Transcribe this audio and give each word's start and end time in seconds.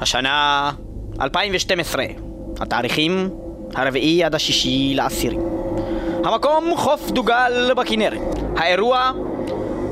השנה 0.00 0.70
2012, 1.20 2.04
התאריכים 2.60 3.30
הרביעי 3.74 4.24
עד 4.24 4.34
השישי 4.34 4.92
לעשירי. 4.94 5.36
המקום 6.24 6.72
חוף 6.76 7.10
דוגה 7.10 7.74
בכנרת. 7.76 8.18
האירוע 8.56 9.12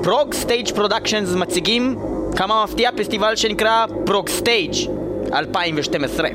ProgStage 0.03 0.71
Productions 0.75 1.35
מציגים 1.35 1.99
כמה 2.37 2.65
מפתיע 2.65 2.91
פסטיבל 2.97 3.37
שנקרא 3.37 3.87
ProgStage 4.07 4.75
2012 5.33 6.29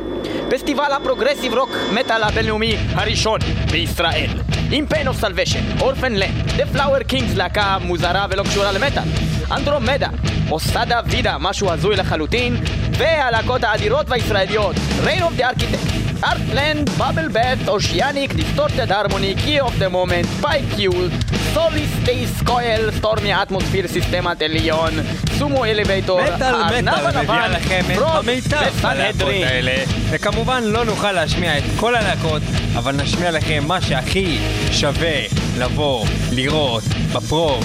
פסטיבל 0.50 0.92
ה 0.92 0.97
progressive 0.97 1.54
רוק 1.54 1.70
מטאל 1.94 2.24
הבינלאומי 2.24 2.76
הראשון 2.94 3.40
בישראל 3.72 4.30
עם 4.72 4.86
Pain 4.86 5.08
of 5.08 5.18
Salvation, 5.18 5.82
Orphaned 5.82 6.14
Land, 6.14 6.52
The 6.58 6.66
Flower 6.66 7.04
Kings 7.04 7.36
להקה 7.36 7.78
מוזרה 7.82 8.26
ולא 8.30 8.44
קשורה 8.44 8.72
למטאל 8.72 9.04
אנדרומדה, 9.52 10.10
אוסדה 10.52 11.00
וידה, 11.06 11.38
משהו 11.40 11.72
הזוי 11.72 11.96
לחלוטין 11.96 12.56
והלהקות 13.00 13.64
האדירות 13.64 14.10
והישראליות. 14.10 14.76
ריין 15.04 15.24
אוף 15.24 15.34
דה 15.34 15.48
ארקיטקט 15.50 16.00
ארטלנד, 16.24 16.90
בבל 16.90 17.28
בט, 17.28 17.68
אושיאניק, 17.68 18.34
דיסטורטד 18.34 18.92
הרמוני, 18.92 19.36
קי 19.46 19.60
אוף 19.60 19.76
דה 19.78 19.90
מומנט, 19.90 20.26
פייקיול, 20.42 21.10
סולי 21.54 21.86
סטייס 22.02 22.42
קויל, 22.46 22.92
סטורמי 22.92 23.34
אטמוספיר 23.42 23.88
סיסטמת 23.88 24.42
עליון, 24.42 24.92
סומו 25.38 25.66
אליבייטור, 25.66 26.22
מטאל 26.22 26.82
מטאל 26.82 27.22
מביאה 27.24 27.48
לכם 27.48 27.82
את 27.94 27.98
המיטב 28.02 28.58
בלהקות. 28.82 29.30
האלה 29.46 29.84
וכמובן 30.10 30.64
לא 30.64 30.86
נוכל 30.86 31.12
להשמיע 31.12 31.58
את 31.58 31.64
כל 31.80 31.96
הלהקות 31.96 32.42
אבל 32.78 32.96
נשמיע 32.96 33.32
לכם 33.32 33.64
מה 33.68 33.82
שהכי 33.82 34.38
שווה 34.72 35.22
לבוא 35.58 36.06
לראות 36.32 36.84
ב 37.14 37.60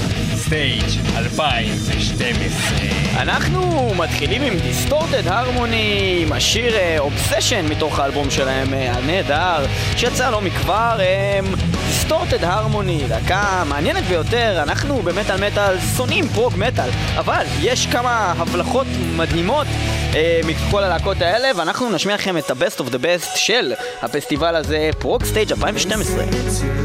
ProgStage 0.46 0.84
2012 1.16 2.79
אנחנו 3.16 3.95
מתחילים 3.95 4.43
עם 4.43 4.59
Distorted 4.59 5.27
Harmony, 5.27 6.19
עם 6.23 6.33
השיר 6.33 6.98
Obsession 6.98 7.67
מתוך 7.69 7.98
האלבום 7.98 8.31
שלהם 8.31 8.75
אה, 8.75 8.92
הנהדר, 8.92 9.67
שיצא 9.97 10.31
לא 10.31 10.41
מכבר, 10.41 10.98
Distorted 11.86 12.44
Harmony, 12.44 13.05
להקה 13.09 13.62
מעניינת 13.69 14.05
ביותר, 14.05 14.62
אנחנו 14.62 15.03
במטאל 15.03 15.47
מטאל 15.47 15.78
שונאים 15.97 16.28
prog 16.28 16.53
מטאל, 16.56 16.89
אבל 17.19 17.45
יש 17.61 17.86
כמה 17.86 18.34
הבלחות 18.39 18.86
מדהימות 19.17 19.67
אה, 20.14 20.41
מכל 20.47 20.84
הלהקות 20.84 21.20
האלה, 21.20 21.48
ואנחנו 21.56 21.91
נשמיע 21.91 22.14
לכם 22.14 22.39
את 22.39 22.51
ה-best 22.51 22.81
of 22.81 22.91
the 22.91 22.98
best 22.98 23.36
של 23.36 23.73
הפסטיבל 24.03 24.56
הזה, 24.56 24.91
פרוג 24.98 25.25
סטייג' 25.25 25.53
2012. 25.53 26.83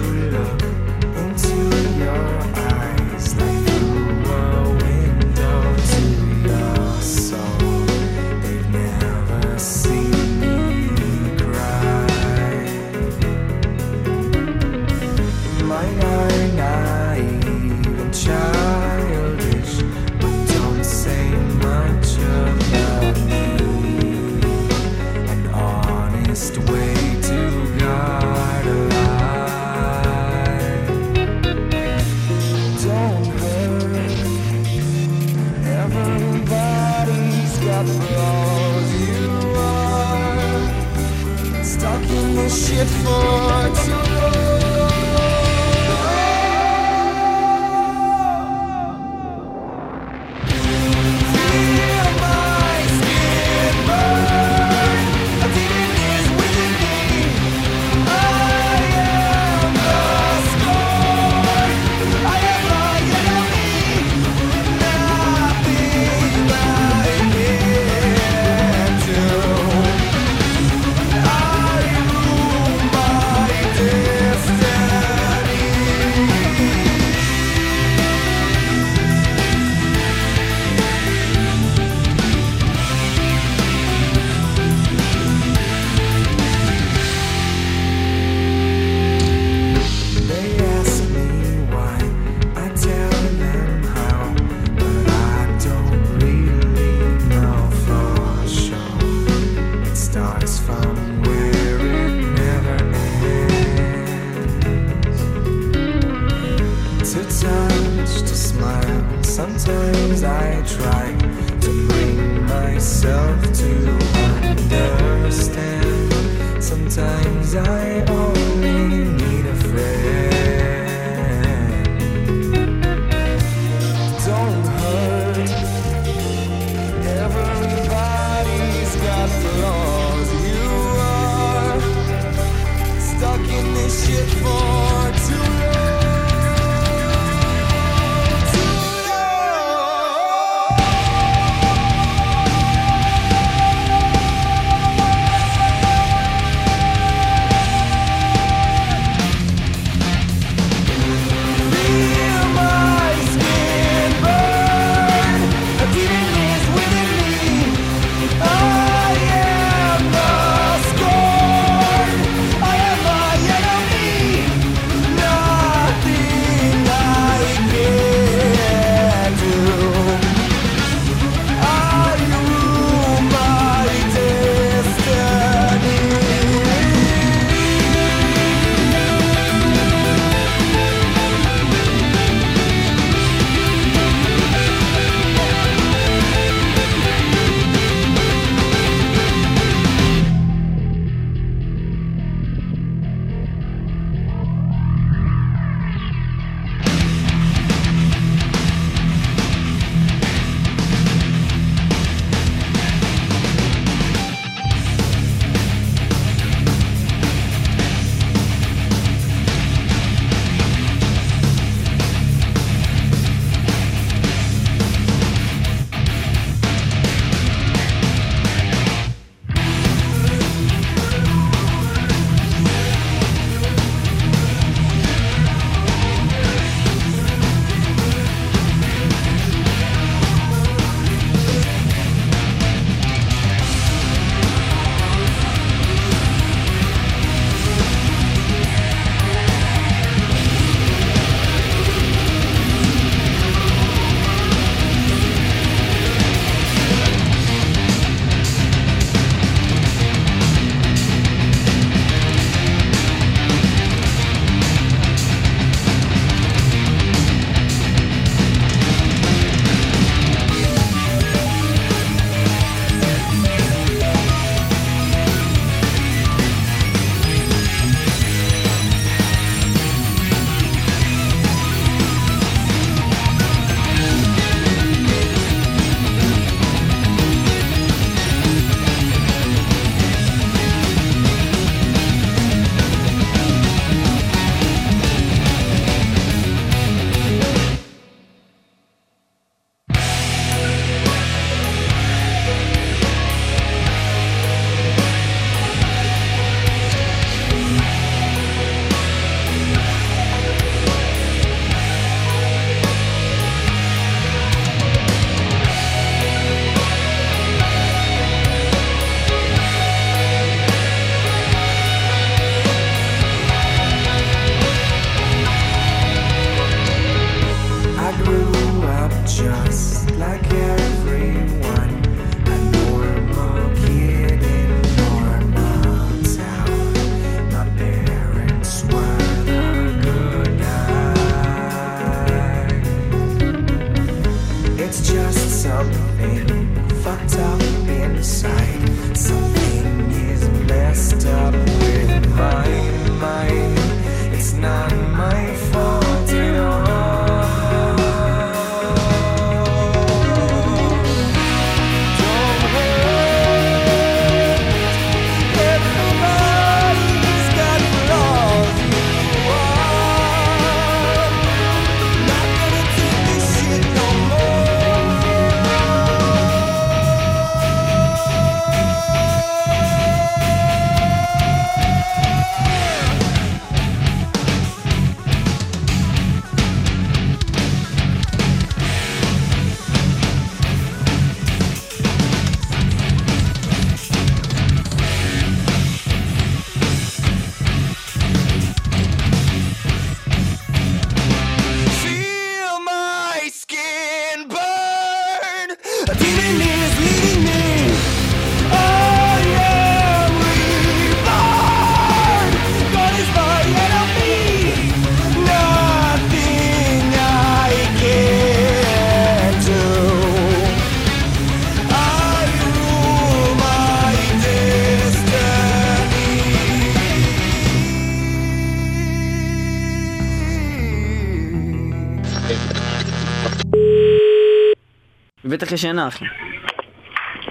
בטח 425.69 425.73
ישנה 425.73 426.07
אחי. 426.07 426.25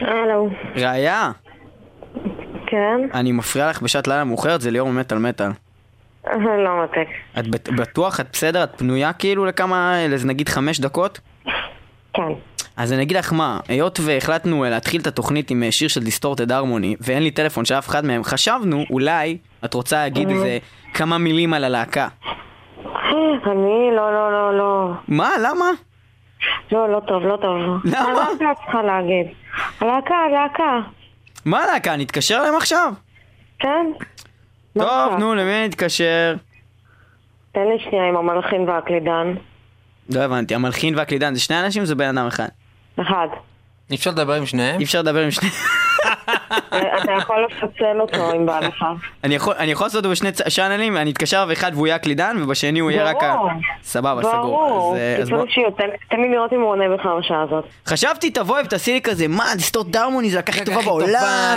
הלו, 0.00 0.49
ראיה, 0.76 1.31
כן? 2.66 3.00
אני 3.14 3.33
מפריע 3.33 3.71
לך 3.71 3.83
בשעת 3.83 4.09
לילה 4.09 4.25
מאוחרת, 4.25 4.61
זה 4.61 4.71
ליאור 4.71 4.88
מטאל 4.92 5.19
מטאל. 5.19 5.50
אה, 6.26 6.33
לא 6.37 6.85
מתק. 6.85 7.09
את 7.38 7.49
בט- 7.49 7.69
בטוח, 7.69 8.21
את 8.21 8.26
בסדר? 8.33 8.64
את 8.64 8.71
פנויה 8.78 9.12
כאילו 9.12 9.45
לכמה, 9.45 9.95
לאיזה 10.09 10.26
נגיד 10.28 10.49
חמש 10.49 10.81
דקות? 10.81 11.21
כן. 12.14 12.23
אז 12.76 12.92
אני 12.92 13.02
אגיד 13.02 13.16
לך 13.16 13.33
מה, 13.33 13.61
היות 13.69 14.00
והחלטנו 14.02 14.64
אה, 14.64 14.71
להתחיל 14.71 15.00
את 15.00 15.07
התוכנית 15.07 15.50
עם 15.50 15.62
אה, 15.62 15.73
שיר 15.73 15.88
של 15.88 16.04
דיסטורטד 16.04 16.52
הרמוני, 16.52 16.97
ואין 17.00 17.23
לי 17.23 17.31
טלפון 17.31 17.64
של 17.64 17.75
אף 17.75 17.88
אחד 17.88 18.04
מהם, 18.04 18.25
חשבנו, 18.25 18.85
אולי, 18.90 19.38
את 19.64 19.75
רוצה 19.75 19.97
להגיד 19.97 20.28
איזה 20.31 20.59
כמה 20.95 21.19
מילים 21.19 21.54
על 21.54 21.64
הלהקה. 21.64 22.09
אני, 23.47 23.90
לא, 23.97 24.12
לא, 24.12 24.33
לא, 24.33 24.59
לא. 24.59 24.90
מה? 25.09 25.31
למה? 25.42 25.64
לא, 26.73 26.92
לא 26.92 27.00
טוב, 27.00 27.23
לא 27.23 27.37
טוב. 27.37 27.80
למה? 27.85 28.12
מה 28.14 28.52
את 28.52 28.57
צריכה 28.57 28.83
להגיד? 28.83 29.26
הלהקה, 29.80 30.14
הלהקה. 30.14 30.88
מה 31.45 31.64
הלהקה? 31.64 31.97
נתקשר 31.97 32.38
אליהם 32.40 32.57
עכשיו? 32.57 32.92
כן? 33.59 33.87
טוב? 34.78 35.18
נו, 35.18 35.35
למי 35.35 35.66
נתקשר? 35.68 36.35
תן 37.52 37.61
לי 37.61 37.85
שנייה 37.85 38.04
עם 38.09 38.16
המלחין 38.16 38.68
והקלידן. 38.68 39.35
לא 40.14 40.21
הבנתי, 40.21 40.54
המלחין 40.54 40.95
והקלידן 40.99 41.35
זה 41.35 41.40
שני 41.40 41.61
אנשים 41.61 41.83
או 41.83 41.87
זה 41.87 41.95
בן 41.95 42.18
אדם 42.18 42.26
אחד? 42.26 42.49
אחד. 43.00 43.28
אי 43.90 43.97
אפשר 43.97 44.11
לדבר 44.11 44.35
עם 44.35 44.47
שניהם? 44.47 44.78
אי 44.78 44.85
אפשר 44.85 44.99
לדבר 44.99 45.21
עם 45.25 45.30
שני... 45.30 45.49
אתה 47.02 47.12
יכול 47.18 47.47
לפצל 47.50 48.00
אותו 48.00 48.32
אם 48.37 48.47
בא 48.47 48.61
לך. 48.61 48.85
אני 49.25 49.35
יכול 49.35 49.54
אני 49.58 49.70
יכול 49.70 49.85
לעשות 49.87 49.99
אותו 50.04 50.11
בשני 50.11 50.32
צ'- 50.33 50.49
channels, 50.49 50.97
אני 50.97 51.11
אתקשר 51.11 51.47
באחד 51.47 51.70
והוא 51.75 51.87
יהיה 51.87 51.97
הקלידן, 51.97 52.37
ובשני 52.42 52.78
הוא 52.78 52.90
יהיה 52.90 53.04
רק 53.04 53.23
ה... 53.23 53.37
סבבה, 53.82 54.23
סגור. 54.23 54.40
ברור. 54.40 54.97
אז, 54.97 54.99
אה, 54.99 55.16
תן 56.11 56.20
לי 56.20 56.28
לראות 56.28 56.52
אם 56.52 56.61
הוא 56.61 56.70
עונה 56.70 56.85
בכלל 56.97 57.18
בשעה 57.18 57.42
הזאת. 57.42 57.64
חשבתי 57.87 58.30
תבואי 58.30 58.62
ותעשי 58.64 58.92
לי 58.92 59.00
כזה, 59.00 59.28
מה, 59.28 59.44
Distorted 59.57 59.87
Harmony 59.87 60.30
זה 60.30 60.38
טובה 60.38 60.49
הכי 60.49 60.64
טובה, 60.64 60.82
בעולם, 60.82 61.08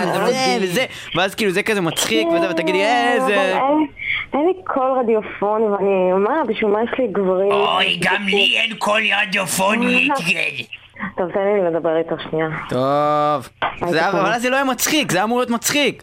זה 0.04 0.10
וזה 0.12 0.22
מדהים." 0.24 0.62
וזה, 0.62 0.84
ואז 1.16 1.34
כאילו 1.34 1.50
זה 1.50 1.62
כזה 1.62 1.80
מצחיק 1.80 2.28
וזה, 2.28 2.50
ותגידי, 2.50 2.84
איזה... 3.14 3.34
אין- 3.34 3.86
אין 4.32 4.46
לי 4.46 4.52
קול 4.64 4.98
רדיופוני 5.00 5.64
ואני, 5.64 6.12
מה, 6.24 6.34
בשביל 6.48 6.70
מה 6.70 6.78
יש 6.82 6.98
לי 6.98 7.06
גברים? 7.12 7.52
אוי, 7.52 7.98
גם 8.02 8.22
לי 8.26 8.58
אין 8.58 8.74
קול 8.76 9.00
רדיופוני, 9.22 10.08
כן. 10.18 10.81
טוב, 11.16 11.30
תן 11.32 11.40
לי 11.40 11.70
לדבר 11.70 11.96
איתו 11.96 12.14
שנייה. 12.30 12.46
טוב. 12.68 13.48
זה- 13.90 14.00
היית 14.04 14.14
אבל 14.14 14.38
זה 14.38 14.50
לא 14.50 14.54
יהיה 14.56 14.64
מצחיק, 14.64 15.12
זה 15.12 15.18
היה 15.18 15.24
אמור 15.24 15.38
להיות 15.38 15.50
מצחיק. 15.50 16.02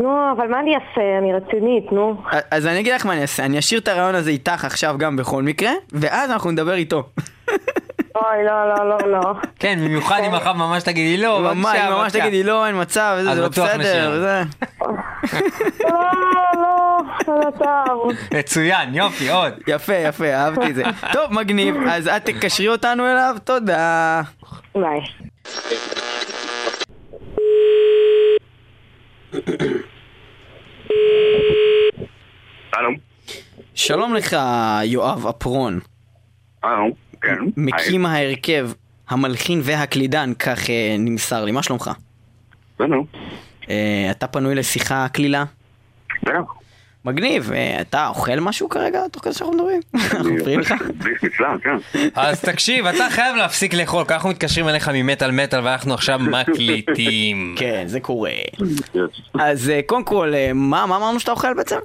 נו, 0.00 0.32
אבל 0.36 0.48
מה 0.48 0.60
אני 0.60 0.74
אעשה? 0.74 1.18
אני 1.18 1.32
רצינית, 1.32 1.92
נו. 1.92 2.22
אז 2.50 2.66
אני 2.66 2.80
אגיד 2.80 2.94
לך 2.94 3.06
מה 3.06 3.12
אני 3.12 3.22
אעשה, 3.22 3.44
אני 3.44 3.58
אשאיר 3.58 3.80
את 3.80 3.88
הרעיון 3.88 4.14
הזה 4.14 4.30
איתך 4.30 4.64
עכשיו 4.64 4.94
גם 4.98 5.16
בכל 5.16 5.42
מקרה, 5.42 5.70
ואז 5.92 6.30
אנחנו 6.30 6.50
נדבר 6.50 6.74
איתו. 6.74 7.02
אוי, 8.14 8.44
לא, 8.46 8.68
לא, 8.68 8.88
לא, 8.88 9.12
לא. 9.12 9.34
כן, 9.58 9.78
במיוחד 9.84 10.20
אם 10.26 10.34
אחר 10.34 10.52
ממש 10.52 10.82
תגידי 10.82 11.16
לא, 11.22 11.40
ממש, 11.40 11.76
בבקשה, 11.76 11.90
ממש. 11.90 12.12
תגידי 12.12 12.42
לא, 12.42 12.66
אין 12.66 12.80
מצב, 12.80 13.18
זה 13.22 13.40
לא 13.40 13.48
בסדר. 13.48 14.10
וזה. 14.14 14.42
לא, 15.84 16.00
לא, 16.54 16.98
לא 17.28 17.50
טוב. 17.58 18.12
מצוין, 18.38 18.94
יופי, 18.94 19.30
עוד. 19.30 19.52
יפה, 19.66 19.94
יפה, 19.94 20.34
אהבתי 20.34 20.70
את 20.70 20.74
זה. 20.74 20.82
טוב, 21.12 21.32
מגניב, 21.32 21.76
אז 21.90 22.08
את 22.08 22.24
תקשרי 22.24 22.68
אותנו 22.68 23.06
אליו, 23.06 23.36
תודה. 23.44 24.22
ביי. 24.74 25.00
שלום 33.74 34.14
לך, 34.14 34.36
יואב 34.84 35.26
אפרון, 35.26 35.80
הלו, 36.62 36.86
כן. 37.22 37.36
מקים 37.56 38.06
ההרכב, 38.06 38.70
המלחין 39.08 39.60
והקלידן, 39.62 40.32
כך 40.38 40.70
אה, 40.70 40.96
נמסר 40.98 41.44
לי, 41.44 41.52
מה 41.52 41.62
שלומך? 41.62 41.86
היי, 41.88 41.94
בסדר, 42.88 43.00
אה, 43.70 44.08
אתה 44.10 44.26
פנוי 44.26 44.54
לשיחה 44.54 45.06
קלילה? 45.08 45.44
בסדר. 46.22 46.42
מגניב, 47.04 47.52
אה, 47.52 47.80
אתה 47.80 48.08
אוכל 48.08 48.40
משהו 48.40 48.68
כרגע 48.68 49.08
תוך 49.08 49.22
כדי 49.22 49.32
שאנחנו 49.34 49.54
מדברים? 49.54 49.80
אנחנו 50.14 50.34
מפריעים 50.34 50.60
לך? 50.60 50.74
כן. 51.64 51.76
אז 52.14 52.40
תקשיב, 52.40 52.86
אתה 52.86 53.04
חייב 53.10 53.36
להפסיק 53.36 53.74
לאכול, 53.74 54.04
ככה 54.04 54.14
אנחנו 54.14 54.30
מתקשרים 54.30 54.68
אליך 54.68 54.90
ממטאל 54.94 55.30
מטאל 55.30 55.60
ואנחנו 55.64 55.94
עכשיו 55.94 56.18
מקליטים. 56.40 57.54
כן, 57.58 57.84
זה 57.86 58.00
קורה. 58.00 58.30
אז 59.34 59.70
אה, 59.70 59.80
קודם 59.86 60.04
כל, 60.04 60.34
אה, 60.34 60.50
מה 60.54 60.86
מה 60.86 60.96
אמרנו 60.96 61.20
שאתה 61.20 61.30
אוכל 61.30 61.54
בעצם? 61.54 61.76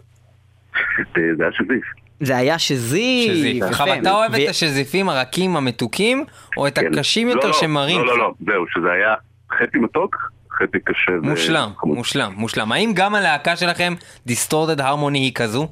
זה 1.16 1.44
היה 1.44 1.52
שזיף. 1.52 2.07
זה 2.20 2.38
היה 2.38 2.60
שזיף. 2.60 3.34
שזיף. 3.34 3.64
עכשיו, 3.64 3.88
אתה 4.02 4.12
אוהב 4.12 4.34
את 4.36 4.50
השזיפים 4.50 5.10
הרכים 5.10 5.58
המתוקים, 5.58 6.26
או 6.58 6.68
את 6.68 6.80
כן. 6.80 6.94
הקשים 6.94 7.28
לא, 7.28 7.34
יותר 7.34 7.48
לא, 7.48 7.54
שמרים? 7.54 8.00
לא, 8.00 8.08
לא, 8.08 8.18
לא, 8.18 8.34
זהו, 8.46 8.66
שזה 8.68 8.92
היה 8.92 9.14
חצי 9.60 9.78
מתוק, 9.78 10.32
חצי 10.60 10.80
קשה. 10.86 11.12
מושלם. 11.22 11.70
מושלם, 11.84 12.34
מושלם. 12.38 12.72
האם 12.72 12.92
גם 12.96 13.16
הלהקה 13.16 13.56
שלכם, 13.56 13.94
Distorted 14.26 14.82
Harmony, 14.82 15.20
היא 15.20 15.34
כזו? 15.34 15.68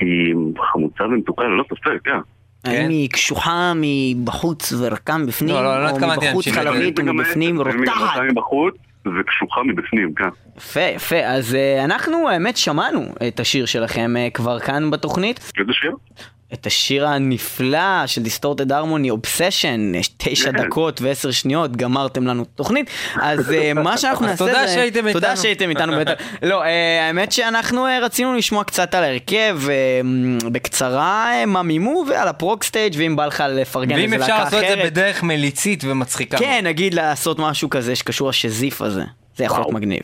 היא 0.00 0.34
חמוצה 0.72 1.04
ומתוקה 1.04 1.42
ללא 1.42 1.64
ספק, 1.64 2.04
כן. 2.04 2.18
האם 2.64 2.88
היא 2.88 3.10
קשוחה 3.10 3.72
מבחוץ 3.76 4.72
ורקה 4.78 5.16
מבפנים? 5.16 5.54
לא, 5.54 5.64
לא, 5.64 5.84
לא 5.84 5.90
או 5.90 5.96
מבחוץ. 5.96 6.48
חלבית 6.48 6.98
ומבפנים 6.98 7.60
רותחת? 7.60 8.20
וקשוחה 9.06 9.62
מבפנים, 9.62 10.14
כן. 10.14 10.28
יפה, 10.56 10.80
יפה. 10.80 11.16
אז 11.24 11.54
אה, 11.54 11.84
אנחנו, 11.84 12.28
האמת, 12.28 12.56
שמענו 12.56 13.00
את 13.28 13.40
השיר 13.40 13.66
שלכם 13.66 14.16
אה, 14.16 14.28
כבר 14.34 14.58
כאן 14.58 14.90
בתוכנית. 14.90 15.52
איזה 15.60 15.72
שיר? 15.72 15.92
את 16.52 16.66
השיר 16.66 17.08
הנפלא 17.08 18.06
של 18.06 18.22
Distorted 18.22 18.72
Harmony, 18.72 19.10
Obsession, 19.10 19.92
תשע 20.16 20.52
כן. 20.52 20.64
דקות 20.64 21.00
ועשר 21.02 21.30
שניות, 21.30 21.76
גמרתם 21.76 22.26
לנו 22.26 22.42
את 22.42 22.48
התוכנית. 22.54 22.90
אז 23.20 23.52
אה, 23.52 23.74
מה 23.74 23.96
שאנחנו 23.98 24.26
נעשה 24.26 24.38
תודה. 24.38 24.68
שהייתם 24.68 25.12
תודה 25.12 25.30
איתנו. 25.30 25.42
שהייתם 25.42 25.70
איתנו. 25.70 25.92
לא, 26.42 26.62
אה, 26.62 27.06
האמת 27.06 27.32
שאנחנו 27.32 27.86
אה, 27.86 27.98
רצינו 28.00 28.34
לשמוע 28.34 28.64
קצת 28.64 28.94
על 28.94 29.04
ההרכב, 29.04 29.60
בקצרה, 30.52 31.46
מה 31.46 31.62
מימו, 31.62 32.04
ועל 32.08 32.28
הפרוג 32.28 32.62
סטייג' 32.62 32.94
ואם 32.98 33.16
בא 33.16 33.26
לך 33.26 33.44
לפרגן 33.48 33.96
ואם 33.96 34.12
איזה 34.12 34.24
אפשר 34.24 34.38
להקה 34.38 34.44
לעשות 34.44 34.62
את 34.62 34.68
זה 34.68 34.74
אחרת. 34.74 34.92
בדרך 34.92 35.22
מליצית 35.22 35.84
ומצחיקה. 35.84 36.38
כן, 36.38 36.60
נגיד 36.64 36.94
לעשות 36.94 37.38
משהו 37.38 37.70
כזה 37.70 37.96
שקשור 37.96 38.28
לשזיף 38.28 38.82
הזה. 38.82 39.02
זה 39.36 39.44
יכול 39.44 39.58
להיות. 39.60 39.72
מגניב. 39.72 40.02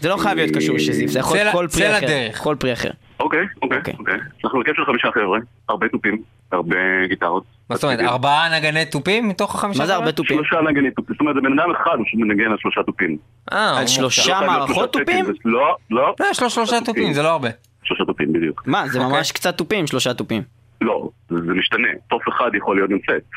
זה 0.00 0.08
לא 0.08 0.16
חייב 0.16 0.38
להיות 0.38 0.56
קשור 0.56 0.76
לשזיף, 0.76 1.10
זה 1.10 1.18
יכול 1.18 1.36
להיות 1.36 1.52
כל 1.52 1.68
פרי 1.72 1.98
אחר. 1.98 2.28
כל 2.38 2.56
פרי 2.58 2.72
אחר. 2.72 2.90
אוקיי, 3.24 3.46
אוקיי, 3.62 3.78
אוקיי. 3.78 3.94
אוקיי. 3.98 4.18
אנחנו 4.44 4.58
הרכב 4.58 4.72
של 4.76 4.84
חמישה 4.84 5.08
חבר'ה, 5.14 5.38
הרבה 5.68 5.88
תופים, 5.88 6.22
הרבה 6.52 6.76
גיטרות, 7.08 7.44
מה 7.70 7.76
זאת 7.76 7.84
אומרת. 7.84 8.00
ארבעה 8.00 8.58
נגני 8.58 8.86
תופים 8.86 9.28
מתוך 9.28 9.54
החמישה? 9.54 9.80
מה 9.80 9.86
זה? 9.86 9.94
הרבה 9.94 10.12
תופים? 10.12 10.36
שלושה 10.36 10.60
נגני 10.70 10.90
תופים, 10.90 11.14
זאת 11.14 11.20
אומרת 11.20 11.34
זה 11.34 11.40
בן 11.40 11.58
אדם 11.58 11.70
אחד 11.70 11.96
שמנגן 12.06 12.50
על 12.50 12.56
שלושה 12.58 12.82
תופים. 12.82 13.16
אה, 13.52 13.78
על 13.78 13.86
שלושה 13.86 14.40
מערכות 14.46 14.92
תופים? 14.92 15.24
לא, 15.44 15.76
לא. 15.90 16.14
לא, 16.20 16.26
יש 16.30 16.42
לו 16.42 16.50
שלושה 16.50 16.76
תופים, 16.84 17.12
זה 17.12 17.22
לא 17.22 17.28
הרבה. 17.28 17.48
שלושה 17.84 18.04
תופים 18.04 18.32
בדיוק. 18.32 18.62
מה, 18.66 18.88
זה 18.88 18.98
אוקיי. 18.98 19.12
ממש 19.16 19.32
קצת 19.32 19.58
תופים, 19.58 19.86
שלושה 19.86 20.14
תופים. 20.14 20.42
לא, 20.80 21.08
זה 21.30 21.36
זה 21.46 21.52
משתנה. 21.54 21.88
תוף 22.08 22.22
אחד 22.28 22.50
יכול 22.54 22.76
להיות 22.76 22.90
גם 22.90 22.98
סט. 22.98 23.30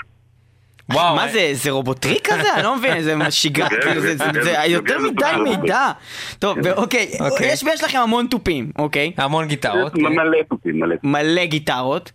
וואו, 0.93 1.15
מה 1.15 1.23
אה, 1.23 1.31
זה, 1.31 1.49
זה 1.53 1.71
רובוטריק 1.71 2.27
כזה? 2.27 2.53
אני 2.55 2.63
לא 2.63 2.75
מבין, 2.77 3.01
זה 3.01 3.15
שגרה, 3.29 3.69
כן, 3.69 3.99
זה- 3.99 4.15
זה 4.17 4.23
כן, 4.25 4.41
זה 4.41 4.53
כן, 4.55 4.71
יותר 4.71 4.97
מדי. 4.99 5.49
מידע. 5.49 5.91
טוב, 6.39 6.57
אוקיי. 6.77 7.07
יש 7.43 7.63
יש 7.63 7.83
לכם 7.83 7.97
המון 7.99 8.27
תופים, 8.27 8.71
אוקיי? 8.79 9.11
המון 9.17 9.47
גיטרות. 9.47 9.95
מלא 9.95 10.37
תופים, 10.49 10.79
מלא. 10.79 10.95
מלא 11.03 11.45
גיטרות. 11.45 12.11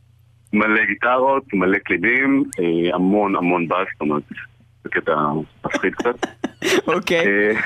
מלא 0.53 0.85
גיטרות, 0.85 1.43
מלא 1.55 1.79
קלידים, 1.79 2.45
אה, 2.61 2.95
המון 2.95 3.37
המון 3.37 3.69
בס, 3.69 3.77
זאת 3.93 4.01
אומרת, 4.01 4.23
זה 4.85 4.91
קטע 4.91 5.13
מפחיד 5.67 5.95
קצת. 5.95 6.27
אוקיי. 6.95 7.27
אה, 7.27 7.61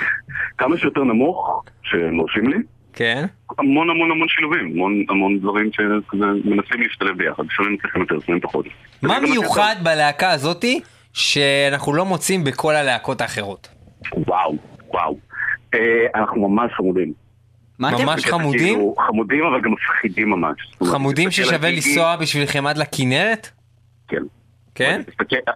כמה 0.58 0.76
שיותר 0.78 1.04
נמוך, 1.04 1.62
שמרשים 1.82 2.48
לי, 2.48 2.56
כן. 2.92 3.24
המון 3.58 3.90
המון 3.90 4.10
המון 4.10 4.28
שילובים, 4.28 4.70
המון 4.74 5.04
המון 5.08 5.38
דברים 5.38 5.70
שכזה 5.72 6.24
מנסים 6.44 6.80
להשתלב 6.82 7.16
ביחד, 7.18 7.42
לפעמים 7.52 7.76
צריכים 7.82 8.00
יותר, 8.02 8.14
לפעמים 8.14 8.40
פחות. 8.40 8.66
מה 9.02 9.20
מיוחד 9.20 9.76
בלהקה 9.82 10.30
הזאתי 10.30 10.80
שאנחנו 11.20 11.94
לא 11.94 12.04
מוצאים 12.04 12.44
בכל 12.44 12.74
הלהקות 12.76 13.20
האחרות? 13.20 13.68
וואו, 14.26 14.54
וואו. 14.88 15.16
אה, 15.74 15.80
אנחנו 16.14 16.48
ממש 16.48 16.72
חמודים. 16.76 17.12
מה 17.78 17.94
אתם? 17.94 18.04
ממש 18.06 18.26
חמודים? 18.26 18.58
כאילו, 18.74 18.94
חמודים 19.06 19.44
אבל 19.44 19.60
גם 19.64 19.72
מפחידים 19.72 20.30
ממש. 20.30 20.56
חמודים 20.84 21.30
ששווה 21.30 21.70
לנסוע 21.70 22.16
בשבילכם 22.16 22.66
עד 22.66 22.78
לכנרת? 22.78 23.48
כן. 24.08 24.22
כן? 24.74 25.00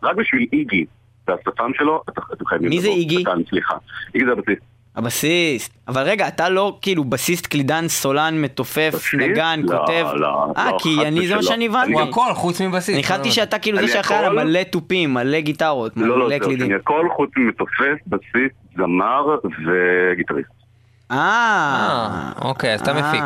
רק 0.03 0.17
בשביל 0.17 0.47
איגי 0.53 0.85
והשפם 1.29 1.71
שלו, 1.75 2.03
אתה- 2.09 2.21
אתם 2.33 2.45
חייבים 2.47 2.69
מי 2.69 2.81
זה. 2.81 2.89
איגי? 2.89 3.25
סליחה. 3.51 3.75
איגי 4.15 4.25
זה 4.27 4.33
הבסיס. 4.33 4.59
הבסיסט. 5.01 5.73
אבל 5.89 6.03
רגע, 6.03 6.29
אתה 6.29 6.49
לא 6.49 6.79
כאילו 6.83 7.05
בסיסט, 7.05 7.47
קלידן, 7.47 7.89
סולן, 7.89 8.43
מתופף, 8.43 8.91
בסיסט? 8.95 9.15
נגן, 9.15 9.61
לא, 9.63 9.79
כותב. 9.79 10.07
לא, 10.15 10.47
אה, 10.57 10.71
לא, 10.73 10.79
כי 10.79 11.07
אני 11.07 11.27
זה 11.27 11.35
מה. 11.35 11.43
שאני 11.43 11.67
הבנתי. 11.67 11.93
הוא 11.93 12.01
הכל 12.01 12.35
חוץ 12.35 12.61
מבסיס. 12.61 12.95
אני 12.95 13.03
חשבתי 13.03 13.31
שאתה 13.31 13.59
כאילו 13.59 13.79
זה 13.79 13.89
שאחראי 13.89 14.19
על 14.19 14.45
מלא 14.45 14.63
תופים, 14.63 15.15
מלא 15.15 15.41
גיטרות, 15.41 15.93
לא, 15.97 16.19
לא, 16.19 16.27
מלא 16.27 16.39
קלידים. 16.39 16.67
אני 16.67 16.75
הכל 16.75 17.09
חוץ 17.17 17.31
ממתופף, 17.37 17.97
בסיס, 18.07 18.53
זמר 18.77 19.37
וגיטריסט. 19.67 20.60
אה, 21.11 22.31
אוקיי, 22.43 22.75
אז 22.75 22.81
אתה 22.81 22.91
אה. 22.91 23.09
מפיק. 23.09 23.23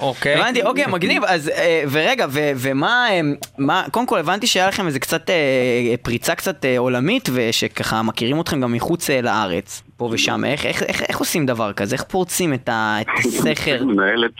אוקיי. 0.00 0.34
הבנתי, 0.34 0.62
אוקיי, 0.62 0.86
מגניב, 0.86 1.24
אז 1.24 1.48
אה, 1.48 1.82
ורגע, 1.90 2.26
ומה, 2.32 3.06
אה, 3.10 3.20
מה, 3.58 3.84
קודם 3.90 4.06
כל 4.06 4.18
הבנתי 4.18 4.46
שהיה 4.46 4.68
לכם 4.68 4.86
איזה 4.86 4.98
קצת 4.98 5.30
אה, 5.30 5.94
פריצה 6.02 6.34
קצת 6.34 6.64
אה, 6.64 6.78
עולמית, 6.78 7.28
ושככה 7.32 8.02
מכירים 8.02 8.40
אתכם 8.40 8.60
גם 8.60 8.72
מחוץ 8.72 9.10
אה, 9.10 9.20
לארץ, 9.22 9.82
פה 9.96 10.08
ושם, 10.12 10.44
איך, 10.44 10.66
איך, 10.66 10.82
איך, 10.82 11.02
איך 11.02 11.18
עושים 11.18 11.46
דבר 11.46 11.72
כזה, 11.72 11.94
איך 11.94 12.02
פורצים 12.02 12.54
את, 12.54 12.68
ה, 12.68 12.96
את 13.00 13.06
הסכר? 13.26 13.84
מנהלת 13.84 14.32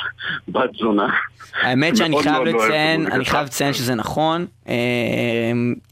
בת 0.48 0.70
זונה. 0.80 1.06
האמת 1.62 1.96
שאני 1.96 2.22
חייב 2.22 2.42
לציין, 2.42 3.06
אני 3.12 3.24
חייב. 3.24 3.46
לציין 3.46 3.72
שזה 3.72 3.94
נכון, 3.94 4.46
אה, 4.68 4.74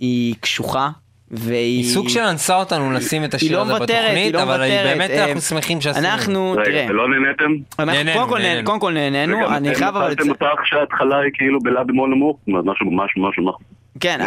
היא 0.00 0.34
קשוחה, 0.40 0.90
והיא... 1.36 1.82
היא 1.84 1.94
סוג 1.94 2.08
של 2.08 2.20
אנסה 2.20 2.56
אותנו 2.56 2.92
לשים 2.92 3.24
את 3.24 3.32
היא 3.32 3.36
השיר 3.36 3.56
לא 3.56 3.62
הזה 3.62 3.74
בתוכנית, 3.74 4.34
לא 4.34 4.42
אבל. 4.42 4.58
באמת 4.58 5.10
אה, 5.10 5.24
אנחנו 5.24 5.40
שמחים 5.40 5.80
שעשינו. 5.80 6.06
אנחנו, 6.06 6.54
תראה, 6.64 6.82
רגע, 6.82 6.90
ולא 6.90 7.08
נהניתם? 7.08 7.52
אנחנו 7.78 7.92
נהנינו, 7.92 8.18
קודם 8.18 8.28
כל 8.30 8.38
נהנינו. 8.38 8.66
קודם 8.66 8.80
כל 8.80 8.92
נהנינו, 8.92 9.36
וגם 9.36 9.54
אני 9.54 9.74
חייב 9.74 9.96
אבל... 9.96 10.10
מצאתם 10.12 10.24
לצ- 10.24 10.30
אותך 10.30 10.66
שההתחלה 10.66 11.18
היא 11.18 11.30
כאילו 11.34 11.60
בלה 11.60 11.84
במול 11.84 12.10
נמוך? 12.10 12.38
משהו 12.48 12.90
ממש 12.90 13.10
ממש 13.16 13.38
ממש... 13.38 13.54
כן, 14.00 14.18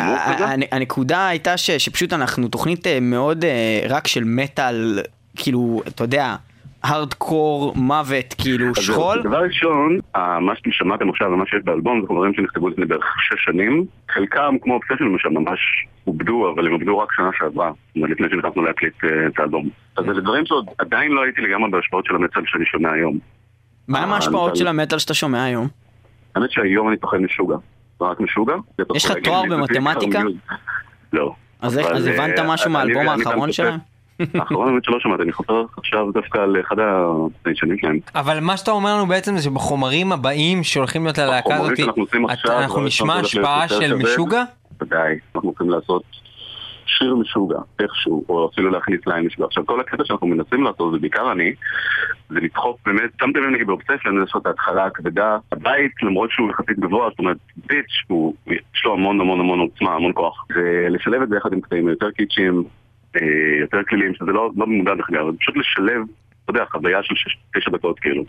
הנקודה 0.72 1.28
הייתה 1.28 1.58
שפשוט 1.58 2.14
אנחנו 2.14 2.48
תוכנית 2.48 2.88
אה, 2.88 2.98
מאוד 3.02 3.46
אה, 3.46 3.82
רק 3.90 4.08
של 4.08 4.24
מטאל, 4.24 5.00
כאילו, 5.36 5.82
אתה 5.88 6.04
יודע, 6.04 6.36
הארדקור, 6.84 7.74
מוות, 7.76 8.34
כאילו, 8.42 8.76
שכול. 8.76 9.22
דבר 9.24 9.38
ראשון, 9.44 10.00
ה- 10.16 10.40
מה 10.40 10.54
ששמעתם 10.56 11.10
עכשיו 11.10 11.28
ומה 11.32 11.44
שיש 11.48 11.60
באלבום 11.64 12.02
זה 12.02 12.08
חומרים 12.08 12.34
שנכתבו 12.34 12.70
לפני 12.70 12.86
בערך 12.86 13.06
שש 13.20 13.46
שנים. 13.46 13.86
חלקם, 14.12 14.56
כמו 14.62 14.74
אובסשן 14.74 15.04
למשל, 15.04 15.30
ממש 15.30 15.60
עובדו, 16.06 16.52
אבל 16.56 16.68
הם 16.68 16.74
עובדו 16.74 17.00
רק 17.00 17.10
שנה 17.16 17.30
שעברה, 17.40 17.72
לפני 17.96 18.28
שנכנסנו 18.30 18.62
להקליט 18.62 18.94
אה, 19.04 19.28
את 19.28 19.40
האלבום. 19.40 19.70
אז 19.98 20.06
אלה 20.06 20.22
דברים 20.22 20.46
שעוד 20.46 20.66
עדיין 20.78 21.12
לא 21.12 21.24
הייתי 21.24 21.42
לגמרי 21.42 21.70
בהשפעות 21.72 22.06
של 22.06 22.16
המטאל 22.16 22.44
שאני 22.46 22.66
שומע 22.66 22.92
היום. 22.92 23.20
מה 23.88 24.04
עם 24.04 24.10
אה, 24.10 24.16
ההשפעות 24.16 24.56
של 24.56 24.68
המטאל 24.68 25.00
שאתה 25.00 25.14
שומע 25.14 25.44
היום? 25.44 25.68
האמת 26.36 26.52
שהיום 26.52 26.90
אני 26.90 26.98
פוחד 26.98 27.18
משוגע. 27.18 27.56
רק 28.02 28.20
משוגע. 28.20 28.54
יש 28.96 29.06
לך 29.06 29.12
תואר 29.24 29.44
במתמטיקה? 29.50 30.20
לא. 31.14 31.34
אז 31.62 31.78
הבנת 32.08 32.40
אה, 32.40 32.48
משהו 32.54 32.72
מהאלבום 32.72 33.10
האחרון 33.10 33.52
שלהם? 33.52 33.80
האחרון 34.34 34.68
האמת 34.68 34.84
שלא 34.84 35.00
שמעתי, 35.00 35.24
אני 35.24 35.32
חוזר 35.32 35.66
עכשיו 35.78 36.12
דווקא 36.12 36.38
על 36.38 36.56
אחד 36.60 36.76
הישנים 37.46 37.78
שלהם. 37.78 38.00
אבל 38.16 38.40
מה 38.40 38.58
שאתה 38.58 38.72
אומר 38.72 38.96
לנו 38.96 39.06
בעצם 39.06 39.38
זה 39.38 39.44
שבחומרים 39.44 40.12
הבאים 40.12 40.64
שהולכים 40.64 41.04
להיות 41.04 41.18
ללהקה 41.18 41.56
הזאת, 41.56 41.80
אנחנו 42.46 42.82
נשמע 42.82 43.16
השפעה 43.16 43.68
של. 43.68 43.96
משוגע? 43.96 44.44
ודאי, 44.82 45.16
אנחנו 45.36 45.50
הולכים 45.50 45.70
לעשות 45.70 46.04
שיר 46.86 47.16
משוגע, 47.16 47.58
איכשהו, 47.80 48.26
או 48.30 48.50
אפילו 48.54 48.70
להכניס 48.70 49.00
ליין 49.08 49.26
משוגע. 49.26 49.46
עכשיו, 49.46 49.66
כל 49.66 49.80
הקטע 49.80 50.04
שאנחנו 50.06 50.28
מנסים 50.28 50.64
לעשות, 50.64 50.94
ובעיקר 50.94 51.32
אני, 51.32 51.54
זה 52.30 52.40
לדחוף 52.40 52.78
באמת, 52.86 53.10
שמתם 53.22 53.40
לב 53.40 53.50
נגיד 53.50 53.68
באובסשן, 53.68 54.16
לעשות 54.16 54.42
את 54.42 54.48
ההתחלה 54.48 54.86
הכבדה. 54.86 55.38
הבית, 55.52 55.92
למרות 56.04 56.32
שהוא 56.32 56.50
יחסית 56.52 56.80
גבוה, 56.80 57.10
זאת 57.10 57.20
אומרת, 57.20 57.38
ביץ', 57.68 58.22
יש 58.48 58.86
לו 58.86 58.94
המון 58.94 59.22
המון 59.22 59.40
המון 59.40 59.60
עוצמה, 59.60 59.96
המון 59.96 60.12
כוח. 60.16 60.46
ולשלב 60.56 61.22
את 61.22 61.30
זה 61.30 61.36
יחד 61.38 61.54
עם 61.54 61.62
קטעים 61.62 61.88
יותר 61.88 62.12
קיצ'ים, 62.12 62.64
יותר 63.62 63.78
כלילים, 63.90 64.14
שזה 64.16 64.32
לא, 64.32 64.50
לא 64.58 64.66
במודע 64.66 64.96
דרך 64.96 65.10
אגב, 65.10 65.20
אבל 65.22 65.32
פשוט 65.40 65.58
לשלב, 65.58 66.02
אתה 66.44 66.52
יודע, 66.52 66.64
חוויה 66.72 67.04
של 67.04 67.16
שש, 67.16 67.38
תשע 67.58 67.72
דקות 67.72 68.00
כאילו. 68.00 68.24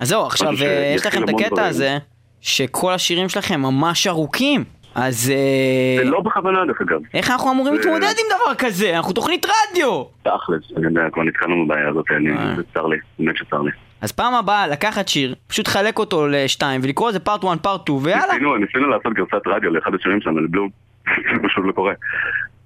אז 0.00 0.08
זהו, 0.08 0.26
עכשיו 0.26 0.48
אה, 0.62 0.92
יש 0.96 1.06
לכם 1.06 1.24
את 1.24 1.28
הקטע. 1.28 1.66
הזה, 1.66 1.98
שכל 2.40 2.92
השירים 2.92 3.28
שלכם 3.28 3.60
ממש 3.60 4.06
ארוכים. 4.06 4.64
אז 4.94 5.32
אה, 5.34 6.04
זה 6.04 6.10
לא 6.10 6.20
בכוונה 6.20 6.58
דרך 6.66 6.80
אגב. 6.80 7.00
איך 7.14 7.30
אנחנו 7.30 7.52
אמורים 7.52 7.74
זה- 7.76 7.80
להתמודד 7.80 8.06
עם 8.18 8.26
דבר 8.36 8.54
כזה? 8.54 8.96
אנחנו 8.96 9.12
תוכנית 9.12 9.46
רדיו! 9.46 10.02
תכלס, 10.22 10.62
אני 10.76 10.86
יודע, 10.86 11.00
כבר 11.12 11.22
נתקענו 11.22 11.64
בבעיה 11.66 11.88
הזאת, 11.88 12.04
אני, 12.16 12.30
אה. 12.30 12.54
זה 12.56 12.62
צר 12.74 12.86
לי, 12.86 12.96
באמת 13.18 13.36
שצר 13.36 13.62
לי. 13.62 13.70
אז 14.00 14.12
פעם 14.12 14.34
הבאה 14.34 14.66
לקחת 14.68 15.08
שיר, 15.08 15.34
פשוט 15.46 15.68
לחלק 15.68 15.98
אותו 15.98 16.26
לשתיים 16.26 16.80
ולקרוא 16.84 17.08
לזה 17.08 17.20
פארט 17.20 17.44
1, 17.44 17.62
פארט 17.62 17.80
2 17.82 17.98
ויאללה. 18.02 18.26
ניסינו, 18.32 18.56
ניסינו 18.56 18.88
לעשות 18.88 19.12
גרסת 19.14 19.46
רדיו 19.46 19.70
לאחד 19.70 19.90
השירים 19.94 20.20
שלנו, 20.20 20.40
לבלום, 20.40 20.68
זה 21.34 21.48
פשוט 21.48 21.64
לא 21.66 21.72
קורה. 21.72 21.92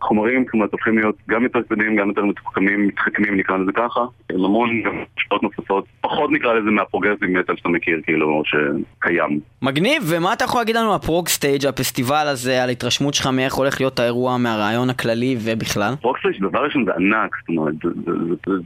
חומרים 0.03 0.45
כמעט 0.45 0.73
הופכים 0.73 0.99
להיות 0.99 1.17
גם 1.29 1.43
יותר 1.43 1.63
כבדים, 1.63 1.97
גם 1.97 2.09
יותר 2.09 2.25
מתוחכמים, 2.25 2.87
מתחכמים 2.87 3.37
נקרא 3.37 3.57
לזה 3.57 3.73
ככה, 3.75 4.01
עם 4.33 4.45
המון 4.45 4.83
גם 4.83 4.93
השפעות 5.19 5.43
נוספות, 5.43 5.85
פחות 6.01 6.31
נקרא 6.33 6.53
לזה 6.53 6.71
מה 6.71 6.79
progressive 6.79 7.29
metal 7.39 7.57
שאתה 7.57 7.69
מכיר, 7.69 8.01
כאילו, 8.05 8.43
שקיים. 8.45 9.41
מגניב, 9.63 10.03
ומה 10.07 10.33
אתה 10.33 10.45
יכול 10.45 10.61
להגיד 10.61 10.77
לנו 10.77 10.95
ה 10.95 11.29
ProgStage, 11.29 11.67
הפסטיבל 11.67 12.27
הזה, 12.29 12.63
על 12.63 12.69
ההתרשמות 12.69 13.15
שלך 13.15 13.27
מאיך 13.27 13.55
הולך 13.55 13.81
להיות 13.81 14.01
האירוע 14.01 14.37
מהרעיון 14.37 14.91
הכללי 14.91 15.37
ובכלל? 15.45 15.95
ProgStage 16.03 16.41
דבר 16.43 16.65
ראשון 16.65 16.85
זה 16.85 16.93
ענק, 16.95 17.37
זאת 17.41 17.49
אומרת, 17.49 17.75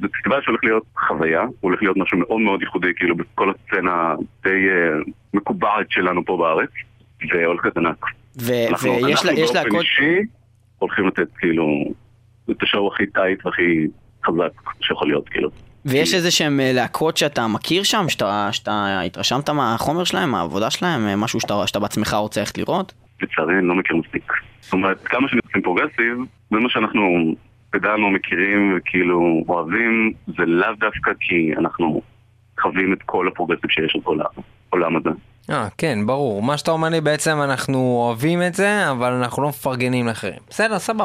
זה- 0.00 0.08
פסטיבל 0.12 0.40
שהולך 0.42 0.60
להיות 0.64 0.82
חוויה, 1.08 1.40
הוא 1.40 1.50
הולך 1.60 1.82
להיות 1.82 1.96
משהו 1.96 2.18
מאוד 2.18 2.40
מאוד 2.40 2.60
ייחודי, 2.62 2.88
כאילו, 2.96 3.14
בכל 3.16 3.50
הסצנה 3.50 4.14
די 4.44 4.50
אה, 4.50 4.98
מקובעת 5.34 5.86
שלנו 5.90 6.24
פה 6.24 6.36
בארץ, 6.36 6.70
והולך 7.32 7.64
להיות 7.64 7.76
ענק. 7.76 8.04
ויש 8.36 8.84
להקות... 9.54 9.84
הולכים 10.84 11.06
לתת 11.06 11.28
כאילו 11.38 11.84
את 12.50 12.62
ה 12.62 12.68
show 12.68 12.92
הכי 12.94 13.06
tight 13.06 13.46
והכי 13.46 13.86
חזק 14.26 14.52
שיכול 14.80 15.08
להיות 15.08 15.28
כאילו. 15.28 15.50
ויש 15.84 16.14
איזה 16.14 16.30
שהם 16.30 16.60
אה, 16.60 16.72
להקות 16.72 17.16
שאתה 17.16 17.46
מכיר 17.46 17.82
שם, 17.82 18.08
שאתה, 18.08 18.48
שאתה 18.52 19.00
התרשמת 19.00 19.50
מהחומר 19.50 20.04
שלהם, 20.04 20.30
מהעבודה 20.30 20.70
שלהם, 20.70 21.06
אה, 21.06 21.16
משהו 21.16 21.40
שאתה, 21.40 21.66
שאתה 21.66 21.78
בעצמך 21.78 22.14
רוצה 22.14 22.40
ללכת 22.40 22.58
לראות? 22.58 22.92
לצערי 23.22 23.58
אני 23.58 23.66
לא 23.66 23.74
מכיר 23.74 23.96
מספיק. 23.96 24.32
זאת 24.60 24.72
אומרת, 24.72 25.00
כמה 25.04 25.28
שנכנסים 25.28 25.62
progressive, 25.62 26.18
זה 26.50 26.56
מה 26.56 26.68
שאנחנו 26.68 27.34
גדלנו, 27.74 28.10
מכירים 28.10 28.74
וכאילו 28.76 29.44
אוהבים, 29.48 30.12
זה 30.26 30.44
לאו 30.46 30.74
דווקא 30.80 31.12
כי 31.20 31.52
אנחנו 31.58 32.02
חווים 32.60 32.92
את 32.92 33.02
כל 33.02 33.28
הפרוגרסיב 33.28 33.70
שיש 33.70 33.96
בכל 33.96 34.18
העולם 34.70 34.96
הזה. 34.96 35.10
אה, 35.50 35.66
כן, 35.78 35.98
ברור. 36.06 36.42
מה 36.42 36.56
שאתה 36.58 36.70
אומר 36.70 36.88
לי 36.88 37.00
בעצם, 37.00 37.40
אנחנו 37.42 38.02
אוהבים 38.06 38.42
את 38.42 38.54
זה, 38.54 38.90
אבל 38.90 39.12
אנחנו 39.12 39.42
לא 39.42 39.48
מפרגנים 39.48 40.06
לאחרים. 40.06 40.38
בסדר, 40.50 40.78
סבבה. 40.78 41.04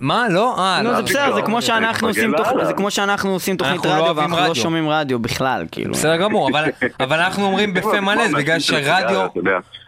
מה, 0.00 0.28
לא? 0.28 0.54
אה, 0.58 0.82
נו, 0.82 0.90
לא, 0.90 0.96
זה 0.96 1.02
בסדר, 1.02 1.34
זה 1.34 1.40
לא, 1.40 1.46
כמו 1.46 1.62
שאנחנו 1.62 2.08
עושים 2.08 2.34
תוכ- 2.36 2.46
לאללה. 2.46 2.64
זה 2.64 2.72
כמו 2.72 2.90
שאנחנו 2.90 3.30
עושים 3.32 3.56
תוכנית 3.56 3.86
אנחנו 3.86 3.98
לא 3.98 4.02
רדיו 4.04 4.16
ואנחנו 4.16 4.36
לא 4.36 4.42
רדיו. 4.42 4.54
שומעים 4.54 4.88
רדיו 4.88 5.18
בכלל, 5.18 5.64
כאילו. 5.72 5.92
בסדר 5.94 6.16
גמור, 6.16 6.48
אבל, 7.00 7.20
אנחנו 7.20 7.44
אומרים 7.44 7.74
בפה 7.74 8.00
מלא, 8.00 8.28
זה 8.28 8.36
בגלל 8.36 8.58
שרדיו... 8.60 9.26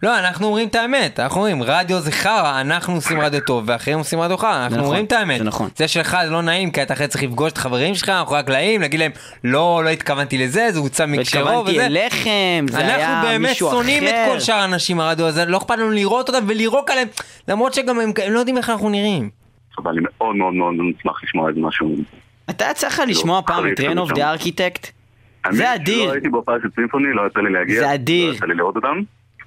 לא, 0.03 0.19
אנחנו 0.19 0.47
אומרים 0.47 0.69
את 0.69 0.75
האמת, 0.75 1.21
אנחנו 1.21 1.37
אומרים 1.41 1.63
רדיו 1.63 2.01
זה 2.01 2.13
חרא, 2.13 2.61
אנחנו 2.61 2.95
עושים 2.95 3.21
רדיו 3.21 3.41
טוב 3.41 3.65
ואחרים 3.67 3.99
עושים 3.99 4.21
רדיו 4.21 4.37
חרא, 4.39 4.57
אנחנו 4.63 4.77
נכון, 4.77 4.87
אומרים 4.87 5.05
את 5.05 5.13
האמת. 5.13 5.39
זה 5.39 5.45
נכון. 5.45 5.69
זה 5.77 5.89
שלך 5.89 6.17
זה 6.25 6.31
לא 6.31 6.43
נעים, 6.43 6.71
כי 6.71 6.83
אתה 6.83 6.95
אחרי 6.95 7.09
צריך 7.09 7.25
לפגוש 7.25 7.53
את 7.53 7.59
החברים 7.59 7.95
שלך, 7.95 8.09
מאחורי 8.09 8.39
הקלעים, 8.39 8.81
להגיד 8.81 9.01
להם, 9.01 9.11
לא, 9.45 9.83
לא 9.85 9.89
התכוונתי 9.91 10.39
לזה, 10.39 10.69
זה 10.73 10.79
הוצא 10.79 11.07
מקשרו 11.07 11.65
וזה. 11.67 11.87
אליכם, 11.87 12.67
זה 12.71 12.79
היה... 12.79 13.26
אנחנו 13.27 13.43
באמת 13.43 13.57
שונאים 13.57 14.03
את. 14.05 14.15
כל 14.29 14.41
שאר 14.41 14.55
האנשים 14.55 15.01
הרדיו 15.01 15.27
הזה, 15.27 15.45
לא 15.45 15.57
אכפת 15.57 15.79
לנו 15.79 15.91
לראות 15.91 16.29
אותם 16.29 16.45
ולירוק 16.49 16.91
עליהם, 16.91 17.09
למרות 17.49 17.75
שגם 17.75 18.01
הם 18.01 18.13
הם 18.25 18.33
לא 18.33 18.39
יודעים 18.39 18.57
איך 18.57 18.71
אנחנו 18.71 18.89
נראים. 18.89 19.31
אבל 19.79 19.91
אני 19.93 20.01
מאוד 20.01 20.37
מאוד 20.37 20.55
מאוד 20.55 20.75
נשמח 20.99 21.25
לשמוע 21.25 21.49
איזה 21.49 21.61
משהו. 21.61 21.97
אתה 22.51 22.65
יצא 22.71 22.87
לך 22.87 23.03
לשמוע 23.07 23.41
פעם 23.47 23.73
את 23.73 23.81
Rain 23.81 23.99
of 23.99 24.09
שם. 24.09 24.15
the 24.15 24.19
Architect? 24.19 24.91
האמת 25.45 25.57
זה 25.57 25.75
אדיר. 25.75 26.05
שלא 26.05 26.13
הייתי 26.13 26.29
בהופעה 26.29 26.55
של 26.63 26.69
סימפוני, 26.75 27.13
לא 27.15 27.23
יצא 27.27 27.41
לי 27.41 27.53
להגיע. 27.53 27.81
זה 27.81 27.95
אדיר. 27.95 28.31
לא 28.31 28.35
יצא 28.35 28.47
לי 28.47 28.55
לראות 28.55 28.77
אותם. 28.77 29.01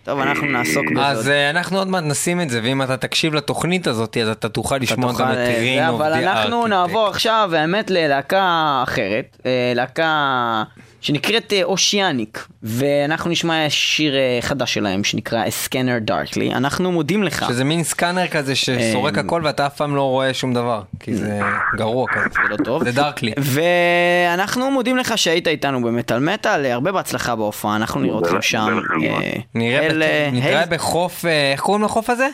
טוב, 0.03 0.19
אנחנו 0.19 0.47
נעסוק 0.47 0.91
בזה. 0.91 1.05
אז. 1.05 1.29
אה, 1.29 1.49
אנחנו 1.49 1.77
עוד 1.77 1.87
מעט 1.87 2.03
נשים 2.03 2.41
את 2.41 2.49
זה, 2.49 2.59
ואם 2.63 2.81
אתה 2.81 2.97
תקשיב 2.97 3.33
לתוכנית 3.33 3.87
הזאת, 3.87 4.17
אז 4.17 4.29
אתה 4.29 4.49
תוכל 4.49 4.77
לשמוע 4.77 5.13
גם 5.19 5.31
את 5.31 5.37
אה, 5.37 5.45
זה, 5.45 5.59
רינו 5.59 5.95
אבל 5.95 6.13
אנחנו 6.13 6.67
נעבור 6.67 7.07
עכשיו 7.07 7.47
באמת 7.51 7.89
ללהקה 7.89 8.79
אחרת, 8.83 9.37
אה, 9.45 9.71
להקה 9.75 10.63
שנקראת 11.01 11.53
אה, 11.53 11.63
אושיאניק, 11.63 12.47
ואנחנו 12.63 13.29
נשמע 13.29 13.65
שיר 13.69 14.15
אה, 14.15 14.37
חדש 14.41 14.73
שלהם 14.73 15.03
שנקרא 15.03 15.45
A 15.45 15.67
Scanner 15.67 16.09
Darkly. 16.09 16.55
אנחנו 16.55 16.91
מודים 16.91 17.23
לך. 17.23 17.45
שזה 17.49 17.63
מין 17.63 17.83
סקאנר 17.83 18.27
כזה 18.27 18.55
שסורק 18.55 19.15
אה, 19.17 19.21
הכל 19.21 19.41
ואתה 19.43 19.65
אף 19.65 19.75
פעם 19.75 19.95
לא 19.95 20.01
רואה 20.01 20.33
שום 20.33 20.53
דבר, 20.53 20.81
כי 20.99 21.15
זה 21.15 21.39
גרוע 21.75 22.07
כזה. 22.07 22.29
זה 22.33 22.49
לא 22.49 22.57
טוב. 22.63 22.83
זה 22.83 22.91
דארקלי. 22.91 23.33
ואנחנו 23.37 24.71
מודים 24.71 24.97
לך 24.97 25.17
שהיית 25.17 25.47
איתנו 25.47 25.83
במטאל 25.83 26.19
מטאל, 26.19 26.65
הרבה 26.65 26.91
בהצלחה 26.91 27.35
בהופעה, 27.35 27.75
אנחנו 27.75 28.01
נראה 28.01 28.19
אתכם 28.19 28.31
מודה 28.31 28.41
שם. 28.41 28.79
אה, 29.03 29.31
נראה 29.55 30.01
אה, 30.01 30.29
נתראה 30.31 30.65
בחוף, 30.65 31.25
איך 31.25 31.61
קוראים 31.61 31.83
לחוף 31.83 32.09
הזה? 32.09 32.27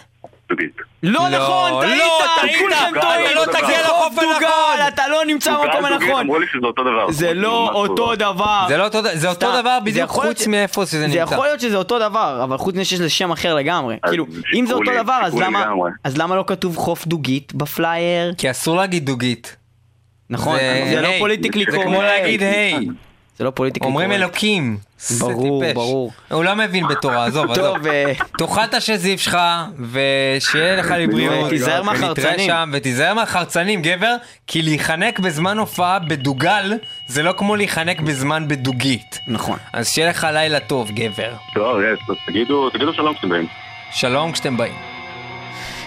דוגית. 0.50 0.72
לא 1.04 1.20
לא, 1.20 1.30
נכון, 1.30 1.72
לא, 1.74 1.82
טעית, 1.82 2.02
טעית. 2.42 2.60
כולכם 2.62 3.02
טועים, 3.02 3.36
לא 3.36 3.46
תגיע 3.46 3.82
לחוף 3.82 4.14
הנכון. 4.20 4.34
דוגית, 4.34 4.88
אתה 4.88 5.08
לא 5.08 5.26
נמצא 5.28 5.52
במקום 5.58 5.86
הנכון. 5.86 6.20
אמרו 6.22 6.40
לי 6.40 6.46
שזה 6.54 6.66
אותו 6.68 6.84
דבר. 6.84 7.12
זה 7.12 7.34
לא 7.34 7.70
אותו 7.74 8.16
דבר. 8.16 8.66
זה 8.68 8.78
לא 8.78 8.84
אותו, 8.84 9.02
זה. 9.14 9.28
דבר 9.34 9.78
זה 9.80 9.86
בדיוק 9.86 10.10
חוץ 10.10 10.48
מאיפה 10.48 10.86
שזה 10.86 11.00
זה 11.00 11.08
נמצא. 11.08 11.20
יכול 11.20 11.46
להיות 11.46 11.60
שזה 11.60 11.78
אותו 11.78 12.00
דבר, 12.00 12.42
אבל 12.44 12.58
חוץ 12.58 12.76
מזה 12.76 12.86
שיש 12.86 13.00
לזה 13.00 13.10
שם 13.10 13.32
אחר 13.32 13.56
לגמרי. 13.56 13.96
כאילו, 14.08 14.26
אם 14.54 14.66
זה 14.66 14.74
אותו 14.74 14.92
דבר, 15.04 15.20
אז 15.24 15.36
למה- 15.40 15.62
לגמרי. 15.66 15.92
אז 16.04 16.18
למה 16.18 16.36
לא 16.36 16.44
כתוב 16.48 16.78
חוף 16.78 17.08
דוגית 17.08 17.54
בפלייר? 17.54 18.34
כי 18.38 18.52
אסור 18.52 18.76
להגיד 18.78 19.06
דוגית. 19.06 19.56
נכון, 20.30 20.58
זה- 20.58 20.92
זה 20.96 21.02
לא 21.02 21.10
politically 21.20 21.66
זה 21.66 21.72
correct. 21.72 21.88
כמו 21.90 22.02
להגיד 22.02 22.42
היי. 22.44 22.88
זה 23.38 23.44
לא 23.44 23.50
politically 23.52 23.90
אומרים 23.90 24.10
correct. 24.10 24.24
אלוקים. 24.24 24.78
ברור, 25.20 25.64
טיפש. 25.64 25.76
ברור. 25.76 26.12
הוא 26.32 26.44
לא 26.44 26.56
מבין 26.56 26.88
בתורה, 26.88 27.26
עזוב, 27.26 27.46
עזוב. 27.52 27.56
טוב, 27.56 27.88
אה, 27.88 28.14
תאכל 28.38 28.64
את 28.64 28.74
השזיף 28.74 29.22
שלך, 29.22 29.38
ושיהיה 29.92 30.76
לך 30.76 30.92
לבריאות. 31.00 31.48
ותיזהר 31.48 31.84
מהחרצנים. 31.84 32.48
שם, 32.48 32.70
ותיזהר 32.74 33.14
מהחרצנים, 33.14 33.82
גבר, 33.82 34.16
כי 34.48 34.62
להיחנק 34.62 35.20
בזמן 35.20 35.58
הופעה 35.58 36.00
בדוגל, 36.00 36.74
זה 37.08 37.24
לא 37.24 37.34
כמו 37.38 37.56
להיחנק 37.56 38.02
בזמן 38.02 38.48
בדוגית. 38.48 39.20
נכון. 39.28 39.58
אז 39.74 39.90
שיהיה 39.90 40.10
לך 40.10 40.28
לילה 40.34 40.60
טוב, 40.60 40.92
גבר. 40.92 41.34
טוב, 41.54 41.78
תגידו 42.74 42.94
שלום 42.94 43.14
כשאתם 43.14 43.30
באים. 43.30 43.48
שלום 43.92 44.32
כשאתם 44.32 44.58
באים. 44.58 44.76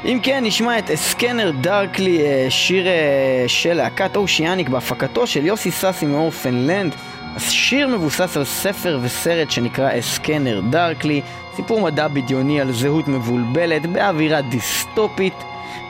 אם 0.04 0.18
כן, 0.22 0.44
נשמע 0.44 0.78
את 0.78 0.90
סקנר 0.94 1.50
דארקלי, 1.60 2.20
אה, 2.20 2.46
שיר 2.50 2.86
אה, 2.86 3.44
של 3.46 3.74
להקת 3.74 4.16
אושיאניק 4.16 4.68
בהפקתו 4.68 5.26
של 5.26 5.46
יוסי 5.46 5.70
סאסי 5.70 6.06
מאורפנלנד. 6.06 6.94
השיר 7.36 7.88
מבוסס 7.88 8.36
על 8.36 8.44
ספר 8.44 8.98
וסרט 9.02 9.50
שנקרא 9.50 10.00
סקנר 10.00 10.60
דארקלי, 10.70 11.22
סיפור 11.56 11.80
מדע 11.80 12.08
בדיוני 12.08 12.60
על 12.60 12.72
זהות 12.72 13.08
מבולבלת 13.08 13.86
באווירה 13.86 14.40
דיסטופית. 14.40 15.34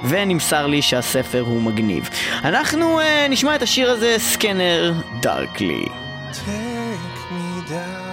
ונמסר 0.04 0.66
לי 0.66 0.82
שהספר 0.82 1.40
הוא 1.40 1.62
מגניב. 1.62 2.08
אנחנו 2.44 3.00
אה, 3.00 3.26
נשמע 3.30 3.54
את 3.54 3.62
השיר 3.62 3.90
הזה, 3.90 4.14
סקנר 4.18 4.92
דארקלי. 5.20 5.84
Take 6.32 7.30
me 7.30 7.68
down. 7.68 8.08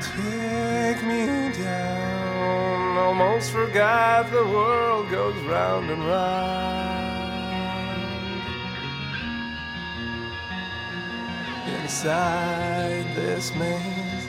Take 0.00 1.02
me 1.02 1.18
down, 1.68 2.05
almost 3.36 3.52
forgot 3.52 4.30
the 4.30 4.46
world 4.46 5.10
goes 5.10 5.36
round 5.44 5.90
and 5.90 6.02
round. 6.06 7.12
Inside 11.82 13.04
this 13.14 13.54
maze, 13.54 14.26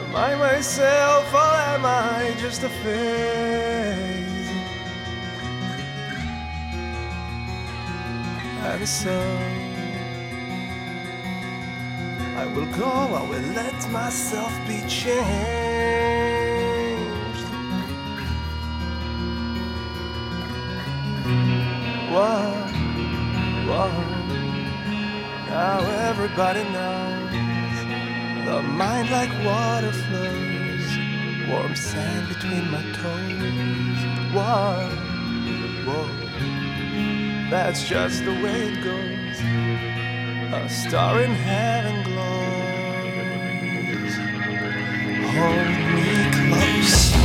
Am 0.00 0.16
I 0.16 0.34
myself 0.34 1.32
or 1.32 1.54
am 1.74 1.84
I 1.84 2.34
just 2.38 2.64
a 2.64 2.68
phase? 2.68 4.50
And 8.72 8.88
so 8.88 9.16
I 12.36 12.46
will 12.46 12.66
go, 12.76 12.90
I 12.90 13.22
will 13.30 13.48
let 13.54 13.88
myself 13.90 14.52
be 14.66 14.80
changed. 14.88 16.35
Whoa, 22.16 22.48
whoa. 23.68 23.92
Now 25.50 25.80
everybody 26.08 26.64
knows 26.64 27.30
the 28.46 28.62
mind 28.62 29.10
like 29.10 29.28
water 29.44 29.92
flows, 29.92 30.88
warm 31.46 31.76
sand 31.76 32.28
between 32.28 32.70
my 32.70 32.80
toes. 32.94 34.00
Whoa, 34.32 34.88
whoa, 35.84 36.08
that's 37.50 37.86
just 37.86 38.24
the 38.24 38.32
way 38.42 38.68
it 38.70 38.82
goes. 38.82 39.38
A 40.54 40.68
star 40.70 41.20
in 41.20 41.32
heaven 41.32 42.02
glows. 42.02 43.26
Hold 45.36 45.68
me 45.94 46.30
close. 46.48 47.15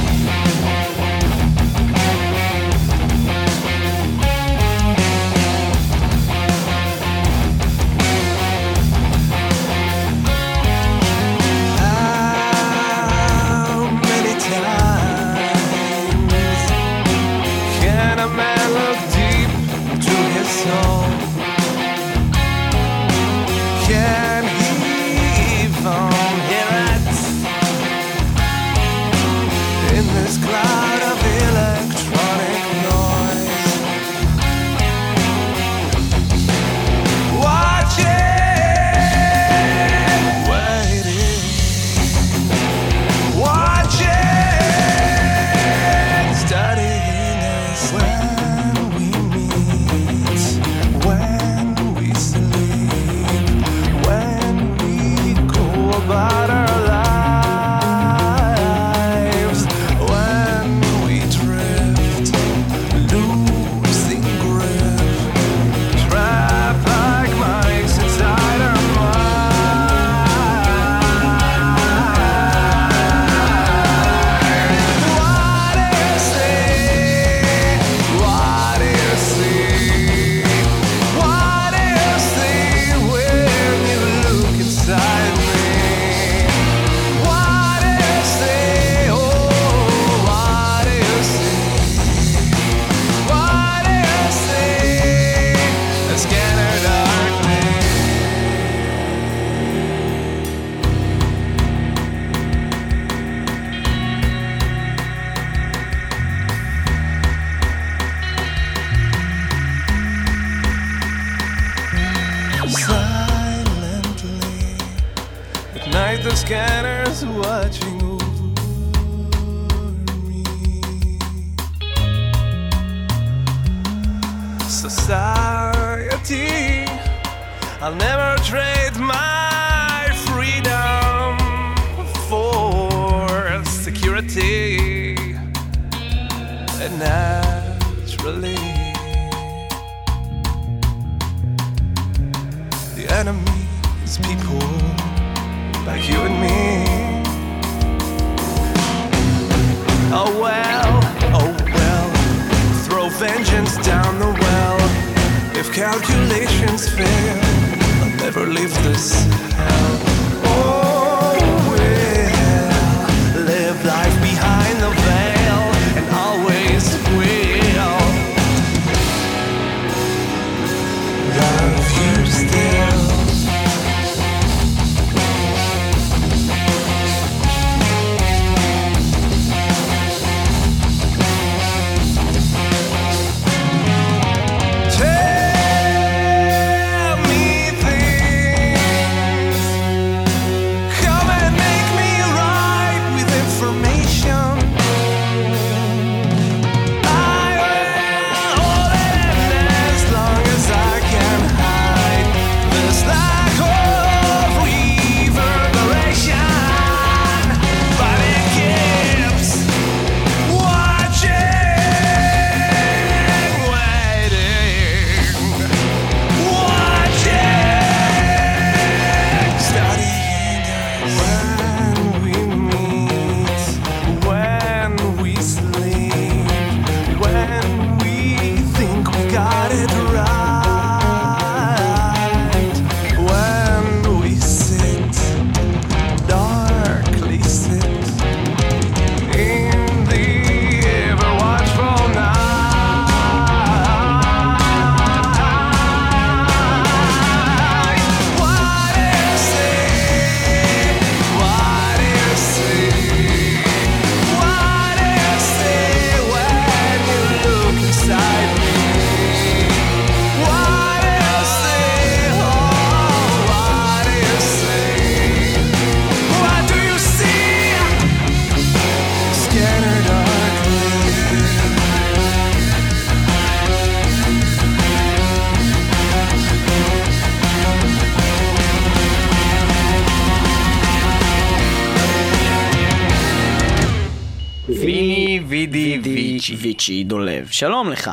לך. 287.92 288.12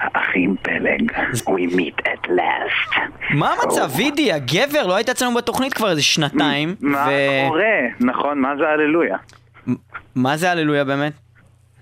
האחים 0.00 0.56
פלג, 0.62 1.12
we 1.46 1.74
meet 1.74 2.00
at 2.06 2.28
last. 2.28 2.98
מה 3.34 3.52
המצב, 3.62 3.90
וידי, 3.96 4.32
הגבר? 4.32 4.86
לא 4.86 4.96
היית 4.96 5.08
אצלנו 5.08 5.34
בתוכנית 5.34 5.74
כבר 5.74 5.90
איזה 5.90 6.02
שנתיים. 6.02 6.74
מה 6.80 7.06
קורה? 7.48 7.64
נכון, 8.00 8.38
מה 8.38 8.56
זה 8.58 8.68
הללויה? 8.68 9.16
מה 10.14 10.36
זה 10.36 10.50
הללויה 10.50 10.84
באמת? 10.84 11.12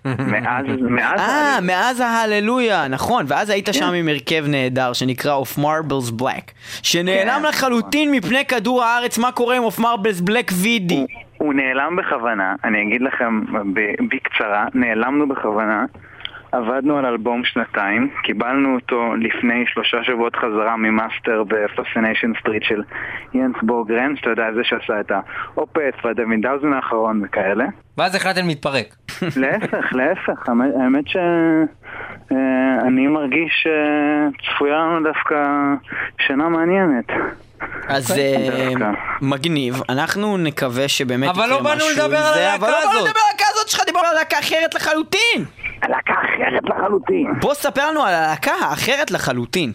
מאז, 0.05 0.67
מאז 0.91 1.21
אה. 1.21 1.59
מאז 1.63 2.01
ההללויה, 2.01 2.89
נכון, 2.89 3.25
ואז 3.29 3.51
היית 3.51 3.67
כן. 3.67 3.73
שם 3.73 3.93
עם 3.93 4.09
הרכב 4.09 4.45
נהדר 4.49 4.93
שנקרא 4.93 5.41
Of 5.43 5.59
Marbles 5.59 6.21
Black, 6.23 6.51
שנעלם 6.83 7.41
כן, 7.43 7.49
לחלוטין 7.49 8.11
מפני 8.11 8.45
כדור 8.45 8.83
הארץ, 8.85 9.19
מה 9.19 9.33
קורה 9.33 9.57
עם 9.57 9.63
Of 9.63 9.81
Marbles 9.81 10.29
Black 10.31 10.53
וידי? 10.63 11.07
הוא- 11.39 11.55
נעלם 11.55 11.97
בכוונה, 11.97 12.55
אני 12.65 12.83
אגיד 12.83 13.03
לכם 13.03 13.41
בקצרה, 14.11 14.65
נעלמנו 14.75 15.29
בכוונה. 15.29 15.85
עבדנו 16.55 16.99
על 16.99 17.07
אלבום 17.07 17.45
שנתיים, 17.45 18.11
קיבלנו 18.23 18.75
אותו 18.75 19.15
לפני 19.15 19.65
שלושה 19.67 19.97
שבועות 20.05 20.37
חזרה 20.37 20.77
ממאסטר 20.77 21.43
ב 21.49 21.56
Fascination 21.56 22.33
Street 22.41 22.63
של 22.63 22.83
Jens 23.35 23.57
Bogren, 23.63 24.17
שאתה 24.17 24.31
יודע, 24.31 24.53
זה 24.55 24.61
שעשה 24.65 25.01
את 25.01 25.11
ה 25.55 25.62
Opeth 25.62 25.95
וה 26.05 26.15
Devin 26.15 26.41
Townsend 26.41 26.73
האחרון 26.73 27.23
וכאלה. 27.25 27.65
ואז 27.99 28.15
החלטתם 28.15 28.47
להתפרק. 28.47 28.95
להפך, 29.43 29.93
להפך, 29.93 30.49
האמת- 30.49 31.09
שאני 31.09 33.07
מרגיש 33.07 33.67
שצפויה 34.43 34.77
לנו 34.77 35.03
דווקא 35.13 35.37
שנה 36.19 36.49
מעניינת. 36.49 37.05
אז 37.89 38.13
כן, 38.13 38.83
אה. 38.83 38.91
מגניב, 39.23 39.75
אנחנו 39.89 40.37
נקווה 40.37 40.89
שבאמת 40.89 41.29
אבל 41.29 41.45
יקרה 41.45 41.57
לא 41.57 41.63
באנו 41.63 41.77
משהו 41.77 41.89
לדבר 41.93 42.17
עם 42.17 42.23
על 42.27 42.35
זה, 42.35 42.41
הלהקה 42.41 42.55
אבל 42.57 42.69
לא 42.71 42.77
באנו. 42.81 42.91
לדבר 42.91 43.01
על 43.01 43.27
הלהקה 43.31 43.45
הזאת 43.53 43.69
שלך, 43.69 43.81
דיברנו 43.87 44.07
על 44.09 44.15
להקה 44.15 44.39
אחרת 44.39 44.75
לחלוטין! 44.75 45.45
להקה 45.89 46.15
אחרת 46.15 46.65
לחלוטין. 46.65 47.27
בוא 47.41 47.55
ספר 47.55 47.91
לנו 47.91 48.03
על 48.03 48.15
הלהקה 48.15 48.53
האחרת 48.53 49.11
לחלוטין. 49.11 49.73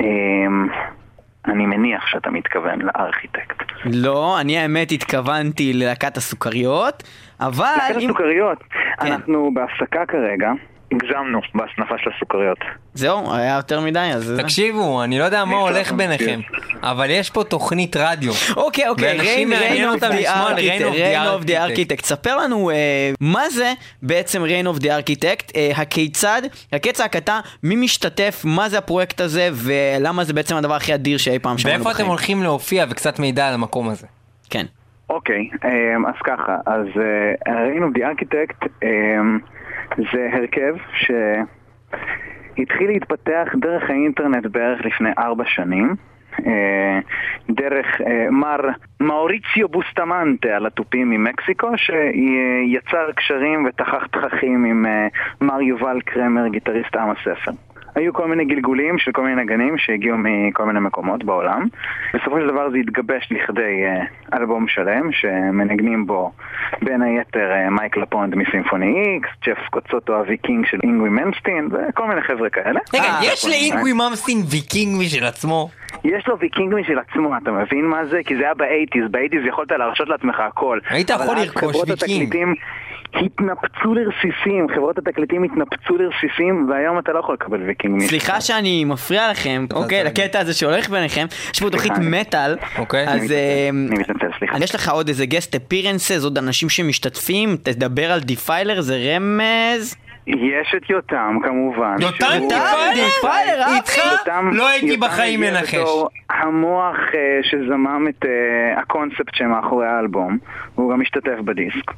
אמ, 0.00 0.68
אני 1.46 1.66
מניח 1.66 2.06
שאתה 2.06 2.30
מתכוון 2.30 2.78
לארכיטקט. 2.82 3.62
לא, 3.84 4.40
אני 4.40 4.58
האמת 4.58 4.92
התכוונתי 4.92 5.72
ללהקת 5.72 6.16
הסוכריות, 6.16 7.02
אבל 7.40 7.64
להקת 7.78 7.96
אם... 8.00 8.08
הסוכריות, 8.08 8.58
כן. 9.00 9.06
אנחנו 9.06 9.50
בהפסקה 9.54 10.06
כרגע, 10.06 10.50
הגזמנו 10.92 11.40
בהסנפה 11.54 11.94
של 11.98 12.10
הסוכריות. 12.16 12.58
זהו, 12.94 13.34
היה 13.34 13.56
יותר 13.56 13.80
מדי, 13.80 14.10
אז... 14.14 14.34
תקשיבו, 14.42 15.04
אני 15.04 15.18
לא 15.18 15.24
יודע 15.24 15.44
מה 15.44 15.56
הולך 15.56 15.92
ביניכם, 15.92 16.40
אבל 16.82 17.10
יש 17.10 17.30
פה 17.30 17.44
תוכנית 17.44 17.96
רדיו. 17.96 18.32
אוקיי, 18.56 18.88
אוקיי, 18.88 19.18
ריין 19.18 19.88
אוף 19.88 20.00
די 20.00 20.28
the 20.28 20.54
ריין 20.90 21.26
אוף 21.26 21.44
די. 21.44 21.58
ארכיטקט. 21.58 22.04
ספר 22.04 22.36
לנו 22.36 22.70
אה, 22.70 22.76
מה 23.20 23.50
זה 23.50 23.72
בעצם 24.02 24.42
Reign 24.42 24.66
of 24.66 24.78
the 24.78 24.90
Architect, 24.90 25.52
הכיצד, 25.76 26.42
הקץ 26.72 27.00
ההקצה, 27.00 27.40
מי 27.62 27.76
משתתף, 27.76 28.42
מה 28.44 28.68
זה 28.68 28.78
הפרויקט 28.78 29.20
הזה, 29.20 29.48
ולמה 29.52 30.24
זה 30.24 30.32
בעצם 30.32 30.56
הדבר 30.56 30.74
הכי 30.74 30.94
אדיר 30.94 31.18
שאי 31.18 31.38
פעם 31.38 31.58
שמענו 31.58 31.76
ואיפה 31.76 31.90
אתם 31.90 31.94
בחיים. 31.94 32.08
הולכים 32.08 32.42
להופיע 32.42 32.86
וקצת 32.90 33.18
מידע 33.18 33.48
על 33.48 33.54
המקום 33.54 33.88
הזה. 33.88 34.06
כן. 34.50 34.66
אוקיי, 35.10 35.50
אמ, 35.64 36.06
אז 36.06 36.14
ככה, 36.24 36.56
אז 36.66 36.86
אה, 36.96 37.34
of 37.78 37.98
the 37.98 38.00
Architect 38.00 38.68
אמ, 38.82 39.38
זה 39.96 40.28
הרכב 40.32 40.74
שהתחיל 42.56 42.86
להתפתח 42.86 43.48
דרך 43.54 43.90
האינטרנט 43.90 44.46
בערך 44.46 44.84
לפני 44.84 45.10
ארבע 45.18 45.44
שנים. 45.46 45.94
אה, 46.46 46.98
דרך 47.50 48.00
אה, 48.00 48.30
מר 48.30 48.60
מאוריציו 49.00 49.68
בוסטמנטה 49.68 50.48
על 50.48 50.66
התופים 50.66 51.10
ממקסיקו 51.10 51.68
שיצר 51.76 53.12
קשרים 53.16 53.64
ותחך 53.64 54.06
תככים 54.10 54.64
עם 54.64 54.86
מר 55.40 55.60
יובל 55.60 56.00
קרמר, 56.00 56.48
גיטריסט 56.48 56.96
עם 56.96 57.10
הספר. 57.10 57.52
היו 57.94 58.12
כל 58.12 58.28
מיני 58.28 58.44
גלגולים 58.44 58.98
של 58.98 59.12
כל 59.12 59.22
מיני 59.22 59.42
נגנים 59.42 59.78
שהגיעו 59.78 60.16
מכל 60.18 60.64
מיני 60.64 60.80
מקומות 60.80 61.24
בעולם. 61.24 61.66
בסופו 62.14 62.40
של 62.40 62.46
דבר 62.46 62.70
זה 62.70 62.76
התגבש 62.76 63.28
לכדי 63.30 63.84
אה, 63.84 64.38
אלבום 64.38 64.68
שלם, 64.68 65.12
שמנגנים 65.12 66.06
בו 66.06 66.32
בין 66.82 67.02
היתר 67.02 67.52
אה, 67.52 67.70
Mike 67.70 67.96
LePond 67.96 68.34
מ 68.34 68.42
Symphony 68.42 69.02
X, 69.14 69.28
Jeff 69.46 69.68
Scott 69.70 69.96
Soto 69.96 70.16
הוויקינג 70.16 70.66
של 70.66 70.78
Yngwie 70.82 71.10
Malmsteen, 71.10 71.68
וכל 71.72 72.06
מיני 72.06 72.22
חבר'ה 72.22 72.50
כאלה. 72.50 72.80
רגע, 72.94 73.04
אה, 73.04 73.20
יש 73.22 73.44
לאינגווי 73.44 73.92
ממסטין 73.92 74.38
ויקינג 74.50 75.00
משל 75.00 75.24
עצמו? 75.24 75.68
יש 76.04 76.28
לו 76.28 76.38
ויקינג 76.38 76.74
משל 76.74 76.98
עצמו, 76.98 77.36
אתה 77.42 77.52
מבין 77.52 77.84
מה 77.84 78.06
זה? 78.06 78.20
כי 78.26 78.36
זה 78.36 78.42
היה 78.42 78.54
באייטיז, 78.54 79.04
באייטיז 79.10 79.40
יכולת 79.46 79.70
להרשות 79.70 80.08
לעצמך 80.08 80.40
הכל. 80.40 80.78
היית 80.90 81.10
יכול 81.10 81.36
לרכוש 81.36 81.76
ויקינג. 81.76 82.56
התנפצו 83.22 83.94
לרסיסים, 83.94 84.66
חברות 84.74 84.98
התקליטים 84.98 85.42
התנפצו 85.42 85.96
לרסיסים, 85.96 86.68
והיום 86.70 86.98
אתה 86.98 87.12
לא 87.12 87.18
יכול 87.18 87.34
לקבל 87.34 87.62
ויקינג 87.62 87.96
משל 87.96 88.08
סליחה 88.08 88.40
שאני 88.40 88.84
מפריע 88.84 89.30
לכם, 89.30 89.66
אוקיי, 89.72 90.02
תעשה. 90.04 90.22
לקטע 90.24 90.40
הזה 90.40 90.54
שהולך 90.54 90.88
ביניכם, 90.88 91.26
יש 91.54 91.60
פה 91.60 91.70
תוכנית 91.70 91.92
מטאל, 92.00 92.56
אוקיי. 92.78 93.08
אז 93.08 93.32
אני 93.32 93.70
מתנצל, 93.70 94.26
סליחה. 94.38 94.58
יש 94.58 94.74
לך 94.74 94.88
עוד 94.88 95.08
איזה 95.08 95.26
guest 95.26 95.54
appearances, 95.54 96.24
עוד 96.24 96.38
אנשים 96.38 96.68
שמשתתפים, 96.68 97.56
תדבר 97.62 98.12
על 98.12 98.20
Defiler, 98.20 98.80
זה 98.80 98.96
רמז? 98.96 99.96
יש 100.26 100.74
את 100.76 100.90
יותם 100.90 101.38
כמובן. 101.42 101.96
יותם 102.00 102.26
אהבתי. 102.52 103.00
איתך? 103.76 104.28
לא 104.52 104.68
הייתי 104.68 104.96
בחיים 104.96 105.40
מנחש. 105.40 105.88
המוח 106.30 106.96
אה, 107.14 107.40
שזמם 107.42 108.06
את 108.08 108.24
אה, 108.24 108.80
הקונספט 108.80 109.34
שמאחורי 109.34 109.86
האלבום, 109.86 110.38
והוא 110.74 110.92
גם 110.92 111.00
משתתף 111.00 111.38
בדיסק. 111.44 111.90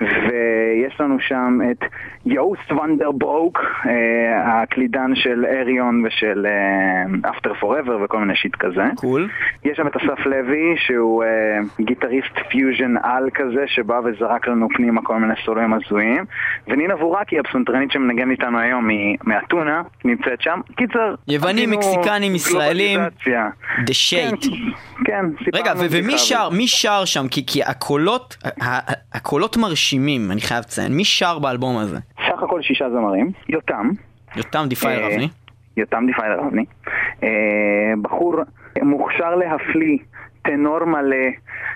ויש 0.00 1.00
לנו 1.00 1.20
שם 1.20 1.58
את 1.70 1.84
Joost 2.26 2.72
van 2.72 2.91
den 2.91 3.10
Broek, 3.10 3.60
אה, 3.86 4.62
הקלידן 4.62 5.14
של 5.14 5.44
Ayreon 5.46 6.06
ושל 6.06 6.46
After 7.30 7.54
Forever 7.54 7.98
וכל 8.04 8.18
מיני 8.18 8.36
shit 8.36 8.56
כזה. 8.56 8.84
Cool. 8.96 9.28
יש 9.64 9.76
שם 9.76 9.86
את 9.86 9.96
אסף 9.96 10.26
לוי, 10.26 10.74
שהוא 10.76 11.24
גיטריסט 11.80 12.38
פיוז'ן 12.48 12.94
על 13.02 13.30
כזה, 13.34 13.64
שבא 13.66 14.00
וזרק 14.04 14.48
לנו 14.48 14.68
פנימה 14.74 15.02
כל 15.02 15.16
מיני 15.16 15.34
סולואים 15.44 15.72
הזויים. 15.72 16.24
ונינה 16.68 16.96
וורקי, 16.96 17.40
הפסנתרנית 17.54 17.90
שמנגנת 17.92 18.30
איתנו 18.30 18.58
היום 18.58 18.88
מאתונה, 19.24 19.82
נמצאת 20.04 20.40
שם. 20.40 20.60
קיצר, 20.76 21.14
יוונים, 21.28 21.70
מקסיקנים, 21.70 22.34
ישראלים. 22.34 23.00
גלובליזציה. 23.00 23.48
The 23.78 23.92
shade. 23.92 24.46
כן, 25.04 25.24
סיפרנו 25.44 25.64
רגע, 25.64 25.72
ומי 25.90 26.18
שר. 26.18 26.48
מי 26.50 26.68
שר 26.68 27.04
שם? 27.04 27.28
כי, 27.30 27.46
כי 27.46 27.62
הקולות, 27.62 28.36
הקולות 29.12 29.56
מרשימים, 29.56 30.30
אני 30.30 30.40
חייב 30.40 30.60
לציין. 30.60 30.92
מי 30.92 31.04
שר 31.04 31.38
באלבום 31.38 31.78
הזה? 31.78 31.98
סך 32.16 32.42
הכל 32.42 32.62
שישה 32.62 32.90
זמרים. 32.90 33.30
יותם. 33.48 33.90
יותם 34.36 34.64
Defiler 34.68 35.02
אה, 35.02 35.14
אבני. 35.14 35.28
יותם 35.76 36.04
Defiler 36.06 36.40
אבני. 36.48 36.64
אה, 37.22 37.28
בחור 38.02 38.34
מוכשר 38.82 39.34
להפליא, 39.34 39.98
טנור 40.42 40.84
מלא, 40.84 41.26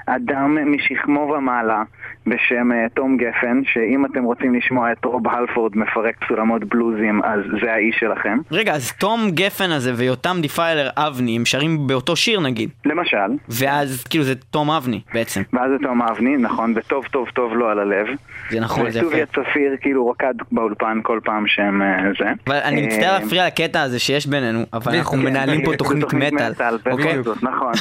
אדם 0.07 0.59
משכמו 0.75 1.21
ומעלה, 1.21 1.83
בשם 2.29 2.73
אה, 2.73 2.87
תום 2.95 3.17
גפן, 3.17 3.61
שאם 3.73 4.07
אתם 4.07 4.25
רוצים 4.25 4.55
לשמוע 4.55 4.93
את 4.93 5.05
Rob 5.05 5.29
Halford 5.29 5.73
מפרק 5.77 6.15
סולמות 6.29 6.65
בלוזים, 6.65 7.21
אז 7.25 7.41
זה 7.63 7.73
האיש 7.73 7.97
שלכם. 8.01 8.39
רגע, 8.51 8.75
אז 8.75 8.93
תום 8.93 9.31
גפן 9.31 9.71
הזה 9.71 9.93
ויותם 9.97 10.37
Defiler 10.43 10.89
אבני, 10.97 11.37
הם 11.37 11.45
שרים 11.47 11.87
באותו 11.87 12.17
שיר 12.17 12.41
נגיד. 12.41 12.71
למשל, 12.85 13.17
ואז 13.49 14.05
כאילו 14.11 14.25
זה 14.25 14.35
תום 14.35 14.71
אבני 14.71 15.01
בעצם. 15.15 15.43
ואז 15.53 15.71
זה 15.71 15.87
תום 15.87 16.03
אבני, 16.03 16.37
נכון, 16.37 16.73
וטוב 16.77 17.05
טוב 17.07 17.29
טוב 17.35 17.53
לו 17.53 17.69
על 17.69 17.79
הלב. 17.79 18.07
זה 18.51 18.61
נכון, 18.61 18.91
זה 18.91 18.99
יפה. 18.99 19.07
וטוביה 19.09 19.27
צפיר 19.27 19.77
כאילו 19.81 20.09
רקד 20.09 20.35
באולפן 20.53 21.01
כל 21.03 21.21
פעם 21.25 21.45
שהם 21.47 21.83
אה, 21.83 21.87
זה. 22.19 22.25
אבל 22.47 22.57
אני 22.65 22.81
אה, 22.81 22.87
מצטער 22.87 23.19
להפריע 23.19 23.47
לקטע 23.47 23.83
הזה 23.83 23.99
שיש 23.99 24.27
בינינו, 24.27 24.61
אבל 24.73 24.95
אנחנו 24.97 25.17
מנהלים 25.19 25.65
פה 25.65 25.77
תוכנית 25.77 26.05
מטאל. 26.15 26.53
אוקיי? 26.91 27.19
נכון. 27.43 27.43
נכון, 27.43 27.73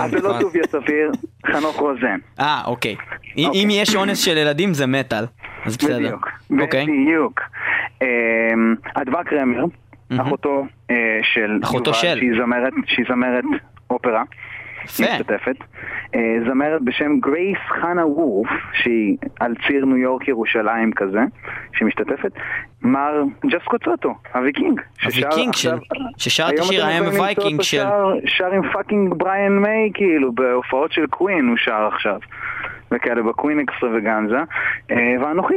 אז 0.00 0.10
זה 0.10 0.20
לא 0.20 0.28
נכון. 0.28 0.40
טוביה 0.40 0.62
צפיר, 0.66 1.10
חנוך 1.52 1.76
רוזן. 1.80 2.16
אה, 2.40 2.62
אוקיי. 2.66 2.96
אם- 3.36 3.46
אוקיי. 3.46 3.60
יש 3.94 3.98
אונס 3.98 4.18
של 4.24 4.36
ילדים 4.36 4.74
זה 4.74 4.86
מטאל. 4.86 5.24
אז 5.64 5.76
בסדר. 5.76 5.96
בדיוק, 5.98 6.28
אוקיי. 6.60 6.86
בדיוק. 6.86 7.40
אמ, 8.02 8.06
אדווה 8.94 9.24
קרמר, 9.24 9.64
אחותו 10.20 10.66
אה, 10.90 10.96
של 11.22 11.58
אחותו 11.64 11.94
של. 11.94 12.16
שהיא 12.18 12.30
זמרת, 12.44 12.72
שהיא 12.86 13.06
זמרת 13.08 13.44
אופרה. 13.90 14.22
משתתפת. 14.84 15.56
אה, 16.14 16.20
זמרת 16.48 16.82
בשם 16.82 17.20
Grace 17.20 17.58
חנה 17.68 18.06
וורף, 18.06 18.48
שהיא 18.82 19.16
על 19.40 19.54
ציר 19.66 19.84
ניו 19.84 19.96
יורק 19.96 20.28
ירושלים 20.28 20.92
כזה, 20.96 21.20
שמשתתפת. 21.78 22.32
מר 22.82 23.12
Jeff 23.46 23.62
Scott 23.64 23.89
Soto, 23.89 24.14
הוויקינג. 24.34 24.80
הוויקינג 25.04 25.54
של- 25.54 25.78
ששר 26.16 26.48
את 26.54 26.58
השיר 26.58 26.84
Viking 26.86 27.52
אותו 27.52 27.62
של- 27.62 27.84
שר 28.26 28.50
עם 28.52 28.62
fucking 28.72 29.14
בריאן 29.14 29.52
מיי, 29.58 29.90
כאילו, 29.94 30.32
בהופעות 30.32 30.92
של 30.92 31.06
Queen 31.06 31.48
הוא 31.48 31.56
שר 31.56 31.88
עכשיו. 31.94 32.18
וכאלה 32.94 33.22
ב 33.22 33.28
Queen 33.28 33.60
Extravaganza. 33.60 34.38
אה, 34.90 34.96
ואנוכי. 35.20 35.54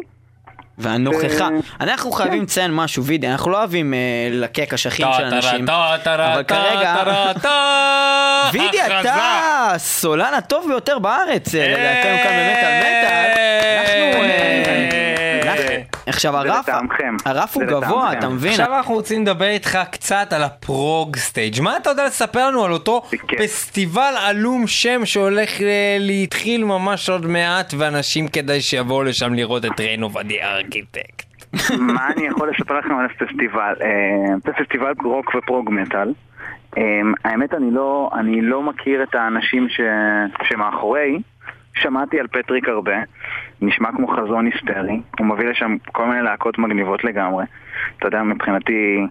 והנוכחה. 0.78 1.44
אה, 1.44 1.50
אנחנו 1.80 2.12
חייבים 2.12 2.44
לציין 2.44 2.74
משהו, 2.76 3.04
וידי, 3.04 3.28
אנחנו 3.28 3.52
לא 3.52 3.58
אוהבים 3.58 3.94
אה, 3.94 4.00
לקק 4.32 4.74
אשכים 4.74 5.08
של 5.18 5.24
אנשים. 5.24 5.66
אבל 6.34 6.44
כרגע- 6.44 6.96
וידי. 8.54 8.78
אתה 9.02 9.16
הסולן 9.76 10.34
הטוב 10.34 10.66
ביותר 10.68 11.00
בארץ, 11.00 11.56
אה, 11.56 11.66
כאן 12.04 12.32
במטאל 12.32 12.80
מטאל. 12.80 13.38
עכשיו 16.08 16.38
הרף. 16.38 16.66
הרף 17.26 17.56
הוא 17.56 17.64
גבוה. 17.64 18.12
אתה 18.14 18.30
מבין? 18.30 18.52
עכשיו 18.52 18.76
אנחנו 18.78 18.94
רוצים 18.94 19.22
לדבר 19.22 19.46
איתך 19.46 19.80
קצת 19.92 20.28
על 20.34 20.44
ה 20.44 20.59
Prog 20.59 21.18
Stage. 21.18 21.62
מה 21.62 21.78
אתה 21.78 21.90
יודע 21.90 22.06
לספר 22.06 22.48
לנו 22.48 22.66
על 22.66 22.72
אותו. 22.74 23.02
פסטיבל 23.38 24.14
עלום 24.20 24.68
שם 24.68 25.06
שהולך 25.06 25.50
להתחיל 26.00 26.64
ממש 26.64 27.10
עוד 27.10 27.26
מעט, 27.26 27.74
ואנשים 27.78 28.28
כדאי 28.28 28.62
שיבואו 28.62 29.04
לשם 29.04 29.34
לראות 29.34 29.66
את 29.66 29.80
Reign 29.80 30.14
of 30.14 30.24
the 30.24 30.38
Architect. 30.68 31.28
מה 31.96 32.08
אני 32.08 32.28
יכול 32.28 32.50
לספר 32.50 32.80
לכם 32.80 32.96
על 32.96 33.06
הפסטיבל? 33.06 33.74
אה, 33.82 34.36
זה 34.46 34.54
פסטיבל 34.54 34.94
רוק 35.04 35.36
ו 35.36 35.43
prog 35.43 35.70
מטאל. 35.72 36.14
אה, 36.78 37.02
האמת, 37.26 37.54
אני 37.54 37.72
לא, 37.72 38.10
אני 38.14 38.42
לא 38.42 38.64
מכיר 38.64 39.04
את 39.04 39.16
האנשים 39.16 39.70
ש, 39.70 39.82
שמאחורי. 40.44 41.20
שמעתי 41.82 42.20
על 42.20 42.28
פטריק 42.28 42.68
הרבה, 42.70 42.96
נשמע 43.62 43.92
כמו 43.92 44.08
חזון 44.08 44.46
היסטרי, 44.46 45.02
הוא 45.20 45.28
מביא 45.28 45.46
לשם 45.46 45.76
כל 45.92 46.06
מיני 46.06 46.22
להקות 46.22 46.58
מגניבות 46.58 47.04
לגמרי. 47.04 47.46
אתה 47.98 48.08
יודע, 48.08 48.24
מבחינתי, 48.24 49.08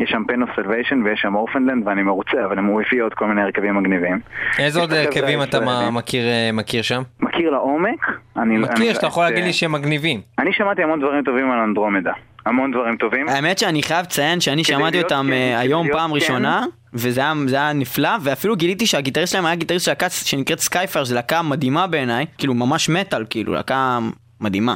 יש 0.00 0.10
שם 0.10 0.22
Pain 0.28 0.42
of 0.42 0.50
Salvation 0.56 1.02
ויש 1.04 1.20
שם 1.20 1.34
Orphaned 1.34 1.69
Land 1.69 1.86
ואני 1.88 2.02
מרוצה, 2.02 2.44
אבל 2.44 2.58
הוא 2.58 2.82
הביא 2.86 3.02
עוד 3.02 3.14
כל 3.14 3.26
מיני 3.26 3.42
הרכבים 3.42 3.76
מגניבים. 3.76 4.20
איזה 4.58 4.80
עוד 4.80 4.92
הרכבים 4.92 5.42
אתה 5.42 5.60
מה- 5.60 5.70
הישראלים. 5.72 5.94
מכיר 5.94 6.24
אה, 6.28 6.50
מכיר 6.52 6.82
שם? 6.82 7.02
מכיר 7.20 7.50
לעומק? 7.50 8.06
אני, 8.36 8.58
מכיר 8.58 8.74
אני- 8.86 8.94
שאתה 8.94 9.06
יכול 9.06 9.24
את, 9.24 9.28
להגיד 9.30 9.44
לי 9.44 9.48
אה, 9.48 9.52
שהם 9.54 9.72
מגניבים. 9.72 10.20
אני 10.38 10.52
שמעתי 10.52 10.82
המון 10.82 11.00
דברים 11.00 11.24
טובים 11.24 11.50
על 11.50 11.58
Andromeda. 11.58 12.12
המון 12.46 12.70
דברים 12.72 12.96
טובים. 12.96 13.28
האמת 13.28 13.58
שאני 13.58 13.82
חייב 13.82 14.04
לציין 14.06 14.40
שאני 14.40 14.64
שמעתי 14.64 14.96
להיות 14.96 15.12
אותם 15.12 15.24
כן, 15.26 15.32
אה, 15.32 15.58
היום 15.58 15.86
להיות 15.86 15.98
פעם 15.98 16.10
כן. 16.10 16.14
ראשונה, 16.16 16.64
וזה 16.94 17.20
היה, 17.20 17.32
זה 17.46 17.56
היה 17.56 17.72
נפלא, 17.72 18.08
ואפילו 18.22 18.56
גיליתי 18.56 18.86
שהגיטריסט 18.86 19.32
שלהם 19.32 19.46
היה 19.46 19.54
גיטריסט 19.54 19.84
של 19.84 19.90
להקה 19.90 20.10
שנקראת 20.10 20.58
Skyfire, 20.58 21.04
זו 21.04 21.14
להקה 21.14 21.42
מדהימה 21.42 21.86
בעיניי, 21.86 22.26
כאילו 22.38 22.54
ממש 22.54 22.88
מטאל, 22.88 23.24
כאילו, 23.30 23.52
להקה 23.54 23.98
מדהימה. 24.40 24.74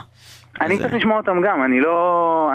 אני 0.67 0.79
צריך 0.79 0.93
אה, 0.93 0.99
לשמוע 0.99 1.17
אותם 1.17 1.41
גם, 1.41 1.65
אני 1.65 1.81
לא... 1.81 2.51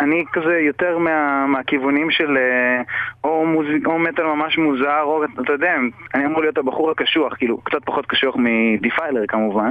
אני 0.00 0.24
כזה 0.32 0.58
יותר 0.66 0.98
מה, 0.98 1.46
מהכיוונים 1.46 2.10
של 2.10 2.36
אה, 2.36 2.82
או, 3.24 3.98
מטאל 3.98 4.24
ממש 4.24 4.58
מוזר, 4.58 5.02
או 5.02 5.24
אתה 5.24 5.52
יודע, 5.52 5.74
אני 6.14 6.26
אמור 6.26 6.40
להיות 6.40 6.58
הבחור 6.58 6.90
הקשוח, 6.90 7.36
כאילו, 7.36 7.58
קצת 7.58 7.78
פחות 7.84 8.06
קשוח 8.06 8.34
מ 8.38 8.49
Defiler 8.49 9.22
כמובן, 9.28 9.70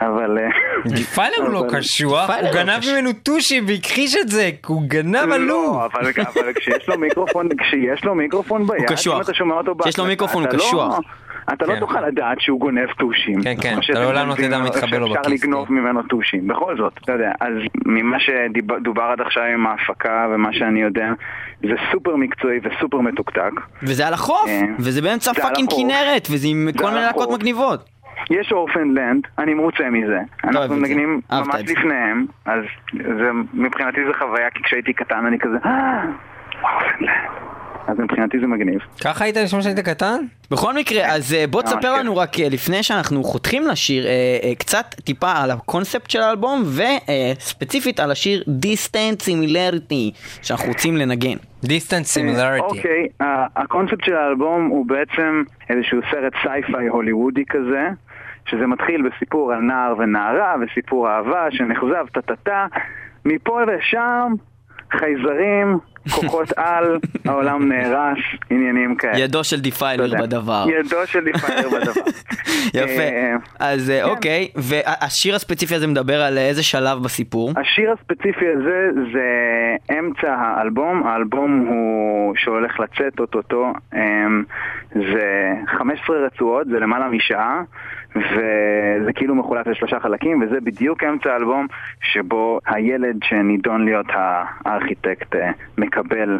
אבל... 0.00 0.38
אה, 0.38 0.48
Defiler 0.96 1.36
הוא 1.38 1.52
לא 1.52 1.64
קשוח, 1.72 2.30
הוא 2.30 2.36
לא 2.42 2.52
גנב 2.52 2.78
קשוח. 2.80 2.94
ממנו 2.94 3.12
טושי 3.12 3.60
והכחיש 3.66 4.16
את 4.16 4.28
זה, 4.28 4.50
הוא 4.66 4.82
גנב 4.86 5.32
עלוב. 5.32 5.76
לא, 5.76 5.86
אבל, 5.86 6.12
כשיש 6.54 6.88
לו 6.88 6.98
מיקרופון, 7.04 7.48
כשיש 7.58 8.04
לו 8.04 8.14
מיקרופון 8.14 8.66
ביד, 8.66 8.90
קשוח. 8.90 9.16
אם 9.16 9.20
אתה 9.20 9.34
שומע 9.34 9.54
אותו 9.54 9.74
כשיש 9.80 9.98
לו 9.98 10.04
מיקרופון 10.04 10.44
אתה 10.44 10.56
קשוח. 10.56 10.98
לא, 11.48 11.54
אתה 11.54 11.66
לא 11.66 11.74
כן. 11.74 11.80
תוכל 11.80 12.00
לדעת 12.06 12.40
שהוא 12.40 12.60
גונב 12.60 12.86
טושים. 12.98 13.42
כן, 13.42 13.54
כן, 13.62 13.76
אתה 13.90 14.00
לעולם 14.00 14.28
לא 14.28 14.34
תדע 14.34 14.48
ממנו- 14.58 14.64
מתחבא 14.68 14.96
לו 14.96 15.06
שאפשר 15.08 15.20
בכיס, 15.20 15.44
לגנוב 15.44 15.68
כן. 15.68 15.74
ממנו 15.74 16.02
טושים. 16.02 16.46
בכל 16.48 16.76
זאת, 16.76 16.92
אתה 17.04 17.12
יודע, 17.12 17.32
אז 17.40 17.52
ממה 17.86 18.16
שדובר 18.20 19.02
עד 19.02 19.20
עכשיו 19.20 19.42
עם 19.44 19.66
ההפקה 19.66 20.26
ומה 20.34 20.48
שאני 20.52 20.82
יודע, 20.82 21.08
זה 21.62 21.74
סופר 21.92 22.16
מקצועי 22.16 22.58
וסופר 22.62 23.00
מתוקתק. 23.00 23.50
וזה 23.82 24.06
על 24.06 24.14
החוף, 24.14 24.48
אה, 24.48 24.62
וזה 24.78 25.02
באמצע 25.02 25.32
fucking. 25.34 25.68
כנרת, 25.70 26.28
וזה 26.30 26.48
עם 26.48 26.68
כל 26.78 26.88
מיני 26.90 27.00
להקות. 27.00 27.30
מגניבות. 27.32 27.84
יש 28.30 28.52
Orphaned 28.52 28.95
Land, 28.95 29.22
אני 29.38 29.54
מרוצה 29.54 29.90
מזה. 29.90 30.18
אנחנו 30.44 30.68
זה. 30.68 30.74
מנגנים 30.74 31.20
ממש. 31.32 31.54
לפניהם, 31.70 32.26
אז 32.44 32.60
זה, 32.92 33.30
מבחינתי 33.54 34.00
זה 34.06 34.12
חוויה, 34.18 34.50
כי 34.50 34.62
כשהייתי 34.62 34.92
קטן 34.92 35.26
אני 35.26 35.38
כזה, 35.38 35.56
אה, 35.64 36.04
Orphaned 36.62 37.24
Land. 37.24 37.63
אז 37.86 37.98
מבחינתי 37.98 38.40
זה 38.40 38.46
מגניב. 38.46 38.78
ככה 39.04 39.24
היית 39.24 39.36
נשמע 39.36 39.62
שהיית 39.62 39.78
קטן? 39.78 40.16
בכל 40.50 40.74
מקרה, 40.74 41.14
אז 41.14 41.34
אה, 41.34 41.46
בוא 41.46 41.62
ממש 41.62 41.70
תספר 41.70 41.80
כיף. 41.94 42.00
לנו 42.00 42.16
רק 42.16 42.40
אה, 42.40 42.48
לפני 42.50 42.82
שאנחנו 42.82 43.22
חותכים 43.24 43.66
לשיר, 43.66 44.06
אה, 44.06 44.10
אה, 44.42 44.54
קצת 44.54 44.86
טיפה 45.04 45.32
על 45.32 45.50
הקונספט 45.50 46.10
של 46.10 46.20
האלבום, 46.20 46.62
וספציפית 46.62 48.00
על 48.00 48.10
השיר 48.10 48.42
Distant 48.42 49.22
Similarity, 49.28 50.18
שאנחנו 50.42 50.68
רוצים 50.68 50.96
לנגן. 50.96 51.36
Distant 51.64 52.04
Similarity. 52.04 52.64
אוקיי, 52.64 53.08
הקונספט 53.56 54.04
של 54.04 54.16
האלבום 54.16 54.66
הוא 54.66 54.86
בעצם 54.86 55.42
איזשהו 55.70 56.00
סרט 56.10 56.32
sci-fi 56.42 56.86
הוליוודי 56.86 57.44
כזה, 57.48 57.88
שזה 58.46 58.66
מתחיל 58.66 59.08
בסיפור 59.08 59.52
על 59.52 59.60
נער 59.60 59.94
ונערה 59.98 60.54
וסיפור 60.62 61.08
אהבה 61.08 61.46
שנחזב 61.50 62.06
טה-טה-טה, 62.12 62.66
מפה 63.24 63.60
לשם, 63.64 64.32
חייזרים, 64.98 65.78
כוחות 66.10 66.52
על, 66.56 66.98
העולם 67.24 67.72
נהרס, 67.72 68.18
עניינים 68.50 68.96
כאלה. 68.96 69.18
ידו 69.18 69.44
של 69.44 69.60
Defiler. 69.60 70.22
בדבר. 70.22 70.66
ידו 70.68 71.06
של 71.06 71.24
Defiler 71.24 71.68
בדבר. 71.68 72.02
יפה. 72.80 73.02
אה, 73.02 73.34
אז 73.58 73.90
אה, 73.90 74.00
כן. 74.04 74.10
אוקיי, 74.10 74.48
והשיר 74.56 75.34
הספציפי 75.34 75.74
הזה 75.74 75.86
מדבר 75.86 76.22
על 76.22 76.38
איזה 76.38 76.62
שלב 76.62 77.02
בסיפור? 77.02 77.52
השיר 77.56 77.92
הספציפי 77.92 78.44
הזה 78.56 78.88
זה 79.12 79.28
אמצע 79.98 80.34
האלבום, 80.34 81.06
האלבום 81.06 81.66
הוא 81.68 82.34
שהולך 82.36 82.80
לצאת 82.80 83.20
אוטוטו, 83.20 83.72
אמ, 83.94 84.44
זה 84.94 85.52
15 85.78 86.16
רצועות, 86.26 86.66
זה 86.66 86.78
למעלה 86.78 87.08
משעה, 87.08 87.62
וזה 88.16 89.12
כאילו 89.14 89.34
מחולק 89.34 89.66
לשלושה 89.66 90.00
חלקים, 90.00 90.42
וזה 90.42 90.60
בדיוק 90.60 91.04
אמצע 91.04 91.32
האלבום 91.32 91.66
שבו 92.02 92.58
הילד 92.66 93.16
שנידון 93.24 93.84
להיות 93.84 94.06
הארכיטקט 94.64 95.34
אה, 95.34 95.50
מקבל 95.78 96.38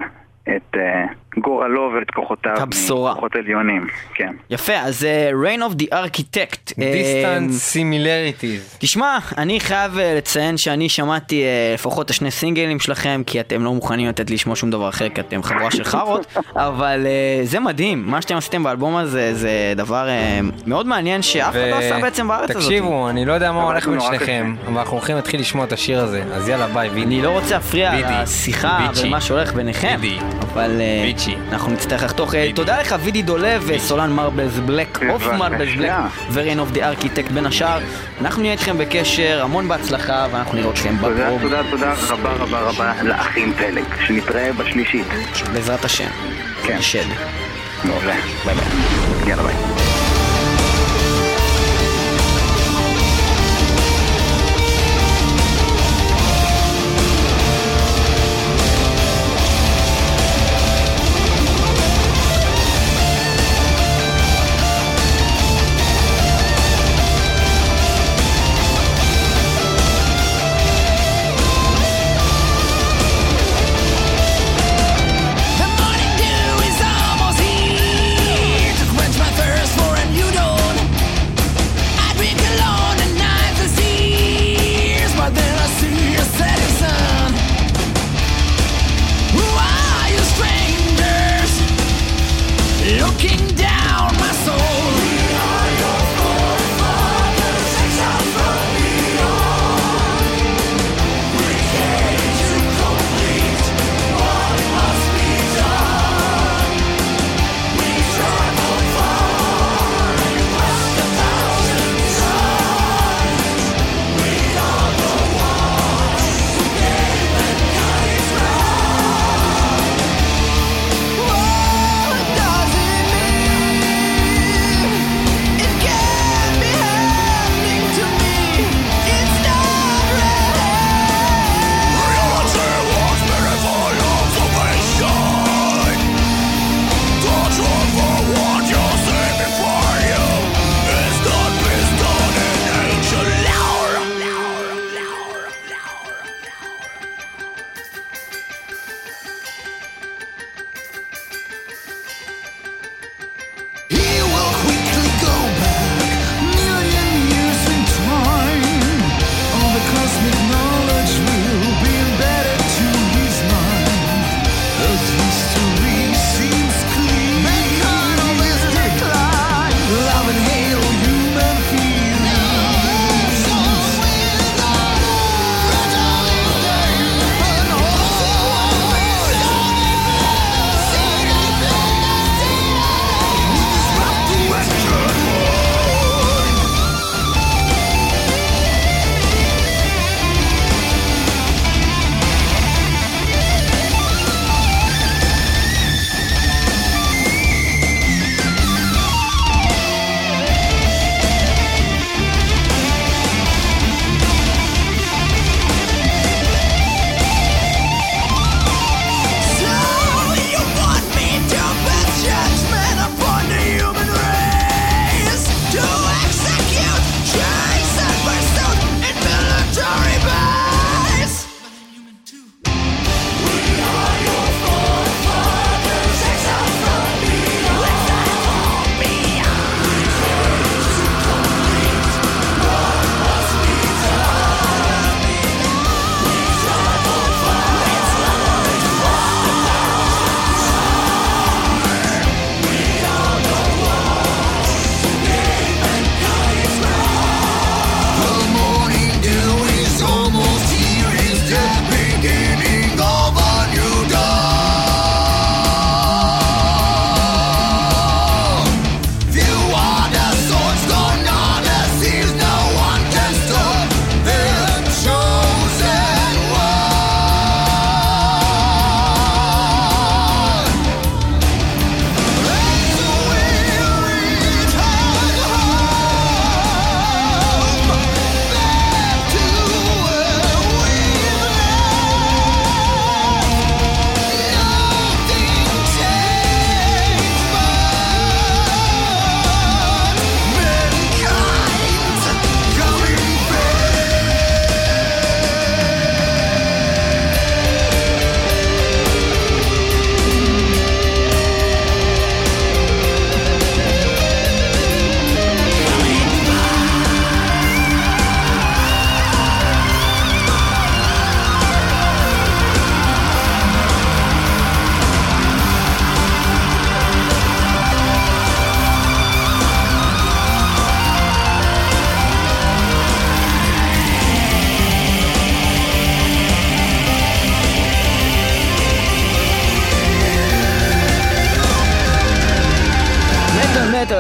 את 0.57 0.77
אה, 0.77 1.05
גורלו 1.39 1.91
ואת 1.95 2.11
כוחותיו 2.11 2.53
הבשורה. 2.57 3.13
מכוחות 3.13 3.37
עליונים, 3.37 3.87
כן. 4.15 4.33
יפה, 4.51 4.73
אז 4.77 5.05
אה, 5.05 5.31
Reign 5.31 5.61
of 5.61 5.83
the 5.83 5.87
Architect. 5.87 6.83
אה, 6.83 6.93
Distant 6.93 7.51
Similarities. 7.51 8.77
תשמע, 8.81 9.19
אני 9.39 9.61
חייב 9.61 9.99
אה, 9.99 10.15
לציין 10.17 10.57
שאני 10.57 10.89
שמעתי 10.89 11.43
אה, 11.43 11.71
לפחות 11.75 12.07
את 12.07 12.11
השני 12.11 12.31
סינגלים 12.31 12.81
שלכם, 12.81 13.23
כי 13.27 13.41
אתם 13.41 13.65
לא 13.65 13.73
מוכנים 13.73 14.09
לתת 14.09 14.31
לי 14.31 14.35
לשמוע 14.35 14.57
שום 14.57 14.71
דבר 14.71 14.89
אחר, 14.89 15.09
כי 15.09 15.21
אתם 15.21 15.43
חבורה 15.43 15.71
של 15.71 15.85
חארות, 15.85 16.27
אבל 16.57 17.07
אה, 17.07 17.45
זה 17.45 17.61
מדהים, 17.61 18.07
מה 18.07 18.23
שאתם 18.23 18.37
עשיתם 18.37 18.63
באלבום 18.63 18.97
הזה 18.97 19.35
זה 19.35 19.73
דבר 19.77 20.09
אה, 20.09 20.41
מאוד 20.67 20.87
מעניין 20.87 21.23
שאף 21.23 21.51
אחד 21.51 21.71
לא 21.71 21.77
עשה 21.77 21.99
בעצם 21.99 22.29
בארץ 22.29 22.51
הזאת. 22.51 22.63
תקשיבו, 22.63 23.09
אני 23.09 23.25
לא 23.25 23.33
יודע 23.33 23.53
מה 23.53 23.63
הולך 23.63 23.89
בין 23.89 24.01
שניכם, 24.01 24.55
אבל 24.67 24.79
אנחנו 24.79 24.97
הולכים 24.97 25.17
להתחיל 25.17 25.41
לשמוע 25.41 25.65
את 25.65 25.73
השיר 25.73 26.01
הזה, 26.01 26.23
אז 26.33 26.49
יאללה 26.49 26.67
ביי 26.67 26.89
וידי. 26.89 27.07
אני 27.07 27.23
לא 27.23 27.31
רוצה 27.31 27.55
להפריע 27.55 28.23
לשיחה. 28.23 28.89
ולמה 28.97 29.21
שהולך 29.21 29.55
ביניכם. 29.55 29.99
אבל 30.53 30.81
אה, 30.81 31.05
וידי. 31.27 31.37
אנחנו 31.53 31.73
נצטרך 31.73 32.03
לחתוך. 32.03 32.35
אה, 32.35 32.51
תודה 32.55 32.81
לך 32.81 32.95
וידי 33.03 33.23
דולב 33.23 33.63
וסולן 33.67 34.13
Marbles 34.13 34.53
Black, 34.59 34.99
אוף. 35.09 35.27
Marbles 35.27 35.69
Black 35.77 35.93
ו 36.33 36.37
Reign 36.37 36.59
of 36.59 36.71
the 36.71 36.89
Architect 36.89 37.31
בין 37.31 37.47
השאר. 37.47 37.79
אנחנו 38.21 38.43
נהיה 38.43 38.53
איתכם 38.53 38.79
בקשר, 38.79 39.41
המון 39.43 39.69
בהצלחה, 39.69 40.27
ואנחנו 40.33 40.59
נראה 40.59 40.71
אתכם 40.71 40.97
תודה, 41.01 41.25
בקרוב, 41.25 41.43
תודה, 41.43 41.61
תודה 41.71 41.95
רבה 42.09 42.33
רבה 42.33 42.61
רבה 42.61 43.03
לאחים 43.03 43.53
פלג, 43.53 43.85
שנתראה 44.07 44.53
בשלישית. 44.53 45.07
בעזרת 45.53 45.85
השם. 45.85 46.09
כן. 46.63 46.83
שד. 46.83 47.05
מעולה. 47.85 48.15
ביי 48.45 48.55
ביי. 48.55 49.31
יאללה 49.31 49.43
ביי. 49.43 49.94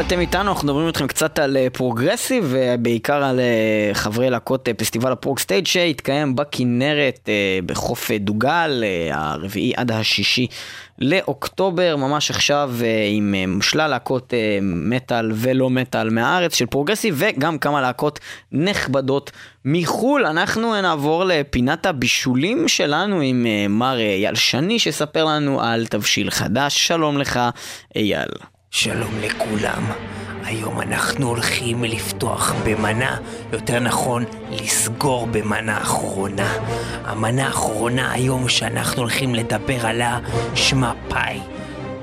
אתם 0.06 0.20
איתנו, 0.20 0.50
אנחנו 0.50 0.66
מדברים 0.66 0.86
איתכם 0.86 1.06
קצת 1.06 1.38
על 1.38 1.56
אה, 1.56 1.66
progressive, 1.72 2.44
ובעיקר 2.48 3.24
על 3.24 3.40
אה, 3.40 3.90
חברי 3.94 4.30
להקות 4.30 4.68
אה, 4.68 4.74
פסטיבל 4.74 5.12
ה 5.12 5.18
Prog 5.18 5.38
Stage 5.38 5.66
שהתקיים 5.66 6.36
בכנרת 6.36 7.28
אה, 7.28 7.58
בחוף 7.66 8.10
אה, 8.10 8.18
דוגה, 8.18 8.84
אה, 8.84 9.08
הרביעי 9.12 9.72
עד 9.76 9.92
השישי 9.92 10.46
לאוקטובר, 10.98 11.96
ממש 11.96 12.30
עכשיו 12.30 12.70
אה, 12.82 13.08
עם 13.10 13.34
אה, 13.34 13.62
שלל 13.62 13.90
להקות 13.90 14.34
אה, 14.34 14.58
מטאל 14.62 15.30
ולא 15.34 15.70
מטאל 15.70 16.10
מהארץ 16.10 16.54
של 16.54 16.66
progressive, 16.66 17.14
וגם 17.18 17.58
כמה 17.58 17.80
להקות 17.80 18.20
נכבדות 18.52 19.30
מחו"ל. 19.64 20.26
אנחנו 20.26 20.74
אה, 20.74 20.80
נעבור 20.80 21.24
לפינת 21.24 21.86
הבישולים 21.86 22.68
שלנו 22.68 23.20
עם 23.20 23.46
אה, 23.46 23.68
מר 23.68 23.98
אה, 23.98 24.14
אייל 24.14 24.34
שני, 24.34 24.78
שיספר 24.78 25.24
לנו 25.24 25.62
על 25.62 25.86
תבשיל 25.86 26.30
חדש. 26.30 26.86
שלום 26.86 27.18
לך, 27.18 27.40
אייל. 27.96 28.28
שלום 28.76 29.10
לכולם. 29.20 29.82
היום 30.44 30.80
אנחנו 30.80 31.28
הולכים 31.28 31.84
לפתוח 31.84 32.54
במנה, 32.64 33.16
יותר 33.52 33.80
נכון, 33.80 34.24
לסגור 34.50 35.26
במנה 35.26 35.82
אחרונה. 35.82 36.52
המנה 37.04 37.46
האחרונה 37.46 38.12
היום 38.12 38.48
שאנחנו 38.48 39.02
הולכים 39.02 39.34
לדבר 39.34 39.86
עליה 39.86 40.18
שמה 40.54 40.92
פאי. 41.08 41.40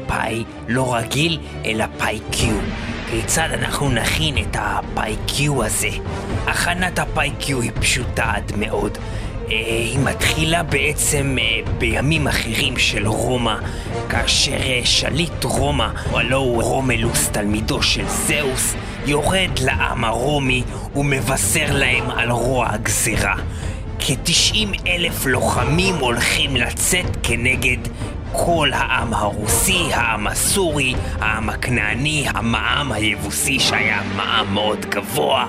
פאי 0.07 0.43
לא 0.67 0.95
רגיל, 0.95 1.39
אלא 1.65 1.85
פאי 1.97 2.19
קיו. 2.31 2.55
כיצד 3.09 3.49
אנחנו 3.53 3.89
נכין 3.89 4.37
את 4.37 4.55
הפאי 4.59 5.15
קיו 5.25 5.63
הזה? 5.63 5.89
הכנת 6.47 6.99
הפאי 6.99 7.31
קיו 7.39 7.61
היא 7.61 7.71
פשוטה 7.79 8.31
עד 8.35 8.51
מאוד. 8.57 8.97
היא 9.51 9.99
מתחילה 9.99 10.63
בעצם 10.63 11.37
אה, 11.39 11.71
בימים 11.77 12.27
אחרים 12.27 12.77
של 12.77 13.07
רומא, 13.07 13.55
כאשר 14.09 14.61
אה, 14.61 14.81
שליט 14.83 15.43
רומא, 15.43 15.87
הלו 16.11 16.37
הוא 16.37 16.63
רומלוס, 16.63 17.29
תלמידו 17.29 17.83
של 17.83 18.07
זהוס, 18.07 18.75
יורד 19.05 19.59
לעם 19.61 20.03
הרומי 20.03 20.63
ומבשר 20.95 21.65
להם 21.69 22.11
על 22.11 22.31
רוע 22.31 22.69
הגזירה. 22.69 23.35
כ-90 23.99 24.87
אלף 24.87 25.25
לוחמים 25.25 25.95
הולכים 25.95 26.55
לצאת 26.55 27.17
כנגד 27.23 27.77
כל 28.31 28.69
העם 28.73 29.13
הרוסי, 29.13 29.83
העם 29.93 30.27
הסורי, 30.27 30.93
העם 31.19 31.49
הכנעני, 31.49 32.25
המע"מ 32.27 32.91
היבוסי 32.91 33.59
שהיה 33.59 34.01
מע"מ 34.15 34.53
מאוד 34.53 34.85
גבוה, 34.85 35.47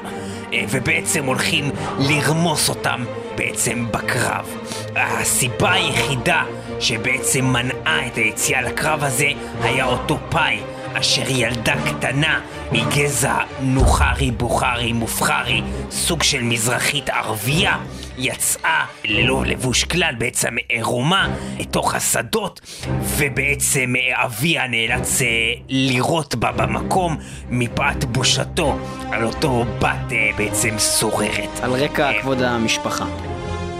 אה, 0.52 0.64
ובעצם 0.70 1.24
הולכים 1.24 1.70
לרמוס 1.98 2.68
אותם 2.68 3.04
בעצם 3.34 3.86
בקרב. 3.90 4.56
הסיבה 4.96 5.72
היחידה 5.72 6.44
שבעצם 6.80 7.44
מנעה 7.44 8.06
את 8.06 8.16
היציאה 8.16 8.62
לקרב 8.62 9.04
הזה 9.04 9.28
היה 9.62 9.84
אותו 9.84 10.18
פאי 10.30 10.60
אשר 10.94 11.30
ילדה 11.30 11.74
קטנה 11.86 12.40
מגזע 12.72 13.36
נוחרי 13.60 14.30
בוכרי 14.30 14.92
מובחרי, 14.92 15.62
סוג 15.90 16.22
של 16.22 16.42
מזרחית 16.42 17.10
ערבייה, 17.10 17.76
יצאה 18.18 18.84
ללא 19.04 19.46
לבוש 19.46 19.84
כלל, 19.84 20.14
בעצם 20.18 20.56
עירומה, 20.68 21.28
לתוך 21.58 21.94
השדות, 21.94 22.60
ובעצם 23.02 23.94
אה, 23.96 24.24
אביה 24.24 24.66
נאלץ 24.66 25.22
אה, 25.22 25.26
לירות 25.68 26.34
בה 26.34 26.52
במקום 26.52 27.16
מפאת 27.50 28.04
בושתו 28.04 28.78
על 29.10 29.24
אותו 29.24 29.64
בת 29.78 30.12
אה, 30.12 30.30
בעצם 30.36 30.78
סוררת. 30.78 31.60
על 31.62 31.72
רקע 31.72 32.10
כבוד 32.20 32.42
המשפחה. 32.42 33.31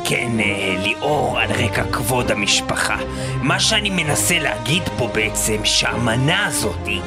כן, 0.05 0.41
אה, 0.41 0.75
ליאור, 0.79 1.39
על 1.39 1.53
רקע 1.53 1.85
כבוד 1.93 2.31
המשפחה. 2.31 2.97
מה 3.43 3.61
שאני 3.61 3.91
מנסה 3.91 4.39
להגיד 4.39 4.83
פה 4.99 5.09
בעצם, 5.15 5.65
שהמנה 5.65 6.47
הזאתי, 6.47 7.01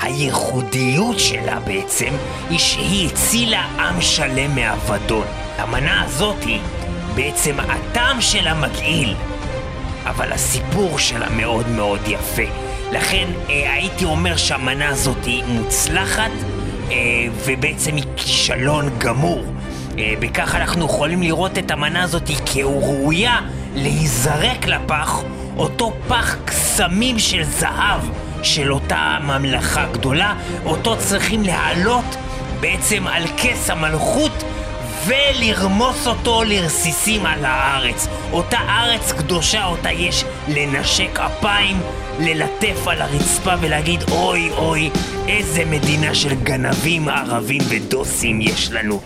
הייחודיות 0.00 1.18
שלה 1.18 1.60
בעצם, 1.60 2.10
היא 2.50 2.58
שהיא 2.58 3.08
הצילה 3.08 3.60
עם 3.60 4.00
שלם 4.00 4.54
מאבדון. 4.54 5.26
המנה 5.58 6.04
הזאתי, 6.04 6.58
בעצם 7.14 7.54
הטעם 7.60 8.20
שלה 8.20 8.54
מגעיל, 8.54 9.14
אבל 10.04 10.32
הסיפור 10.32 10.98
שלה 10.98 11.30
מאוד 11.30 11.68
מאוד 11.68 12.00
יפה. 12.06 12.42
לכן 12.92 13.28
אה, 13.50 13.72
הייתי 13.72 14.04
אומר 14.04 14.36
שהמנה 14.36 14.88
הזאת 14.88 15.24
היא 15.24 15.44
מוצלחת 15.44 16.30
אה, 16.90 16.96
ובעצם 17.44 17.96
היא 17.96 18.04
כישלון 18.16 18.98
גמור. 18.98 19.44
אה, 19.98 20.14
בכך 20.20 20.54
אנחנו 20.54 20.84
יכולים 20.84 21.22
לראות 21.22 21.58
את 21.58 21.70
המנה 21.70 22.02
הזאת 22.02 22.30
כראויה 22.52 23.40
להיזרק 23.74 24.66
לפח, 24.66 25.22
אותו 25.56 25.92
פח 26.08 26.36
קסמים 26.44 27.18
של 27.18 27.44
זהב 27.44 28.00
של 28.42 28.72
אותה 28.72 29.18
ממלכה 29.22 29.86
גדולה, 29.92 30.34
אותו 30.64 30.96
צריכים 30.98 31.42
להעלות 31.42 32.16
בעצם 32.60 33.06
על 33.06 33.22
כס 33.36 33.70
המלכות 33.70 34.44
ולרמוס 35.06 36.06
אותו 36.06 36.42
לרסיסים 36.44 37.26
על 37.26 37.44
הארץ. 37.44 38.08
אותה 38.32 38.58
ארץ 38.58 39.12
קדושה, 39.12 39.64
אותה 39.64 39.92
יש 39.92 40.24
לנשק 40.48 41.18
אפיים, 41.18 41.76
ללטף 42.20 42.88
על 42.88 43.02
הרצפה 43.02 43.52
ולהגיד 43.60 44.02
אוי 44.10 44.50
אוי, 44.50 44.90
איזה 45.28 45.64
מדינה 45.64 46.14
של 46.14 46.34
גנבים, 46.34 47.08
ערבים 47.08 47.62
ודוסים 47.68 48.40
יש 48.40 48.70
לנו. 48.72 49.00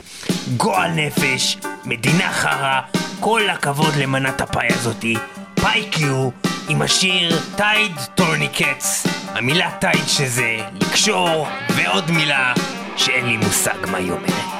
גועל 0.54 0.90
נפש, 0.90 1.56
מדינה 1.84 2.32
חרא, 2.32 2.80
כל 3.20 3.50
הכבוד 3.50 3.94
למנת 3.96 4.40
הפאי 4.40 4.68
הזאתי. 4.70 5.16
פאי 5.54 5.88
קיו 5.90 6.28
עם 6.68 6.82
השיר 6.82 7.38
Tied 7.56 7.92
Tourniquets. 8.14 9.06
המילה 9.28 9.70
tied 9.70 10.06
שזה 10.06 10.58
לקשור, 10.72 11.48
ועוד 11.76 12.10
מילה 12.10 12.54
שאין 12.96 13.26
לי 13.26 13.36
מושג 13.36 13.86
מה 13.90 13.98
היא 13.98 14.10
אומרת. 14.12 14.55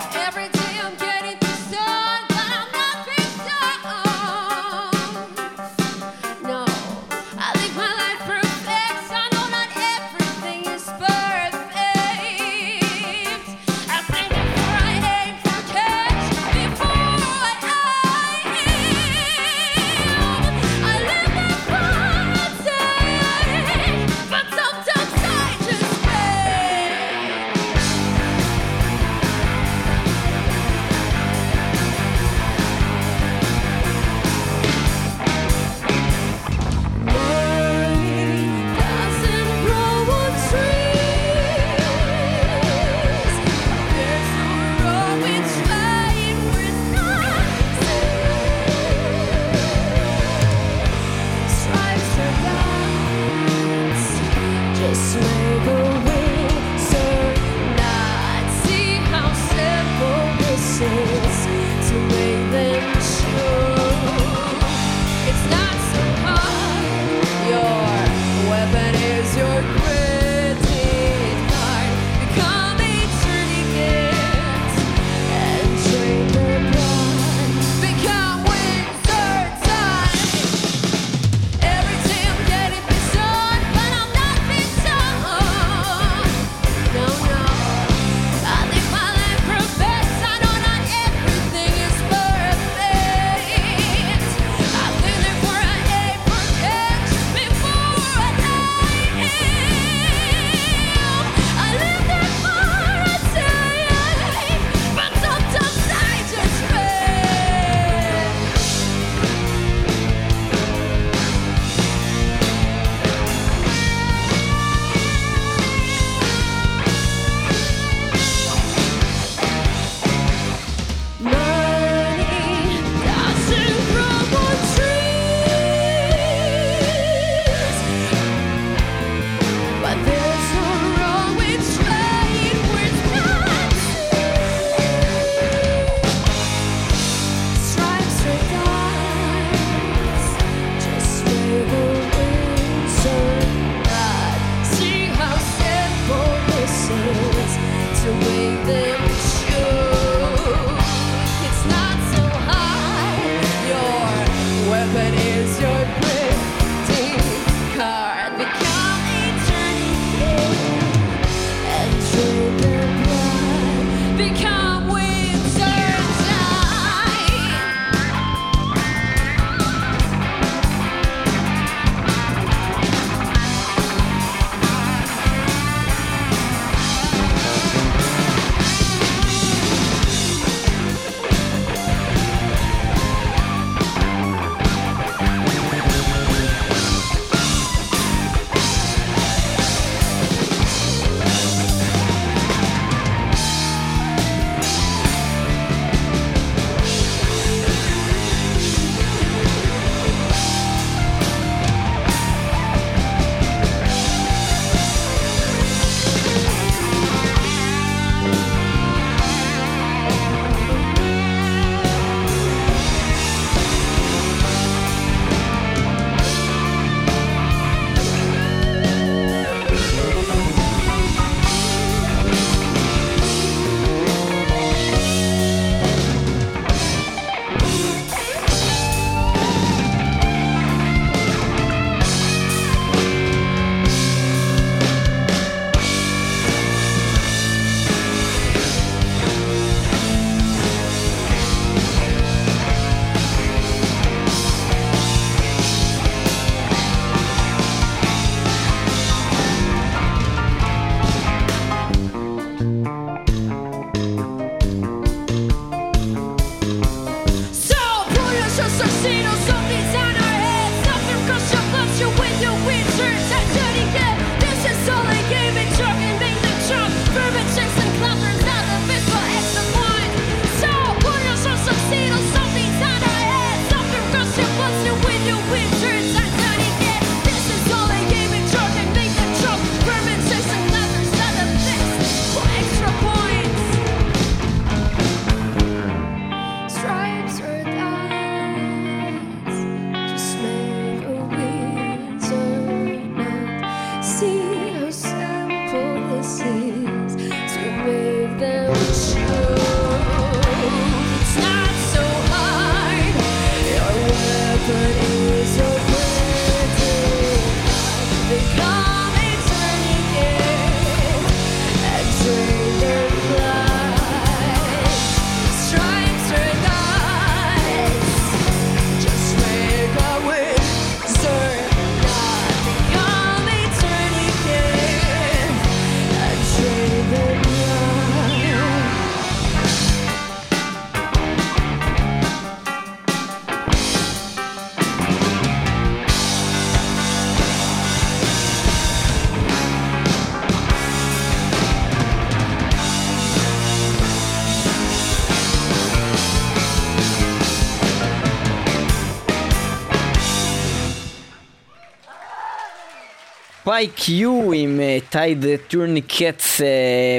Spy 353.67 353.89
Q 353.89 354.53
עם 354.55 354.81
Tied 355.11 355.45
Tourniquets 355.69 356.61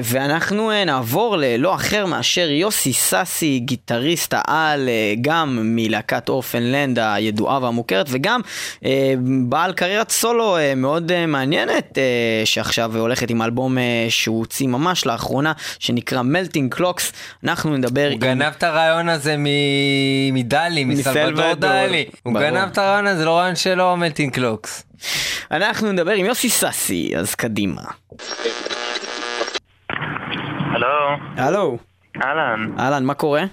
ואנחנו 0.03 0.71
אה, 0.71 0.85
נעבור 0.85 1.37
ללא 1.37 1.75
אחר 1.75 2.05
מאשר 2.05 2.49
יוסי 2.49 2.93
סאסי, 2.93 3.59
גיטריסט 3.59 4.33
העל 4.37 4.89
אה, 4.89 5.13
גם 5.21 5.59
מלהקת 5.61 6.29
אורפנלנד 6.29 6.99
הידועה 6.99 7.59
והמוכרת 7.63 8.05
וגם 8.09 8.41
אה, 8.85 9.13
בעל 9.49 9.73
קריירת 9.73 10.11
סולו 10.11 10.57
אה, 10.57 10.75
מאוד 10.75 11.11
אה, 11.11 11.25
מעניינת 11.25 11.97
אה, 11.97 12.03
שעכשיו 12.45 12.97
הולכת 12.97 13.29
עם 13.29 13.41
אלבום 13.41 13.77
אה, 13.77 14.05
שהוא 14.09 14.39
הוציא 14.39 14.67
ממש 14.67 15.05
לאחרונה 15.05 15.51
שנקרא 15.79 16.21
Melting 16.21 16.73
Clocks. 16.73 17.11
אנחנו 17.43 17.77
נדבר 17.77 18.09
הוא 18.11 18.19
גנב 18.19 18.53
את 18.57 18.63
הרעיון 18.63 19.09
הזה 19.09 19.35
מ- 19.37 20.33
מדלי, 20.33 20.83
מסלבדור. 20.83 21.53
דלי. 21.53 22.05
הוא 22.23 22.33
ברור. 22.33 22.45
גנב 22.45 22.69
את 22.71 22.77
הרעיון 22.77 23.07
הזה, 23.07 23.25
לא 23.25 23.37
רעיון 23.37 23.55
שלו, 23.55 23.97
Melting 23.97 24.29
Clocks. 24.29 24.83
אנחנו 25.51 25.91
נדבר 25.91 26.11
עם 26.11 26.25
יוסי 26.25 26.49
סאסי, 26.49 27.11
אז 27.17 27.35
קדימה. 27.35 27.81
הלו, 30.75 30.87
הלו, 31.37 31.77
אהלן, 32.23 32.79
אהלן, 32.79 33.03
מה 33.05 33.13
קורה? 33.13 33.43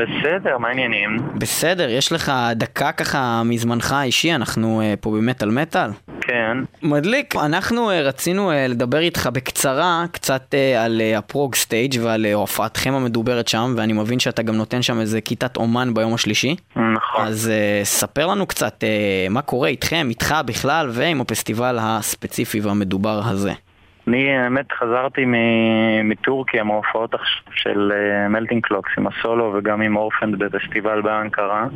בסדר, 0.00 0.58
מה 0.58 0.68
העניינים? 0.68 1.16
בסדר, 1.34 1.88
יש 1.90 2.12
לך 2.12 2.32
דקה 2.52 2.92
ככה 2.92 3.42
מזמנך 3.44 3.92
האישי, 3.92 4.34
אנחנו 4.34 4.80
אה, 4.80 4.94
פה 5.00 5.10
במטאל 5.10 5.50
מטאל. 5.50 5.90
כן, 6.20 6.56
מדליק, 6.82 7.36
אנחנו 7.36 7.90
אה, 7.90 8.00
רצינו 8.00 8.50
אה, 8.50 8.66
לדבר 8.66 8.98
איתך 8.98 9.28
בקצרה 9.32 10.04
קצת 10.12 10.54
אה, 10.54 10.84
על 10.84 11.00
אה, 11.00 11.18
ה 11.18 11.54
ProgStage 11.54 11.98
ועל 12.02 12.26
אה, 12.26 12.34
הופעתכם 12.34 12.94
המדוברת 12.94 13.48
שם, 13.48 13.74
ואני 13.76 13.92
מבין 13.92 14.18
שאתה 14.18 14.42
גם 14.42 14.56
נותן 14.56 14.82
שם 14.82 15.00
איזה 15.00 15.20
כיתת 15.20 15.56
אומן 15.56 15.94
ביום 15.94 16.14
השלישי. 16.14 16.56
נכון. 16.76 17.26
אז 17.26 17.50
אה, 17.50 17.80
ספר 17.84 18.26
לנו 18.26 18.46
קצת 18.46 18.84
אה, 18.84 19.26
מה 19.30 19.42
קורה 19.42 19.68
איתכם, 19.68 20.06
איתך 20.08 20.34
בכלל, 20.46 20.88
ועם 20.92 21.20
הפסטיבל 21.20 21.78
הספציפי 21.80 22.60
והמדובר 22.60 23.20
הזה. 23.24 23.52
אני 24.08 24.36
האמת 24.38 24.72
חזרתי 24.72 25.24
מטורקיה 26.04 26.64
מההופעות 26.64 27.14
של 27.52 27.92
Melting 28.28 28.66
Clocks 28.66 28.90
עם 28.98 29.06
הסולו 29.06 29.54
וגם 29.54 29.82
עם 29.82 29.96
Orphaned 29.96 30.38
בפסטיבל 30.38 31.02
באנקרה 31.02 31.66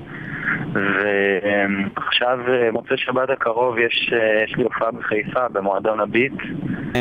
ועכשיו 0.73 2.39
אה, 2.49 2.71
מוצאי 2.73 2.97
שבת 2.97 3.31
הקרוב 3.31 3.79
יש, 3.79 4.13
אה, 4.13 4.45
יש 4.45 4.57
לי 4.57 4.63
הופעה 4.63 4.91
בחיפה 4.91 5.49
במועדון 5.49 6.01
ה 6.01 6.07
Beat 6.07 6.33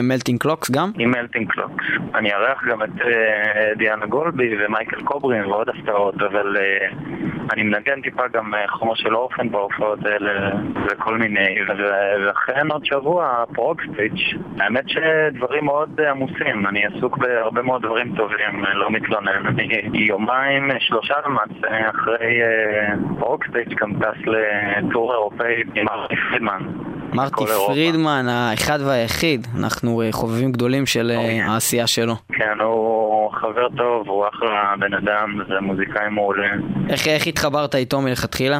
Melting 0.01 0.39
Clocks 0.39 0.71
גם? 0.71 0.91
עם 0.99 1.11
Melting 1.11 1.51
Clocks. 1.51 1.85
אני 2.15 2.33
אארח 2.33 2.63
גם 2.67 2.83
את 2.83 3.01
אה, 3.05 3.75
דיאנה 3.75 4.05
גולבי 4.05 4.55
ומייקל 4.59 5.01
קוברין 5.03 5.45
ועוד 5.45 5.69
הפתעות, 5.69 6.15
אבל 6.21 6.57
אה, 6.57 6.87
אני 7.53 7.63
מנגן 7.63 8.01
טיפה 8.01 8.27
גם 8.33 8.53
אה, 8.55 8.67
חומר 8.67 8.95
של 8.95 9.15
Orphaned 9.15 9.49
בהופעות 9.51 10.05
האלה 10.05 10.51
וכל 10.85 11.17
מיני, 11.17 11.55
ואכן 12.25 12.67
עוד 12.71 12.85
שבוע 12.85 13.43
פרוגסטיץ'. 13.53 14.33
האמת 14.59 14.89
שדברים 15.13 15.65
מאוד 15.65 15.99
אה, 15.99 16.11
עמוסים, 16.11 16.67
אני 16.67 16.85
עסוק 16.85 17.17
בהרבה 17.17 17.61
מאוד 17.61 17.81
דברים 17.81 18.15
טובים, 18.15 18.65
אה, 18.65 18.73
לא 18.73 18.91
מתלונן. 18.91 19.45
אני 19.47 19.67
יומיים, 19.93 20.71
אה, 20.71 20.75
שלושה 20.79 21.13
למעשה, 21.25 21.89
אחרי 21.89 22.41
פרוגסטיץ' 23.19 23.77
גם 23.81 23.93
טס 23.93 24.27
לטור 24.27 25.13
אירופאי 25.13 25.63
עם 25.75 25.89
ארתי 25.89 26.15
פרידמן. 26.29 26.59
מרטי. 27.13 27.43
פרידמן, 27.67 28.25
האחד 28.29 28.79
והיחיד, 28.87 29.47
אנחנו 29.59 30.01
חובבים 30.11 30.51
גדולים 30.51 30.85
של 30.85 31.11
אוקיי. 31.15 31.41
העשייה 31.41 31.87
שלו. 31.87 32.13
כן, 32.33 32.59
הוא 32.59 33.31
חבר 33.31 33.69
טוב, 33.77 34.07
הוא 34.07 34.25
אחלה 34.27 34.73
בן 34.79 34.93
אדם, 34.93 35.41
זה 35.47 35.59
מוזיקאי 35.61 36.09
מעולה. 36.09 36.47
איך, 36.89 37.07
איך 37.07 37.27
התחברת 37.27 37.75
איתו 37.75 38.01
מלכתחילה? 38.01 38.59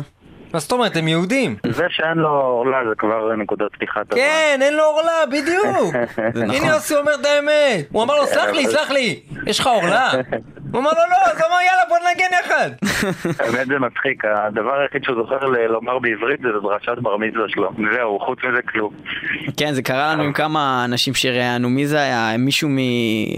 מה 0.54 0.60
זאת 0.60 0.72
אומרת, 0.72 0.97
הם 0.97 1.08
יהודים. 1.08 1.56
זה 1.70 1.86
שאין 1.89 2.18
לו 2.18 2.30
עורלה 2.30 2.78
זה 2.89 2.95
כבר 2.97 3.36
נקודת 3.36 3.72
פתיחה 3.72 4.04
טובה. 4.04 4.22
כן, 4.22 4.60
אין 4.62 4.74
לו 4.76 4.84
עורלה, 4.84 5.26
בדיוק. 5.32 5.93
זה 6.36 6.45
נכון. 6.45 6.56
הנה 6.56 6.74
יוסי 6.74 6.95
אומר 6.95 7.12
את 7.22 7.26
האמת. 7.26 7.88
הוא 7.91 8.04
אמר 8.04 8.16
לו, 8.16 8.26
סלח 8.26 8.49
לי, 8.49 8.68
סלח 8.68 8.91
לי, 8.91 9.20
יש 9.45 9.60
לך 9.60 9.68
עורלה? 9.68 10.12
הוא 10.72 10.82
אמר 10.82 10.89
לו, 10.91 10.97
לא, 11.12 11.32
אז 11.32 11.38
הוא 11.38 11.47
אמר, 11.47 11.58
יאללה, 11.68 11.84
בוא 11.89 11.97
ננגן 11.97 12.38
יחד. 12.39 12.70
האמת 13.43 13.68
זה 13.68 13.80
מצחיק, 13.80 14.26
הדבר 14.26 14.80
היחיד 14.80 15.04
שהוא 15.04 15.16
זוכר 15.24 15.45
לומר 15.70 15.99
בעברית 15.99 16.39
זה 16.41 16.47
דרשת 16.64 17.01
בר 17.01 17.18
מצווה 17.18 17.45
שלו. 17.47 17.70
זהו, 17.93 18.20
חוץ 18.20 18.39
מזה 18.43 18.62
כלום. 18.62 18.93
כן, 19.58 19.74
זה 19.74 19.82
קרה 19.82 20.14
לנו 20.14 20.24
עם 20.24 20.34
כמה 20.34 20.86
אנשים 20.86 21.14
שראיינו, 21.14 21.70
מי 21.70 21.86
זה 21.88 22.01
היה? 22.01 22.38
מישהו 22.38 22.70
מ... 22.70 22.78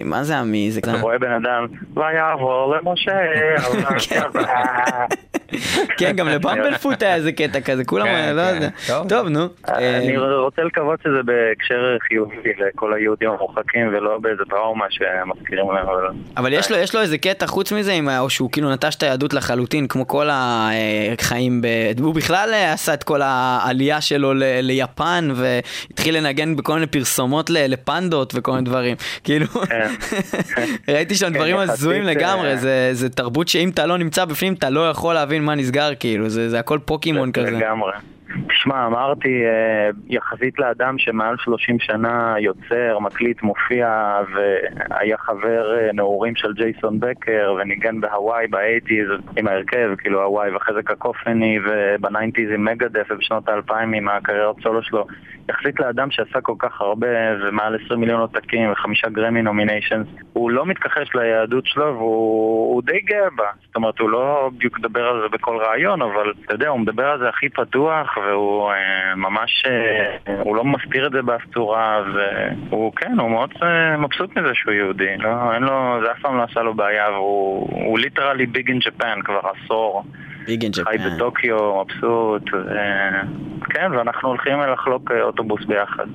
מה 0.09 0.23
זה 0.23 0.33
היה? 0.33 0.43
מי 0.43 0.71
זה? 0.71 0.79
אתה 0.79 1.01
רואה 1.01 1.19
בן 1.19 1.31
אדם, 1.31 1.65
ויעבור 1.95 2.75
למשה, 2.75 3.17
על 3.55 4.31
כן, 5.97 6.11
גם 6.15 6.27
לבמבלפוט 6.27 7.03
היה 7.03 7.15
איזה 7.15 7.31
קטע 7.31 7.61
כזה, 7.61 7.85
כולם, 7.85 8.05
כן, 8.05 8.35
לא 8.35 8.41
כן. 8.41 8.55
יודע. 8.55 8.69
טוב. 8.87 9.09
טוב, 9.09 9.27
נו. 9.27 9.47
אני 9.67 10.17
אה, 10.17 10.35
רוצה 10.37 10.61
לקוות 10.61 10.99
שזה 11.03 11.23
בהקשר 11.25 11.97
חיובי 12.07 12.35
לכל 12.67 12.93
היהודים 12.93 13.29
המורחקים 13.29 13.87
ולא 13.87 14.17
באיזה 14.21 14.43
טראומה 14.49 14.85
שמזכירים 14.89 15.71
להם. 15.71 15.85
אבל- 16.37 16.53
יש 16.53 16.71
לו, 16.71 16.77
יש 16.77 16.95
לו 16.95 17.01
איזה 17.01 17.17
קטע 17.17 17.47
חוץ 17.47 17.71
מזה, 17.71 17.99
או 18.19 18.29
שהוא 18.29 18.51
כאילו 18.51 18.73
נטש 18.73 18.95
את 18.95 19.03
היהדות 19.03 19.33
לחלוטין, 19.33 19.87
כמו 19.87 20.07
כל 20.07 20.27
החיים. 20.31 21.61
הוא 22.01 22.15
בכלל 22.15 22.49
אה, 22.53 22.73
עשה 22.73 22.93
את 22.93 23.03
כל 23.03 23.21
העלייה 23.23 24.01
שלו. 24.01 24.33
ליפן, 24.61 25.29
והתחיל 25.35 26.17
לנגן 26.17 26.55
בכל 26.55 26.73
מיני 26.73 26.87
פרסומות. 26.87 27.49
לפנדות 27.49 28.33
וכל 28.35 28.51
מיני 28.51 28.63
דברים. 28.63 28.95
כאילו, 29.23 29.47
כן. 29.47 29.87
ראיתי 30.93 31.15
שם 31.15 31.27
כן, 31.27 31.33
דברים 31.33 31.57
הזויים 31.57 32.03
לגמרי, 32.03 32.49
אה, 32.51 32.89
זה 32.91 33.09
תרבות 33.09 33.47
שאם 33.47 33.69
אתה 33.69 33.85
לא 33.85 33.97
נמצא 33.97 34.25
בפנים, 34.25 34.53
אתה 34.53 34.69
לא 34.69 34.89
יכול 34.89 35.13
להבין 35.13 35.34
מה 35.41 35.55
נסגר, 35.55 35.89
כאילו, 35.99 36.29
זה, 36.29 36.49
זה 36.49 36.59
הכל 36.59 36.79
פוקימון 36.85 37.31
כזה. 37.31 37.51
לגמרי. 37.51 37.91
תשמע, 38.49 38.85
אמרתי, 38.85 39.45
אה, 39.45 39.89
יחסית 40.07 40.59
לאדם 40.59 40.97
שמעל 40.97 41.35
30 41.37 41.79
שנה 41.79 42.35
יוצר, 42.39 42.99
מקליט, 42.99 43.41
מופיע, 43.41 44.17
והיה 44.33 45.17
חבר 45.17 45.77
אה, 45.77 45.89
נעורים 45.93 46.35
של 46.35 46.53
ג'ייסון 46.53 46.99
בקר, 46.99 47.55
וניגן 47.57 48.01
ב 48.01 48.47
Hawaii 48.47 48.71
ב 48.71 48.75
eighties 48.75 49.07
עם 49.37 49.47
ההרכב, 49.47 49.89
כאילו 49.97 50.23
הוואי 50.23 50.51
ואחרי 50.51 50.73
זה 50.73 50.83
Cacophony, 50.83 51.59
וב 51.65 51.82
nineties 51.82 52.51
עם 52.51 52.65
Megadeth, 52.65 53.07
ובשנות 53.09 53.49
האלפיים 53.49 53.93
עם 53.93 54.09
הקריירת 54.09 54.55
סולו 54.63 54.83
שלו. 54.83 55.05
יחסית 55.49 55.79
לאדם 55.79 56.11
שעשה 56.11 56.41
כל 56.41 56.55
כך 56.59 56.81
הרבה, 56.81 57.07
ומעל 57.41 57.77
20 57.85 57.99
מיליון 57.99 58.21
עותקים, 58.21 58.71
וחמישה 58.71 59.09
Grammy 59.09 59.41
nominations, 59.41 60.07
הוא 60.33 60.51
לא 60.51 60.65
מתכחש 60.65 61.15
ליהדות 61.15 61.65
שלו, 61.65 61.95
והוא 61.95 62.75
הוא 62.75 62.83
די 62.83 62.99
גאה 62.99 63.29
בה. 63.35 63.45
זאת 63.65 63.75
אומרת, 63.75 63.99
הוא 63.99 64.09
לא 64.09 64.49
בדיוק 64.55 64.79
מדבר 64.79 65.07
על 65.07 65.21
זה 65.21 65.27
בכל 65.37 65.57
ראיון, 65.57 66.01
אבל 66.01 66.33
אתה 66.45 66.53
יודע, 66.53 66.69
הוא 66.69 66.79
מדבר 66.79 67.05
על 67.05 67.19
זה 67.19 67.29
הכי 67.29 67.49
פתוח, 67.49 68.14
והוא 68.17 68.71
אה, 68.71 69.15
ממש, 69.15 69.63
אה, 69.67 70.41
הוא 70.41 70.55
לא 70.55 70.63
מסתיר 70.63 71.07
את 71.07 71.11
זה 71.11 71.21
באף 71.21 71.41
צורה, 71.53 72.03
והוא, 72.69 72.93
כן, 72.95 73.19
הוא 73.19 73.31
מאוד 73.31 73.49
אה, 73.63 73.97
מבסוט 73.97 74.37
מזה 74.37 74.51
שהוא 74.53 74.73
יהודי. 74.73 75.17
לא, 75.17 75.53
אין 75.53 75.63
לו, 75.63 75.99
זה 76.03 76.11
אף 76.11 76.19
פעם 76.21 76.37
לא 76.37 76.43
עשה 76.43 76.59
לו 76.61 76.73
בעיה, 76.73 77.11
והוא 77.11 77.69
הוא 77.85 77.99
literally 77.99 78.45
big 78.45 78.69
in 78.69 78.79
Japan 78.79 79.21
כבר 79.25 79.39
עשור. 79.39 80.03
big 80.45 80.63
in 80.63 80.71
חי 80.73 80.97
Japan. 80.97 81.15
בטוקיו, 81.15 81.83
מבסוט, 81.83 82.43
כן, 83.69 83.91
ואנחנו 83.91 84.29
הולכים 84.29 84.59
לחלוק 84.73 85.11
אוטובוס 85.21 85.65
ביחד 85.65 86.07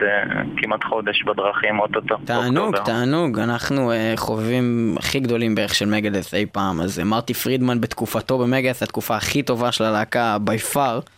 כמעט 0.56 0.84
חודש 0.84 1.22
בדרכים, 1.22 1.80
אוטוטו. 1.80 2.16
תענוג, 2.24 2.54
באוקטובר. 2.54 2.84
תענוג, 2.84 3.38
אנחנו 3.38 3.92
אה, 3.92 4.12
חובבים 4.16 4.94
הכי 4.98 5.20
גדולים 5.20 5.54
בערך 5.54 5.74
של 5.74 5.86
Megadeth 5.86 6.34
אי 6.34 6.46
פעם, 6.46 6.80
אז 6.80 6.98
מרטי 6.98 7.34
פרידמן 7.34 7.80
בתקופתו 7.80 8.38
ב 8.38 8.43
Megadeth, 8.43 8.82
התקופה 8.82 9.16
הכי 9.16 9.42
טובה 9.42 9.72
של 9.72 9.84
הלהקה 9.84 10.36
by 10.46 10.74
far, 10.74 11.10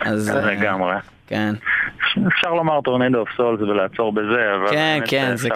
אז 0.00 0.30
אה, 0.30 0.40
לגמרי. 0.40 0.94
כן, 1.26 1.54
אפשר 2.28 2.54
לומר 2.54 2.80
Tornado 2.80 3.18
of 3.18 3.28
Souls 3.36 3.60
ולעצור 3.60 4.12
בזה, 4.12 4.54
אבל... 4.56 4.70
כן, 4.70 5.00
כן, 5.06 5.30
אה, 5.30 5.36
זה 5.36 5.48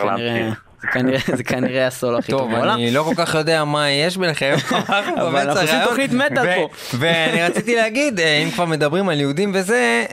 כנראה. 0.93 1.19
זה 1.37 1.45
כנראה, 1.45 1.87
הסולו 1.87 2.19
הכי 2.19 2.33
טוב 2.33 2.41
טוב, 2.41 2.51
בעולם. 2.51 2.75
אני 2.75 2.91
לא 2.91 3.03
כל 3.03 3.15
כך 3.15 3.35
יודע 3.35 3.65
מה 3.65 3.91
יש 3.91 4.17
ביניכם, 4.17 4.55
אבל 5.17 5.39
אנחנו 5.39 5.61
עושים 5.61 5.79
תוכנית 5.85 6.13
מטאל 6.13 6.55
פה. 6.55 6.69
ואני 6.99 7.43
רציתי 7.43 7.77
להגיד, 7.77 8.21
אה, 8.21 8.39
אם 8.45 8.51
כבר 8.51 8.65
מדברים 8.65 9.09
על 9.09 9.21
יהודים 9.21 9.51
וזה, 9.55 10.05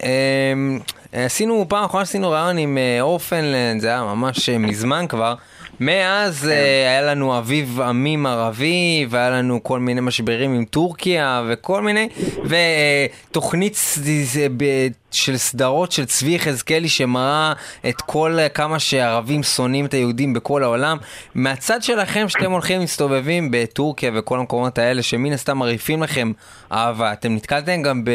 עשינו, 1.13 1.65
פעם 1.69 1.83
אחרונה 1.83 2.05
שעשינו 2.05 2.31
רעיון 2.31 2.57
עם 2.57 2.77
אורפנלנד, 3.01 3.81
זה 3.81 3.87
היה 3.87 4.03
ממש 4.03 4.49
מזמן 4.49 5.05
כבר. 5.09 5.35
מאז 5.81 6.47
אה, 6.47 6.89
היה 6.89 7.01
לנו 7.01 7.37
אביב 7.37 7.81
עמים 7.81 8.25
ערבי, 8.25 9.05
והיה 9.09 9.29
לנו 9.29 9.63
כל 9.63 9.79
מיני 9.79 10.01
משברים 10.01 10.53
עם 10.53 10.65
טורקיה, 10.65 11.43
וכל 11.49 11.81
מיני, 11.81 12.09
ותוכנית 13.29 13.77
ב- 14.57 14.87
של 15.11 15.37
סדרות 15.37 15.91
של 15.91 16.05
צבי 16.05 16.31
יחזקאלי 16.31 16.89
שמראה 16.89 17.53
את 17.89 18.01
כל 18.01 18.39
אה, 18.39 18.49
כמה 18.49 18.79
שערבים 18.79 19.43
שונאים 19.43 19.85
את 19.85 19.93
היהודים 19.93 20.33
בכל 20.33 20.63
העולם. 20.63 20.97
מהצד 21.35 21.83
שלכם 21.83 22.29
שאתם 22.29 22.51
הולכים 22.51 22.81
מסתובבים 22.81 23.47
בטורקיה 23.51 24.11
וכל 24.15 24.39
המקומות 24.39 24.77
האלה 24.77 25.03
שמן 25.03 25.33
הסתם 25.33 25.57
מרעיפים 25.57 26.03
לכם 26.03 26.31
אהבה, 26.71 27.13
אתם 27.13 27.35
נתקלתם 27.35 27.81
גם 27.81 28.05
ב... 28.05 28.11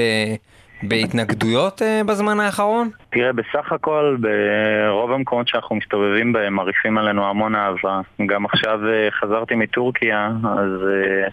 בהתנגדויות 0.82 1.82
אה, 1.82 2.00
בזמן 2.06 2.40
האחרון? 2.40 2.90
תראה, 3.10 3.32
בסך 3.32 3.72
הכל, 3.72 4.16
ברוב 4.20 5.12
המקומות 5.12 5.48
שאנחנו 5.48 5.76
מסתובבים 5.76 6.32
בהם 6.32 6.54
מרעיפים 6.54 6.98
עלינו 6.98 7.26
המון 7.30 7.54
אהבה. 7.54 8.00
גם 8.26 8.44
עכשיו 8.44 8.80
אה, 8.88 9.08
חזרתי 9.10 9.54
מטורקיה, 9.54 10.30
אז 10.44 10.70
אה, 10.88 11.28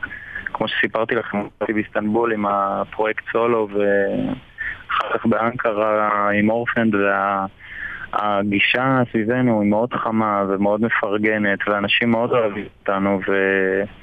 כמו 0.54 0.68
שסיפרתי 0.68 1.16
לכם, 1.16 1.38
הייתי 1.60 1.74
באיסטנבול 1.74 2.34
עם 2.34 2.46
הפרויקט 2.46 3.24
סולו, 3.32 3.68
ואחר 3.72 5.18
כך 5.18 5.26
באנקרה 5.26 6.30
עם 6.34 6.50
אורפנד, 6.50 6.96
וה... 6.96 7.46
הגישה 8.14 9.02
סביבנו 9.12 9.62
היא 9.62 9.70
מאוד 9.70 9.94
חמה 9.94 10.44
ומאוד 10.50 10.82
מפרגנת, 10.82 11.60
ואנשים 11.68 12.12
מאוד 12.12 12.32
אוהבים 12.32 12.66
אותנו, 12.80 13.20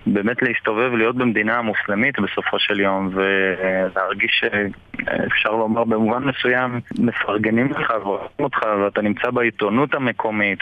ובאמת 0.07 0.43
להסתובב, 0.43 0.95
להיות 0.95 1.17
במדינה 1.17 1.63
מוסלמית 1.63 2.21
בסופו 2.21 2.59
של 2.59 2.81
יום, 2.81 3.11
ולהרגיש 3.13 4.41
שאפשר 4.41 5.51
לומר 5.51 5.85
במובן 5.85 6.25
מסוים, 6.25 6.81
מפרגנים 6.99 7.71
לך 7.71 7.93
ואוהבים 8.03 8.29
אותך, 8.41 8.59
ואתה 8.85 9.03
נמצא 9.03 9.31
בעיתונות 9.31 9.95
המקומית, 9.95 10.59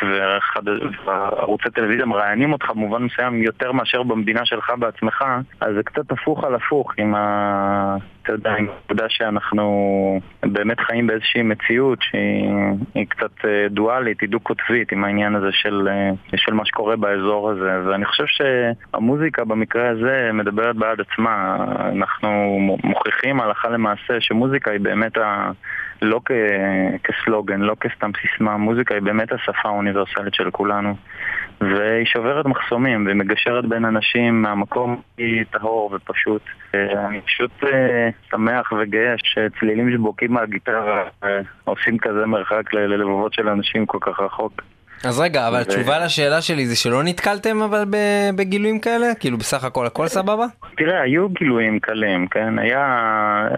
וערוצי 1.04 1.70
טלוויזיה 1.70 2.06
מראיינים 2.06 2.52
אותך 2.52 2.70
במובן 2.70 3.02
מסוים 3.02 3.42
יותר 3.42 3.72
מאשר 3.72 4.02
במדינה 4.02 4.44
שלך 4.44 4.72
בעצמך, 4.78 5.24
אז 5.60 5.74
זה 5.74 5.82
קצת 5.82 6.12
הפוך 6.12 6.44
על 6.44 6.54
הפוך 6.54 6.92
עם 6.98 7.14
ה... 7.14 7.96
אתה 8.28 8.36
יודע, 8.36 8.54
עם 8.54 8.68
העובדה 8.68 9.08
שאנחנו 9.08 10.20
באמת 10.42 10.80
חיים 10.80 11.06
באיזושהי 11.06 11.42
מציאות 11.42 11.98
שהיא 12.02 12.48
היא 12.94 13.06
קצת 13.08 13.44
אה, 13.44 13.68
דואלית, 13.70 14.20
היא 14.20 14.28
דו-קוטבית 14.28 14.92
עם 14.92 15.04
העניין 15.04 15.34
הזה 15.34 15.52
של, 15.52 15.88
אה, 15.90 16.10
של 16.36 16.54
מה 16.54 16.66
שקורה 16.66 16.96
באזור 16.96 17.50
הזה. 17.50 17.80
ואני 17.86 18.04
חושב 18.04 18.24
שהמוזיקה 18.26 19.44
במקרה 19.44 19.88
הזה 19.88 20.30
מדברת 20.32 20.76
בעד 20.76 21.00
עצמה. 21.00 21.56
אנחנו 21.96 22.58
מוכיחים 22.84 23.40
הלכה 23.40 23.68
למעשה 23.68 24.20
שמוזיקה 24.20 24.70
היא 24.70 24.80
באמת 24.80 25.16
ה... 25.18 25.50
לא 26.02 26.20
כ... 26.24 26.30
כסלוגן, 27.04 27.60
לא 27.60 27.74
כסתם 27.80 28.10
סיסמה, 28.20 28.56
מוזיקה 28.56 28.94
היא 28.94 29.02
באמת 29.02 29.32
השפה 29.32 29.68
האוניברסלית 29.68 30.34
של 30.34 30.50
כולנו 30.50 30.94
והיא 31.60 32.06
שוברת 32.06 32.46
מחסומים 32.46 33.06
ומגשרת 33.10 33.66
בין 33.66 33.84
אנשים 33.84 34.42
מהמקום 34.42 35.00
הכי 35.14 35.44
טהור 35.50 35.90
ופשוט. 35.94 36.42
אני 36.74 37.20
פשוט 37.20 37.50
אה, 37.64 38.08
שמח 38.30 38.72
וגאה 38.72 39.14
שצלילים 39.16 39.92
שבוקעים 39.92 40.32
מהגיטרה 40.32 41.04
אה, 41.24 41.40
עושים 41.64 41.98
כזה 41.98 42.26
מרחק 42.26 42.74
ללבבות 42.74 43.32
של 43.32 43.48
אנשים 43.48 43.86
כל 43.86 43.98
כך 44.00 44.20
רחוק. 44.20 44.62
אז 45.04 45.20
רגע, 45.20 45.48
אבל 45.48 45.60
התשובה 45.60 46.04
לשאלה 46.04 46.40
שלי 46.42 46.66
זה 46.66 46.76
שלא 46.76 47.02
נתקלתם 47.02 47.62
אבל 47.62 47.84
בגילויים 48.36 48.80
כאלה? 48.80 49.06
כאילו 49.20 49.38
בסך 49.38 49.64
הכל 49.64 49.86
הכל 49.86 50.06
סבבה? 50.06 50.46
תראה, 50.76 51.00
היו 51.00 51.28
גילויים 51.28 51.80
קלים, 51.80 52.26
כן? 52.26 52.58
היה... 52.58 53.48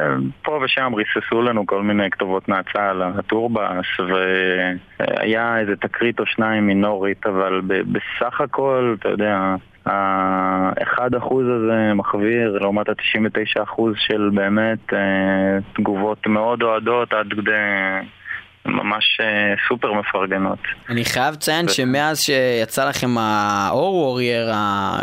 פה 0.43 0.61
ושם 0.64 0.93
ריססו 0.95 1.43
לנו 1.43 1.66
כל 1.66 1.82
מיני 1.82 2.11
כתובות 2.11 2.49
נאצה 2.49 2.91
על 2.91 3.03
הטורבאס, 3.03 3.86
והיה 3.99 5.59
איזה 5.59 5.76
תקרית 5.76 6.20
או 6.20 6.26
שניים 6.26 6.66
מינורית, 6.66 7.26
אבל 7.26 7.61
ב- 7.66 7.93
בסך 7.93 8.41
הכל, 8.41 8.97
אתה 9.01 9.09
יודע... 9.09 9.55
האחד 9.86 11.14
אחוז 11.14 11.47
הזה 11.47 11.95
מחוויר 11.95 12.59
לעומת 12.61 12.88
ה-99 12.88 13.62
אחוז 13.62 13.95
של 13.99 14.30
באמת 14.34 14.93
אה, 14.93 15.59
תגובות 15.72 16.26
מאוד 16.26 16.62
אוהדות 16.62 17.12
עד 17.12 17.26
כדי 17.32 17.53
ממש 18.66 19.20
אה, 19.20 19.54
סופר 19.68 19.92
מפרגנות. 19.92 20.58
אני 20.88 21.04
חייב 21.04 21.34
לציין 21.34 21.68
שמאז 21.68 22.20
שיצא 22.20 22.88
לכם 22.88 23.18
האור 23.18 23.94
וורייר, 23.94 24.52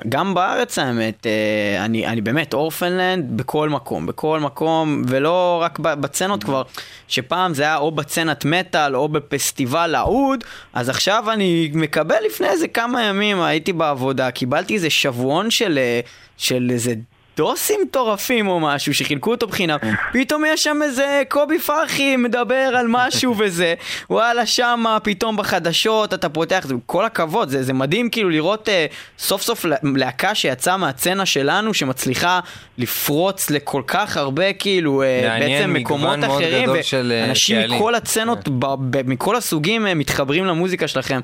גם 0.10 0.34
בארץ 0.34 0.80
האמת, 0.80 1.28
אה, 1.28 1.86
אני, 1.86 2.08
אני 2.08 2.22
באמת 2.22 2.54
אורפנלנד 2.54 3.38
בכל 3.38 3.70
מקום, 3.70 4.06
בכל 4.06 4.40
מקום, 4.40 5.02
ולא 5.08 5.60
רק 5.64 5.80
בצנות 5.80 6.44
כבר, 6.44 6.62
שפעם 7.08 7.54
זה 7.54 7.64
היה 7.64 7.78
או 7.78 7.92
בצנת 7.92 8.46
מטאל 8.46 8.96
או 8.96 9.08
בפסטיבל 9.10 9.96
האוד, 9.96 10.44
אז 10.74 10.90
עכשיו 10.90 11.32
אני 11.34 11.72
מקבל 11.74 12.18
לפני 12.26 12.48
איזה 12.48 12.68
כמה 12.68 13.04
ימים, 13.04 13.42
הייתי 13.42 13.74
בעבודה, 13.74 14.32
קיבלתי 14.32 14.74
איזה 14.74 14.90
שבועון 14.90 15.52
של, 15.52 15.78
אה, 15.78 16.00
של 16.38 16.68
איזה... 16.72 16.94
דוסים 17.38 17.80
מטורפים 17.88 18.48
או 18.48 18.60
משהו 18.60 18.94
שחילקו 18.94 19.32
אותו 19.32 19.48
בחינם, 19.48 19.78
פתאום 20.14 20.44
יש 20.48 20.64
שם 20.64 20.80
איזה 20.84 21.24
קובי 21.30 21.60
פרחי 21.60 22.16
מדבר 22.16 22.56
על 22.76 22.86
משהו 22.90 23.36
וזה, 23.40 23.74
וואלה 24.10 24.46
שמה 24.46 24.98
פתאום 25.04 25.38
בחדשות 25.38 26.14
אתה 26.14 26.30
פותח, 26.30 26.66
זה 26.68 26.74
כל 26.86 27.06
הכבוד, 27.06 27.50
זה, 27.50 27.64
זה 27.64 27.74
מדהים 27.74 28.10
כאילו 28.10 28.30
לראות 28.30 28.70
אה, 28.70 28.86
סוף 29.20 29.42
סוף 29.42 29.66
לה- 29.66 29.76
להקה 29.84 30.36
שיצאה 30.36 30.78
מהצצנה 30.78 31.26
שלנו 31.26 31.74
שמצליחה 31.74 32.40
לפרוץ 32.78 33.50
לכל 33.50 33.82
כך 33.88 34.18
הרבה 34.18 34.54
כאילו 34.54 35.04
אה, 35.04 35.38
בעצם 35.40 35.74
מקומות 35.74 36.20
אחרים, 36.24 36.70
אה, 36.70 36.76
ואנשים 37.10 37.58
קהלים. 37.62 37.76
מכל 37.78 37.96
הצצנות, 37.96 38.50
ב- 38.50 38.66
ב- 38.98 39.10
מכל 39.10 39.36
הסוגים 39.36 39.88
אה, 39.88 39.94
מתחברים 39.94 40.46
למוזיקה 40.46 40.88
שלכם, 40.88 41.20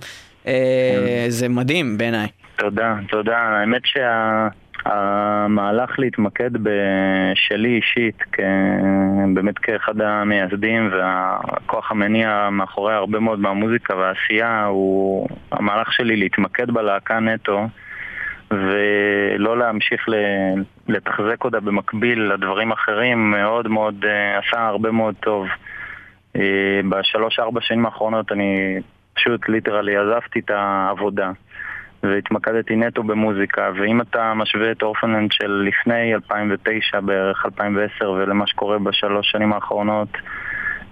אה, 0.47 0.53
זה 1.27 1.49
מדהים 1.49 1.97
בעיניי. 1.97 2.27
תודה, 2.57 2.95
תודה. 3.09 3.37
האמת 3.37 3.81
שהמהלך 4.83 5.99
להתמקד 5.99 6.51
בשלי 6.53 7.75
אישית, 7.75 8.23
כ... 8.31 8.39
באמת 9.33 9.57
כאחד 9.57 10.01
המייסדים 10.01 10.89
והכוח 10.91 11.91
המניע 11.91 12.49
מאחורי 12.51 12.93
הרבה 12.93 13.19
מאוד 13.19 13.39
מהמוזיקה 13.39 13.95
והעשייה, 13.95 14.65
הוא 14.65 15.27
המהלך 15.51 15.93
שלי 15.93 16.15
להתמקד 16.15 16.71
בלהקה 16.71 17.19
נטו. 17.19 17.67
ולא 18.51 19.57
להמשיך 19.57 20.05
לתחזק 20.87 21.43
אותה 21.43 21.59
במקביל 21.59 22.21
לדברים 22.33 22.71
אחרים 22.71 23.31
מאוד 23.31 23.67
מאוד 23.67 24.05
אה, 24.05 24.39
עשה 24.39 24.67
הרבה 24.67 24.91
מאוד 24.91 25.15
טוב. 25.19 25.47
אה, 26.35 26.81
בשלוש-ארבע 26.89 27.61
שנים 27.61 27.85
האחרונות 27.85 28.31
אני 28.31 28.79
פשוט 29.13 29.49
ליטרלי 29.49 29.97
עזבתי 29.97 30.39
את 30.39 30.49
העבודה 30.49 31.31
והתמקדתי 32.03 32.75
נטו 32.75 33.03
במוזיקה 33.03 33.69
ואם 33.75 34.01
אתה 34.01 34.33
משווה 34.35 34.71
את 34.71 34.81
אורפננד 34.81 35.31
של 35.31 35.67
לפני 35.67 36.13
2009 36.13 36.99
בערך 36.99 37.45
2010 37.45 38.11
ולמה 38.11 38.47
שקורה 38.47 38.79
בשלוש 38.79 39.31
שנים 39.31 39.53
האחרונות 39.53 40.09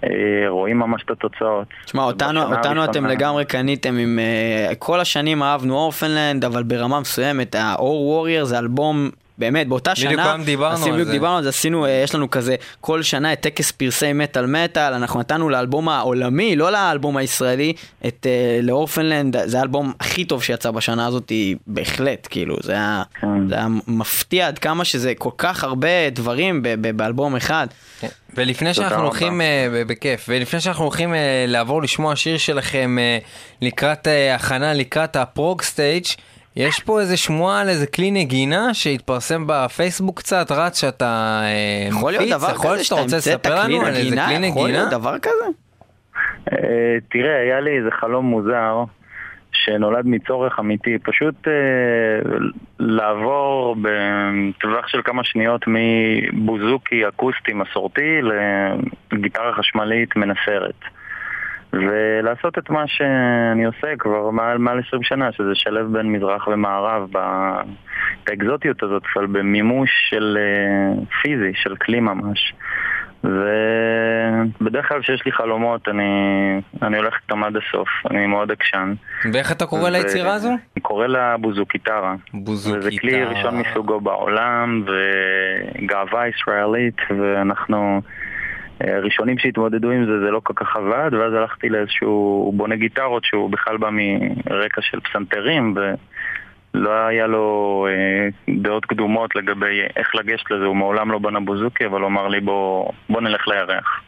אה, 0.03 0.09
רואים 0.47 0.79
ממש 0.79 1.03
את 1.05 1.11
התוצאות. 1.11 1.67
תשמע, 1.85 2.03
אותנו, 2.03 2.41
אותנו 2.41 2.83
אתם 2.83 3.05
לגמרי 3.05 3.45
קניתם 3.45 3.97
עם... 3.97 4.19
Uh, 4.19 4.75
כל 4.75 4.99
השנים 4.99 5.43
אהבנו 5.43 5.75
אורפנלנד, 5.75 6.45
אבל 6.45 6.63
ברמה 6.63 6.99
מסוימת, 6.99 7.55
האור 7.55 8.07
וורייר 8.07 8.45
זה 8.45 8.59
אלבום... 8.59 9.09
באמת, 9.37 9.67
באותה 9.67 9.91
בדיוק 9.93 10.11
שנה, 10.13 10.23
פעם 10.23 10.43
דיברנו 10.43 10.73
עשינו- 10.73 10.85
על 10.87 10.93
בדיוק 10.93 11.07
זה. 11.07 11.11
דיברנו 11.13 11.37
על 11.37 11.43
זה, 11.43 11.49
עשינו, 11.49 11.85
אה, 11.85 11.91
יש 11.91 12.15
לנו 12.15 12.29
כזה, 12.31 12.55
כל 12.81 13.01
שנה 13.03 13.33
את 13.33 13.39
טקס 13.41 13.71
פרסי 13.71 14.13
מטאל 14.13 14.45
מטאל, 14.45 14.93
אנחנו 14.93 15.19
נתנו 15.19 15.49
לאלבום 15.49 15.89
העולמי, 15.89 16.55
לא 16.55 16.71
לאלבום 16.71 17.17
הישראלי, 17.17 17.73
את 18.07 18.27
אה, 18.29 18.59
לאורפנלנד, 18.63 19.35
זה 19.45 19.59
האלבום 19.59 19.93
הכי 19.99 20.25
טוב 20.25 20.43
שיצא 20.43 20.71
בשנה 20.71 21.05
הזאת, 21.07 21.31
בהחלט, 21.67 22.27
כאילו, 22.29 22.55
זה 22.63 22.71
היה, 22.71 23.03
כן. 23.21 23.49
זה 23.49 23.55
היה 23.55 23.67
מפתיע 23.87 24.47
עד 24.47 24.59
כמה 24.59 24.85
שזה 24.85 25.13
כל 25.17 25.29
כך 25.37 25.63
הרבה 25.63 25.87
דברים 26.11 26.63
ב- 26.63 26.75
ב- 26.81 26.97
באלבום 26.97 27.35
אחד. 27.35 27.67
כן. 27.99 28.07
ולפני 28.35 28.73
שאנחנו. 28.73 29.03
הולכים, 29.03 29.41
ב- 29.71 29.81
בכיף, 29.87 30.25
ולפני 30.29 30.59
שאנחנו 30.61 30.83
הולכים 30.83 31.13
אה, 31.13 31.19
לעבור 31.47 31.81
לשמוע 31.81 32.15
שיר 32.15 32.37
שלכם 32.37 32.97
אה, 32.99 33.17
לקראת 33.61 34.07
אה, 34.07 34.35
הכנה, 34.35 34.73
לקראת 34.73 35.15
הפרוג 35.15 35.61
סטייג', 35.61 36.05
יש 36.55 36.79
פה 36.83 36.99
איזה 36.99 37.17
שמועה 37.17 37.61
על 37.61 37.69
איזה 37.69 37.87
כלי 37.87 38.11
נגינה 38.11 38.73
שהתפרסם 38.73 39.43
בפייסבוק 39.47 40.19
קצת, 40.19 40.51
רץ 40.51 40.81
שאתה 40.81 41.41
יכול 41.89 42.11
להיות 42.11 42.23
מפיץ, 42.23 42.37
דבר 42.37 42.51
יכול 42.51 42.69
להיות 42.71 42.75
כזה 42.77 42.83
שאתה 42.83 43.01
רוצה 43.01 43.15
המצאת 43.15 43.47
כלי 43.47 43.55
לנו 43.55 43.81
על 43.81 43.93
איזה 43.93 44.09
נגינה? 44.09 44.25
כלי 44.25 44.47
יכול 44.47 44.63
נגינה? 44.63 44.77
להיות 44.77 44.89
דבר 44.89 45.19
כזה? 45.19 45.45
אה, 46.51 46.97
תראה, 47.09 47.39
היה 47.39 47.59
לי 47.59 47.77
איזה 47.77 47.89
חלום 47.91 48.25
מוזר 48.25 48.83
שנולד 49.53 50.05
מצורך 50.05 50.59
אמיתי, 50.59 50.97
פשוט 51.03 51.47
אה, 51.47 51.53
לעבור 52.79 53.75
בטווח 53.81 54.87
של 54.87 55.01
כמה 55.03 55.23
שניות 55.23 55.61
מבוזוקי 55.67 57.07
אקוסטי 57.07 57.53
מסורתי 57.53 58.19
לגיטרה 59.11 59.53
חשמלית 59.53 60.15
מנסרת. 60.15 60.79
ולעשות 61.73 62.57
את 62.57 62.69
מה 62.69 62.83
שאני 62.87 63.65
עושה 63.65 63.87
כבר 63.99 64.29
מעל, 64.29 64.57
מעל 64.57 64.81
20 64.87 65.03
שנה, 65.03 65.31
שזה 65.31 65.51
שלב 65.53 65.93
בין 65.93 66.11
מזרח 66.11 66.47
ומערב, 66.47 67.09
באקזוטיות 68.27 68.83
הזאת, 68.83 69.03
אבל 69.15 69.25
במימוש 69.25 69.89
של 70.09 70.37
אה, 70.39 71.03
פיזי, 71.21 71.51
של 71.55 71.75
כלי 71.75 71.99
ממש. 71.99 72.53
ובדרך 73.23 74.87
כלל 74.87 75.01
כשיש 75.01 75.25
לי 75.25 75.31
חלומות 75.31 75.87
אני, 75.87 76.03
אני 76.81 76.97
הולך 76.97 77.13
איתם 77.23 77.43
עד 77.43 77.53
הסוף, 77.55 77.87
אני 78.11 78.27
מאוד 78.27 78.51
עקשן. 78.51 78.93
ואיך 79.33 79.51
אתה 79.51 79.65
קורא 79.65 79.89
ו- 79.89 79.91
ליצירה 79.91 80.33
הזו? 80.33 80.49
אני 80.49 80.81
קורא 80.81 81.07
לה 81.07 81.37
בוזוקיטרה. 81.37 82.15
בוזוקיטרה. 82.33 82.79
וזה 82.79 82.99
כלי 83.01 83.23
ראשון 83.23 83.57
מסוגו 83.59 84.01
בעולם, 84.01 84.83
וגאווה 84.85 86.27
ישראלית, 86.27 86.97
ואנחנו 87.09 88.01
אה, 88.87 88.99
ראשונים 88.99 89.37
שהתמודדו 89.37 89.91
עם 89.91 90.05
זה, 90.05 90.19
זה 90.19 90.31
לא 90.31 90.41
כל 90.43 90.53
כך 90.55 90.75
עבד, 90.75 91.13
ואז 91.13 91.33
הלכתי 91.33 91.69
לאיזשהו 91.69 92.53
בונה 92.55 92.75
גיטרות 92.75 93.25
שהוא 93.25 93.49
בכלל 93.49 93.77
בא 93.77 93.89
מרקע 93.91 94.81
של 94.81 94.99
פסנתרים, 94.99 95.75
ולא 95.75 96.91
היה 97.07 97.27
לו 97.27 97.87
אה, 97.89 98.53
דעות 98.55 98.85
קדומות 98.85 99.35
לגבי 99.35 99.81
איך 99.95 100.15
לגשת 100.15 100.51
לזה, 100.51 100.65
הוא 100.65 100.75
מעולם 100.75 101.11
לא 101.11 101.19
בנה 101.19 101.39
בוזוקי, 101.39 101.85
אבל 101.85 102.01
הוא 102.01 102.07
אמר 102.07 102.27
לי 102.27 102.39
בוא, 102.39 102.91
בוא 103.09 103.21
נלך 103.21 103.47
לירח. 103.47 104.01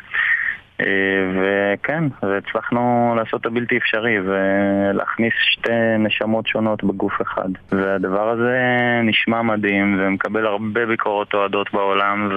אה, 0.81 0.85
וכן, 1.33 2.03
והצלחנו 2.23 3.13
לעשות 3.17 3.41
את 3.41 3.45
הבלתי 3.45 3.77
אפשרי 3.77 4.17
ולהכניס 4.19 5.33
שתי 5.51 5.97
נשמות 5.99 6.47
שונות 6.47 6.83
בגוף 6.83 7.21
אחד. 7.21 7.49
והדבר 7.71 8.29
הזה 8.29 8.59
נשמע 9.03 9.41
מדהים 9.41 9.99
ומקבל 9.99 10.45
הרבה 10.45 10.85
ביקורות 10.85 11.33
אוהדות 11.33 11.73
בעולם 11.73 12.29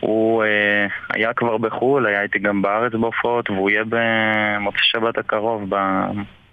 הוא 0.00 0.44
אה, 0.44 0.86
היה 1.10 1.32
כבר 1.32 1.58
בחו"ל, 1.58 2.06
היה 2.06 2.22
איתי 2.22 2.38
גם 2.38 2.62
בארץ 2.62 2.92
בהופעות, 2.92 3.50
והוא 3.50 3.70
יהיה 3.70 3.84
במוצאי 3.88 4.80
שבת 4.82 5.18
הקרוב, 5.18 5.70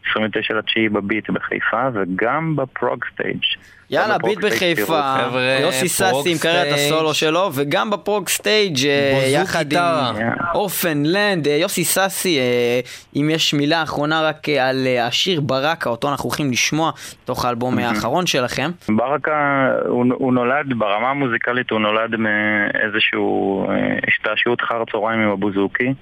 ב-29 0.06 0.54
לתשיעי 0.54 0.90
ב 0.90 0.98
Beat 0.98 1.30
בחיפה, 1.30 1.88
וגם 1.94 2.56
ב 2.56 3.06
ProgStage. 3.14 3.44
יאללה, 3.90 4.18
Beat 4.18 4.40
בחיפה, 4.40 5.16
יוסי 5.62 5.88
סאסי 5.88 6.32
עם 6.32 6.36
סטייג'. 6.36 6.74
הסולו 6.74 7.14
שלו, 7.14 7.50
וגם 7.54 7.90
ב 7.90 8.28
ProgStage 8.28 8.88
אה, 8.88 9.26
יחד 9.28 9.74
עם 9.74 9.80
טרה. 9.80 10.12
Orphaned 10.54 11.12
Land, 11.12 11.48
אה, 11.48 11.54
יוסי 11.54 11.84
סאסי, 11.84 12.40
אה, 12.40 12.80
אם 13.16 13.30
יש 13.30 13.54
מילה 13.54 13.84
אחרונה 13.84 14.22
רק 14.22 14.50
על 14.50 14.88
השיר 15.02 15.42
ברקה, 15.42 15.90
אותו 15.90 16.10
אנחנו 16.10 16.30
הולכים 16.30 16.52
לשמוע, 16.52 16.92
תוך 17.26 17.46
האלבום 17.46 17.78
האחרון 17.78 18.28
שלכם. 18.28 18.72
ברקה, 18.90 19.70
הוא, 19.88 20.34
נולד, 20.34 20.66
ברמה 20.78 21.10
המוזיקלית 21.10 21.70
הוא 21.70 21.80
נולד 21.80 22.16
מאיזשהו 22.16 23.68
השתעשעות 24.08 24.64
אחר 24.64 24.82
הצהריים 24.82 25.20
עם 25.20 25.30
הבוזוקי 25.30 25.94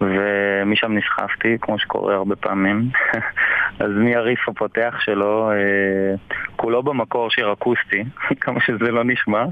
ומשם 0.00 0.92
נסחפתי, 0.92 1.56
כמו 1.60 1.78
שקורה 1.78 2.14
הרבה 2.14 2.36
פעמים. 2.36 2.88
אז 3.80 3.90
מהריף 3.94 4.48
הפותח 4.48 4.94
שלו, 5.00 5.50
אה, 5.50 6.16
כולו 6.56 6.82
במקור 6.82 7.30
שיר 7.30 7.52
אקוסטי, 7.52 8.04
כמה 8.42 8.60
שזה 8.60 8.90
לא 8.90 9.04
נשמע. 9.04 9.44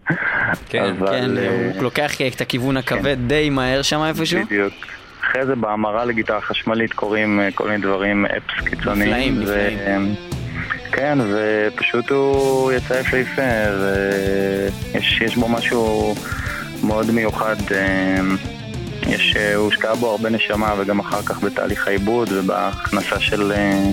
כן, 0.70 0.84
אבל, 0.98 1.06
כן, 1.06 1.38
אה, 1.38 1.70
הוא 1.74 1.82
לוקח 1.82 2.20
את 2.34 2.40
הכיוון 2.40 2.76
הכבד 2.76 3.16
די 3.26 3.50
מהר 3.50 3.82
שם 3.82 4.00
איפשהו. 4.08 4.44
בדיוק. 4.44 4.74
אחרי 5.20 5.46
זה 5.46 5.56
בהמרה 5.56 6.04
לגיטרה 6.04 6.40
חשמלית 6.40 6.92
קורים 6.92 7.40
אה, 7.40 7.48
כל 7.54 7.68
מיני 7.68 7.82
דברים, 7.82 8.26
אפס 8.26 8.68
קיצוניים. 8.68 9.10
נפלאים, 9.10 9.34
ו- 9.36 9.40
נפלאים. 9.40 10.14
כן, 10.92 11.18
ופשוט 11.32 12.10
הוא 12.10 12.72
יצא 12.72 12.94
יפהפה, 12.94 13.42
ויש 14.92 15.20
יש 15.20 15.36
בו 15.36 15.48
משהו 15.48 16.14
מאוד 16.84 17.10
מיוחד. 17.10 17.56
אה, 17.74 18.20
יש, 19.06 19.34
אה, 19.36 19.54
הוא 19.54 19.64
הושקע 19.64 19.94
בו 19.94 20.10
הרבה 20.10 20.30
נשמה, 20.30 20.74
וגם 20.78 20.98
אחר 21.00 21.22
כך 21.22 21.40
בתהליך 21.42 21.88
העיבוד 21.88 22.28
ובהכנסה 22.32 23.20
של, 23.20 23.52
אה, 23.56 23.90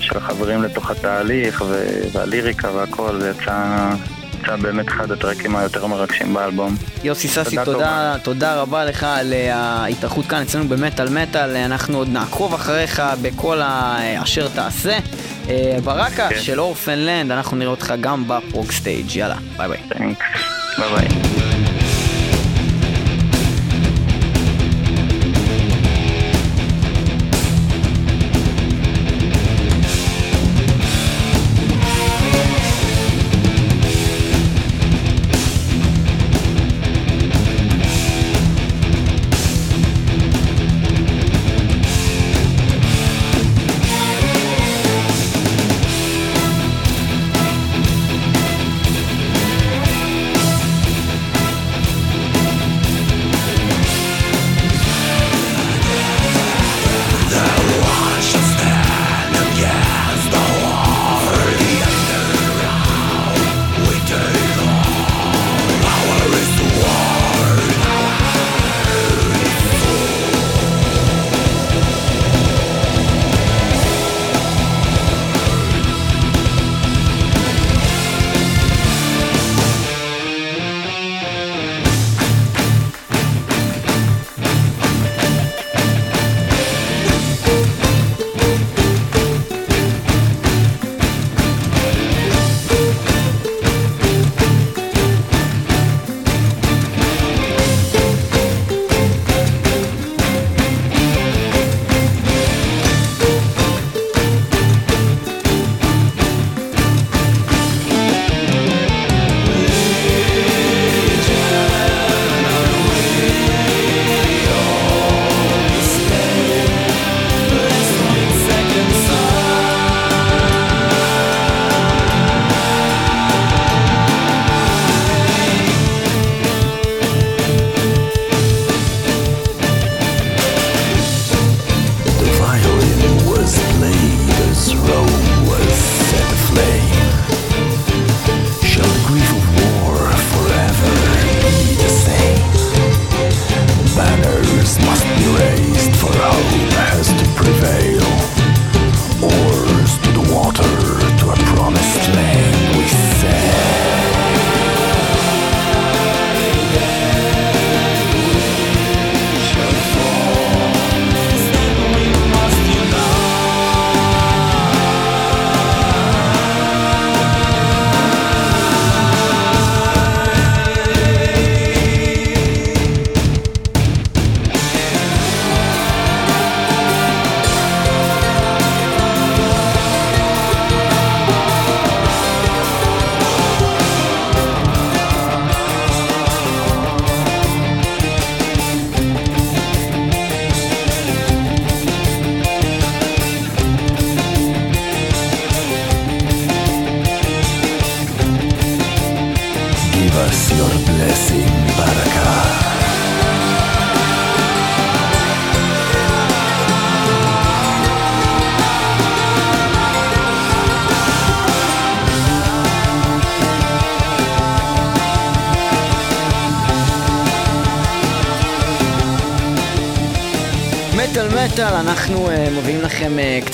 של 0.00 0.16
החברים 0.18 0.62
לתוך 0.62 0.90
התהליך, 0.90 1.64
והליריקה 2.12 2.70
והכל, 2.70 3.20
זה 3.20 3.30
יצא, 3.42 3.88
יצא 4.42 4.56
באמת 4.56 4.88
אחד 4.88 5.10
הטרקים 5.10 5.56
היותר 5.56 5.86
מרגשים 5.86 6.34
באלבום. 6.34 6.76
יוסי 7.04 7.28
ססי, 7.28 7.56
תודה 7.56 7.64
תודה, 7.64 8.14
תודה 8.22 8.54
רבה 8.54 8.84
לך 8.84 9.02
על 9.04 9.32
אה, 9.32 9.54
ההתארחות 9.56 10.26
כאן 10.26 10.42
אצלנו 10.42 10.68
במטאל 10.68 11.08
מטאל, 11.08 11.56
אנחנו 11.56 11.98
עוד 11.98 12.08
נעקוב 12.08 12.54
אחריך 12.54 13.02
בכל 13.22 13.60
ה- 13.62 14.22
אשר 14.22 14.48
תעשה. 14.48 14.98
ברקה 15.84 16.28
כן. 16.28 16.40
של 16.40 16.60
Orphaned 16.60 17.03
Land, 17.03 17.30
אנחנו 17.32 17.56
נראה 17.56 17.70
אותך 17.70 17.94
גם 18.00 18.24
ב 18.28 18.72
ProgStage, 18.72 19.16
יאללה, 19.16 19.36
ביי 19.56 19.68
ביי. 19.68 19.78
Thanks, 19.88 20.24
ביי 20.78 20.88
ביי. 20.94 21.77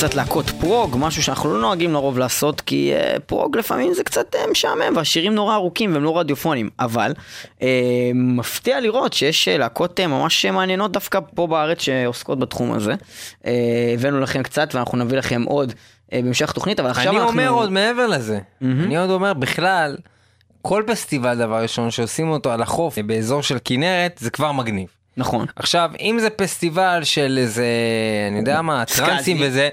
קצת 0.05 0.15
להקות 0.15 0.51
פרוג, 0.51 0.97
משהו 0.99 1.23
שאנחנו 1.23 1.55
לא 1.55 1.61
נוהגים 1.61 1.93
לרוב 1.93 2.19
לעשות, 2.19 2.61
כי 2.61 2.93
uh, 2.95 3.21
פרוג 3.21 3.57
לפעמים 3.57 3.95
זה 3.95 4.05
קצת 4.05 4.35
uh, 4.35 4.51
משעמם, 4.51 4.97
והשירים 4.97 5.35
נורא 5.35 5.55
ארוכים 5.55 5.93
והם 5.95 6.05
לא 6.05 6.19
רדיופונים, 6.19 6.71
אבל 6.79 7.13
uh, 7.59 7.63
מפתיע 8.15 8.81
לראות 8.81 9.13
שיש 9.13 9.49
uh, 9.49 9.59
להקות 9.59 10.01
uh, 10.01 10.07
ממש 10.07 10.47
מעניינות 10.47 10.93
דווקא 10.93 11.19
פה 11.35 11.47
בארץ 11.47 11.81
שעוסקות 11.83 12.39
בתחום 12.39 12.73
הזה. 12.73 12.95
Uh, 13.43 13.47
הבאנו 13.95 14.21
לכם 14.21 14.43
קצת 14.43 14.75
ואנחנו 14.75 14.99
נביא 14.99 15.19
לכם 15.19 15.43
עוד 15.43 15.71
uh, 15.71 15.75
בהמשך 16.13 16.51
התוכנית, 16.51 16.81
אבל 16.81 16.91
עכשיו 16.91 17.09
אני 17.09 17.17
אנחנו... 17.17 17.33
אומר 17.33 17.49
עוד 17.49 17.71
מעבר 17.73 18.07
לזה, 18.07 18.39
אני 18.63 18.99
עוד 18.99 19.11
אומר 19.11 19.33
בכלל, 19.35 19.97
כל 20.63 20.83
פסטיבל 20.87 21.39
דבר 21.39 21.63
ראשון 21.63 21.91
שעושים 21.91 22.29
אותו 22.29 22.53
על 22.53 22.63
החוף 22.63 22.99
באזור 22.99 23.43
של 23.43 23.59
כנרת 23.65 24.17
זה 24.19 24.31
כבר 24.31 24.53
מגניב. 24.53 25.04
נכון. 25.17 25.47
עכשיו 25.57 25.91
אם 26.01 26.19
זה 26.21 26.31
פסטיבל 26.31 27.01
של 27.03 27.39
איזה 27.41 27.67
אני 28.31 28.39
יודע 28.39 28.63
מה. 28.63 28.85
טרנסים 28.85 29.37
וזה 29.41 29.69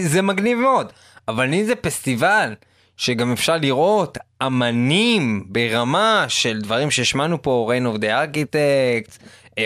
זה 0.00 0.22
מגניב 0.22 0.58
מאוד 0.58 0.92
אבל 1.28 1.54
אם 1.54 1.64
זה 1.64 1.74
פסטיבל 1.74 2.54
שגם 2.96 3.32
אפשר 3.32 3.56
לראות 3.56 4.18
אמנים 4.46 5.44
ברמה 5.46 6.24
של 6.28 6.60
דברים 6.60 6.90
שהשמענו 6.90 7.42
פה 7.42 7.72
rain 7.72 7.96
of 7.96 8.00
the 8.00 8.06
architects, 8.06 9.18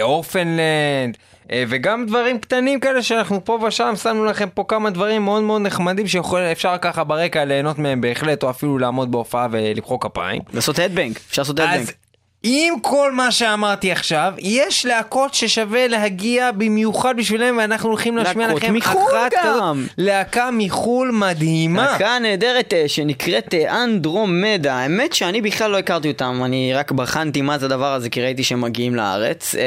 אורפנלנד 0.02 1.16
וגם 1.52 2.06
דברים 2.06 2.38
קטנים 2.38 2.80
כאלה 2.80 3.02
שאנחנו 3.02 3.44
פה 3.44 3.58
ושם 3.66 3.92
שמנו 4.02 4.24
לכם 4.24 4.48
פה 4.54 4.64
כמה 4.68 4.90
דברים 4.90 5.24
מאוד 5.24 5.42
מאוד 5.42 5.62
נחמדים 5.62 6.08
שאפשר 6.08 6.76
ככה 6.80 7.04
ברקע 7.04 7.44
ליהנות 7.44 7.78
מהם 7.78 8.00
בהחלט 8.00 8.42
או 8.42 8.50
אפילו 8.50 8.78
לעמוד 8.78 9.12
בהופעה 9.12 9.48
ולמחוא 9.50 9.98
כפיים. 10.00 10.42
לעשות 10.52 10.78
הדבנק, 10.78 11.16
אפשר 11.30 11.42
לעשות 11.42 11.58
הדבנק. 11.58 11.94
עם 12.42 12.80
כל 12.80 13.12
מה 13.12 13.30
שאמרתי 13.30 13.92
עכשיו, 13.92 14.32
יש 14.38 14.86
להקות 14.86 15.34
ששווה 15.34 15.88
להגיע 15.88 16.50
במיוחד 16.52 17.16
בשבילם, 17.16 17.58
ואנחנו 17.58 17.88
הולכים 17.88 18.16
להשמיע 18.16 18.54
לכם 18.54 18.74
מחו"ל 18.74 19.10
אחת 19.12 19.32
גם. 19.32 19.84
כזאת. 19.84 19.94
להקה 19.98 20.50
מחו"ל 20.52 21.10
מדהימה. 21.10 21.84
להקה 21.84 22.18
נהדרת 22.18 22.74
אה, 22.74 22.84
שנקראת 22.88 23.54
אה, 23.54 23.84
Andromeda, 23.84 24.74
האמת 24.74 25.12
שאני 25.12 25.40
בכלל 25.40 25.70
לא 25.70 25.78
הכרתי 25.78 26.08
אותם, 26.08 26.40
אני 26.44 26.74
רק 26.74 26.92
בחנתי 26.92 27.42
מה 27.42 27.58
זה 27.58 27.66
הדבר 27.66 27.92
הזה 27.92 28.10
כי 28.10 28.22
ראיתי 28.22 28.44
שהם 28.44 28.60
מגיעים 28.60 28.94
לארץ 28.94 29.54
אה, 29.54 29.60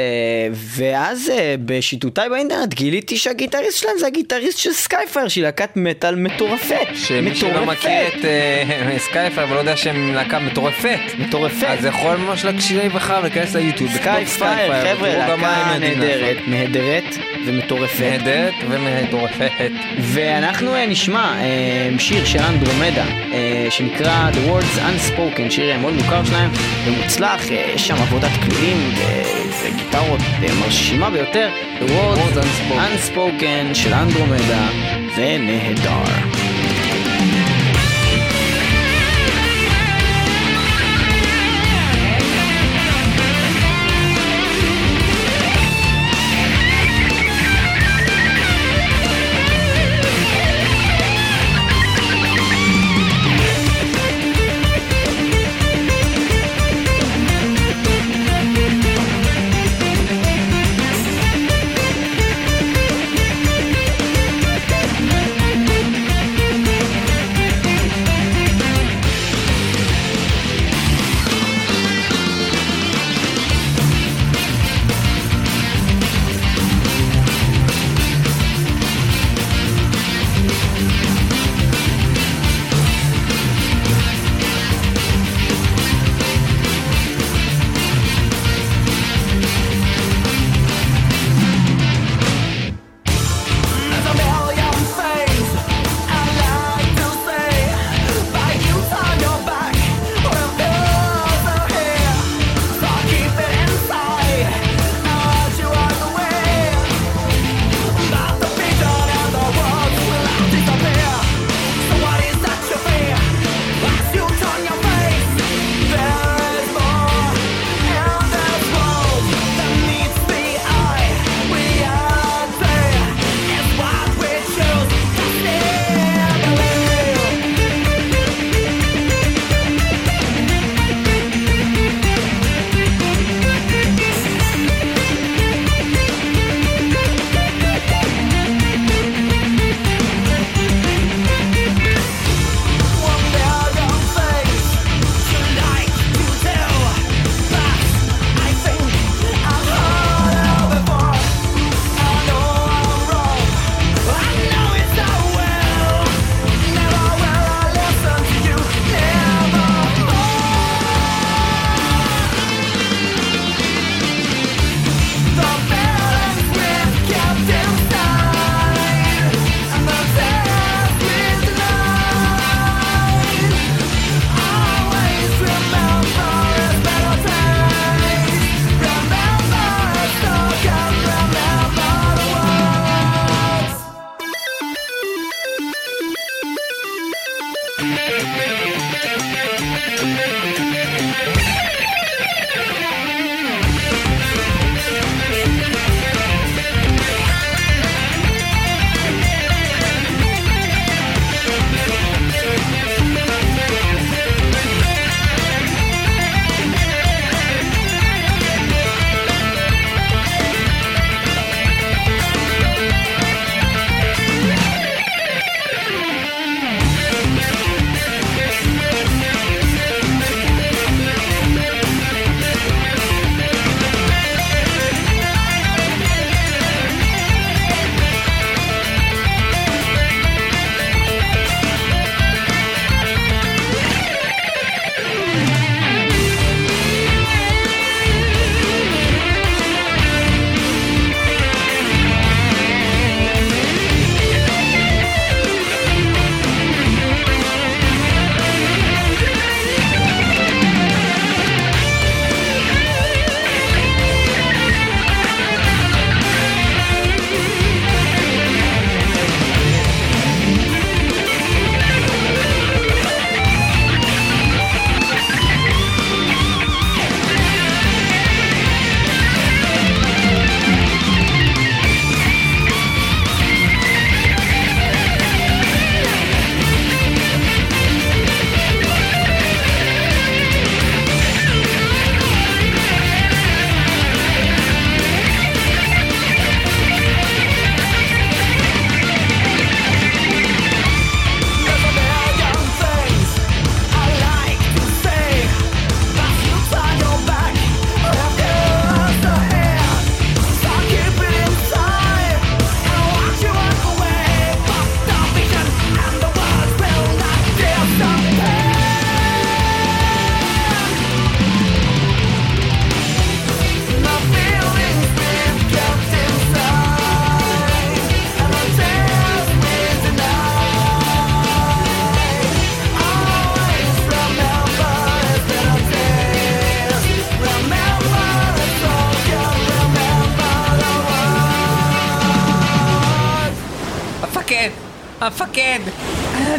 ואז 0.52 1.32
בשיטוטיי 1.64 2.28
באינטרנט 2.28 2.74
גיליתי 2.74 3.16
שהגיטריסט 3.16 3.78
שלהם 3.78 3.98
זה 3.98 4.06
הגיטריסט 4.06 4.58
של 4.58 4.72
Skyfire 4.72 5.28
שהיא 5.28 5.44
להקת 5.44 5.70
מטאל 5.76 6.14
מטורפת, 6.14 6.86
שמי 6.94 7.34
שלא 7.34 7.66
מכיר 7.66 8.08
את 8.08 8.24
Skyfire 9.08 9.46
ולא 9.50 9.58
יודע 9.58 9.76
שהם 9.76 10.14
להקה 10.14 10.38
מטורפת, 10.38 11.00
מטורפת, 11.18 11.66
אז 11.68 11.84
יכול 11.84 12.16
ממש 12.16 12.44
להקשיב 12.44 12.65
בחר 12.94 13.18
ולהיכנס 13.20 13.54
ליוטיוב. 13.54 13.90
לכתוב 13.90 14.24
Skyfire, 14.26 14.94
חבר'ה, 14.94 15.16
להקה. 15.16 15.78
נהדרת, 15.80 16.36
נהדרת 16.46 17.16
ומטורפת. 17.46 18.00
נהדרת 18.00 18.54
ומטורפת. 18.68 19.70
ואנחנו 20.00 20.74
אה, 20.74 20.86
נשמע 20.86 21.34
אה, 21.38 21.88
שיר 21.98 22.24
של 22.24 22.38
אנדרומדה 22.38 23.04
אה, 23.32 23.66
שנקרא 23.70 24.30
The 24.32 24.50
Words 24.50 24.78
Unspoken, 24.78 25.50
שיר 25.50 25.78
מאוד 25.78 25.94
מוכר 25.94 26.24
שלהם 26.24 26.50
ומוצלח, 26.86 27.50
יש 27.50 27.88
שם 27.88 27.94
עבודת 27.94 28.30
כלואים 28.44 28.94
וזה 28.94 29.70
גיטרות 29.76 30.20
אה, 30.42 30.54
מרשימה 30.60 31.10
ביותר. 31.10 31.48
The 31.80 31.84
Words 31.84 32.38
Unspoken 32.70 33.74
של 33.74 33.94
אנדרומדה 33.94 34.66
זה 35.16 35.36
נהדר. 35.40 36.55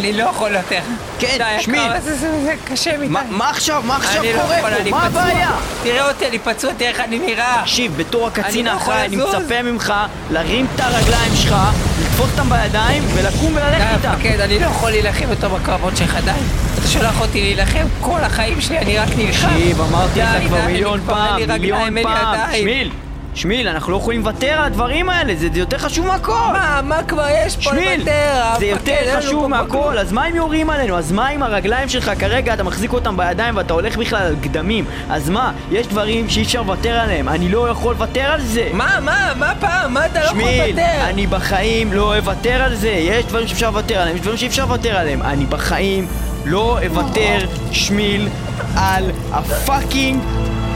אני 0.09 0.17
לא 0.17 0.23
יכול 0.23 0.55
יותר. 0.55 0.79
כן, 1.19 1.35
די, 1.38 1.61
שמי. 1.63 1.79
זה- 2.03 2.15
זה 2.15 2.41
זה 2.43 2.53
קשה 2.65 2.97
מדי. 2.97 3.07
מה- 3.07 3.21
מה 3.29 3.49
עכשיו? 3.49 3.84
מה 3.85 3.95
עכשיו 3.95 4.21
אני 4.23 4.34
לא 4.34 4.41
קורה 4.41 4.57
יכול, 4.57 4.69
פה? 4.69 4.75
אני 4.81 4.89
מה. 4.91 5.03
הבעיה? 5.05 5.49
תראה 5.84 6.07
אותי, 6.07 6.27
אני 6.27 6.39
פצוע, 6.39 6.71
תראה 6.77 6.89
איך 6.89 6.99
אני 6.99 7.19
נראה. 7.19 7.57
תקשיב, 7.61 7.97
בתור 7.97 8.27
הקצין 8.27 8.45
אני 8.67 8.75
לא 8.75 8.79
האחראי, 8.79 9.05
אני 9.05 9.15
לזוז. 9.15 9.35
מצפה 9.35 9.61
ממך 9.61 9.93
להרים 10.31 10.67
את 10.75 10.79
הרגליים 10.79 11.35
שלך, 11.35 11.55
לתפוס 12.01 12.29
אותם 12.31 12.49
בידיים 12.49 13.03
ולקום 13.13 13.55
וללכת 13.55 13.77
די, 13.77 13.95
איתם. 13.97 14.09
המפקד, 14.09 14.39
אני 14.39 14.59
לא 14.59 14.65
יכול 14.65 14.89
להילחם 14.91 15.25
יותר 15.29 15.47
בקרבות 15.49 15.97
שלך, 15.97 16.17
די. 16.25 16.31
אתה 16.79 16.88
שולח 16.88 17.21
אותי 17.21 17.41
להילחם 17.41 17.85
כל 18.01 18.19
החיים 18.23 18.61
שלי, 18.61 18.77
אני 18.77 18.97
רק 18.99 19.09
נלחם. 19.17 19.47
תקשיב, 19.49 19.81
אמרתי 19.81 20.19
לך 20.21 20.29
די, 20.39 20.47
כבר 20.47 20.57
די, 20.61 20.65
מיליון 20.71 20.99
פעם, 21.05 21.35
מיליון 21.59 22.03
פעם. 22.03 22.35
שמיל, 22.61 22.91
שמיל, 23.38 23.68
אנחנו 23.68 23.91
לא 23.91 23.97
יכולים 23.97 24.19
לוותר 24.19 24.47
על 24.47 24.64
הדברים 24.64 25.09
האלה, 25.09 25.35
זה 25.35 25.47
זה 25.53 25.59
יותר 25.59 25.77
חשוב 25.77 26.07
מהכל. 26.07 26.34
מה, 26.53 26.81
מה 26.84 27.03
כבר 27.03 27.26
יש 27.45 27.55
פה 27.55 27.61
שמיל, 27.61 27.99
לוותר? 27.99 28.43
זה 28.59 28.65
המפקד, 28.72 28.89
אין 28.89 29.07
יותר 29.07 29.18
חשוב 29.18 29.47
מהכל, 29.47 29.97
אז 29.97 30.11
מה 30.11 30.30
אם 30.30 30.35
יורים 30.35 30.69
עלינו? 30.69 30.97
אז 30.97 31.11
מה 31.11 31.30
אם 31.30 31.43
הרגליים 31.43 31.89
שלך 31.89 32.11
כרגע 32.19 32.53
אתה 32.53 32.64
מחזיק 32.64 32.93
אותם 32.93 33.18
בידיים 33.18 33.57
ואתה 33.57 33.73
הולך 33.73 33.97
בכלל 33.97 34.22
על 34.22 34.35
גדמים? 34.35 34.85
אז 35.09 35.30
מה, 35.30 35.51
יש 35.72 35.88
דברים 35.88 36.30
שאי 36.30 36.43
אפשר 36.43 36.61
לוותר 36.61 36.99
עליהם, 36.99 37.30
אני 37.30 37.49
לא 37.49 37.69
יכול 37.69 37.93
לוותר 37.93 38.22
על 38.31 38.41
זה. 38.41 38.69
מה, 38.73 38.99
מה, 39.01 39.34
מה 39.35 39.53
פעם? 39.59 39.93
מה 39.93 40.05
אתה 40.05 40.19
לא 40.19 40.26
יכול 40.26 40.41
שמיל, 40.41 40.65
לוותר? 40.65 41.09
אני 41.09 41.27
בחיים 41.27 41.93
לא 41.93 42.18
אוותר 42.18 42.61
על 42.64 42.76
זה. 42.76 42.89
יש 42.89 43.26
דברים 43.26 43.47
שאפשר 43.47 43.69
לוותר 43.69 43.95
עליהם, 43.95 44.15
יש 44.15 44.22
דברים 44.22 44.38
שאי 44.38 44.47
אפשר 44.47 44.65
לוותר 44.65 44.97
עליהם. 44.97 45.22
אני 45.22 45.45
בחיים 45.45 46.07
לא 46.45 46.80
אוותר, 46.85 47.39
שמיל, 47.72 48.30
על 48.76 49.11
הפאקינג 49.31 50.22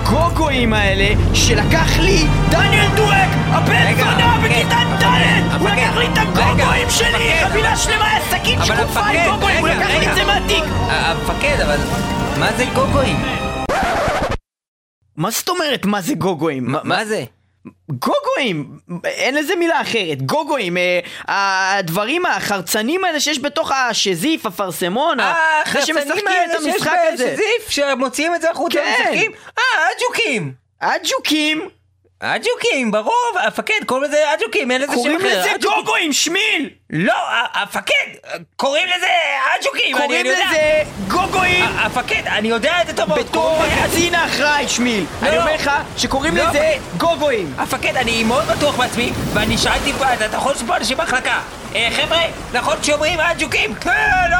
גוגואים 0.10 0.74
האלה 0.74 1.06
שלקח 1.34 2.00
לי 2.00 2.26
דניאל 2.50 2.88
דואק, 2.96 3.30
הבן 3.48 3.96
זונה 3.98 4.40
בכיתה 4.44 4.78
ד'! 5.02 5.62
הוא 5.62 5.70
לקח 5.70 5.98
לי 5.98 6.06
את 6.06 6.18
רגע, 6.18 6.42
הגוגואים 6.46 6.90
שלי! 6.90 7.32
חבילה 7.50 7.78
שלמה, 7.78 8.06
היה 8.12 8.22
שקית 8.32 8.60
שקופה 8.66 9.00
עם 9.00 9.32
גוגואים, 9.36 9.58
הוא 9.60 9.68
לקח 9.68 9.88
לי. 9.90 10.08
את 10.10 10.16
זה 10.16 10.24
מהתיק! 10.26 10.64
המפקד, 10.90 11.62
אבל... 11.62 11.78
מה 12.40 12.52
זה 12.58 12.66
גוגואים? 12.76 13.18
מה 15.18 15.32
זאת 15.32 15.50
אומרת 15.50 15.86
מה 15.86 16.02
זה 16.02 16.14
גוגואים? 16.14 16.72
מה- 16.72 16.80
מה 16.84 17.06
זה? 17.06 17.24
גוגואים! 17.92 18.78
אין 19.06 19.36
לזה 19.36 19.56
מילה 19.56 19.82
אחרת, 19.82 20.22
גוגואים, 20.22 20.78
אה, 20.78 21.00
הדברים 21.78 22.26
החרצנים 22.26 23.06
האלה 23.06 23.20
שיש 23.20 23.40
בתוך 23.40 23.72
השזיף, 23.72 24.46
אפרסמון, 24.46 25.20
ה- 25.20 25.34
זה 25.74 25.86
שמשחקים 25.86 26.24
את 26.52 26.56
המשחק 26.66 26.92
הזה. 27.14 27.34
בזיף, 27.34 27.70
שמוציאים 27.70 28.36
את 28.36 28.42
זה 28.42 28.52
החוצה 28.52 28.80
כן. 28.80 28.96
ומשחקים? 29.10 29.32
אה, 29.58 29.64
אג'וקים! 29.98 30.54
אג'וקים! 30.80 31.70
אג'וקים, 32.24 32.92
ברור, 32.92 33.32
המפקד, 33.44 33.74
קוראים 33.86 34.04
לזה 34.06 34.34
אג'וקים, 34.34 34.72
אין 34.72 34.82
לזה 34.82 34.94
שם 34.94 35.00
אחר. 35.00 35.04
קוראים 35.04 35.20
לזה. 35.26 35.52
גוגואים, 35.62 36.14
שמיל! 36.14 36.70
לא, 36.92 37.14
המפקד, 37.54 37.94
קוראים 38.56 38.88
לזה 38.98 39.08
אג'וקים, 39.60 39.96
אני 39.96 40.04
קוראים 40.06 40.26
יודע. 40.26 40.40
לזה 40.50 40.60
גוגואים! 41.08 41.66
המפקד, 41.78 42.22
אני 42.28 42.48
יודע 42.48 42.74
את 42.82 42.88
זה 42.88 42.94
טוב 42.94 43.10
מאוד. 43.10 43.20
בתור 43.20 43.56
קוראים 43.56 43.72
הקצין 43.84 44.16
האחראי, 44.16 44.68
שמיל! 44.68 45.06
לא, 45.22 45.28
אני 45.28 45.36
לא. 45.38 45.42
אומר 45.42 45.56
לך 45.56 45.72
שקוראים 45.98 46.38
לא, 46.38 46.44
לזה 46.50 46.72
גוגואים! 46.98 47.54
המפקד, 47.58 47.96
אני 47.98 48.24
מאוד 48.24 48.46
בטוח 48.46 48.76
בעצמי, 48.76 49.12
ואני 49.34 49.58
שאלתי 49.58 49.94
פה, 49.94 50.14
אתה 50.14 50.38
יכול 50.38 50.52
לשמוע 50.54 50.78
אנשים 50.78 50.98
במחלקה. 50.98 51.40
אה, 51.76 51.88
חבר'ה, 51.96 52.20
נכון 52.54 52.78
כשאומרים 52.82 53.20
אג'וקים? 53.20 53.76
כן, 53.76 53.92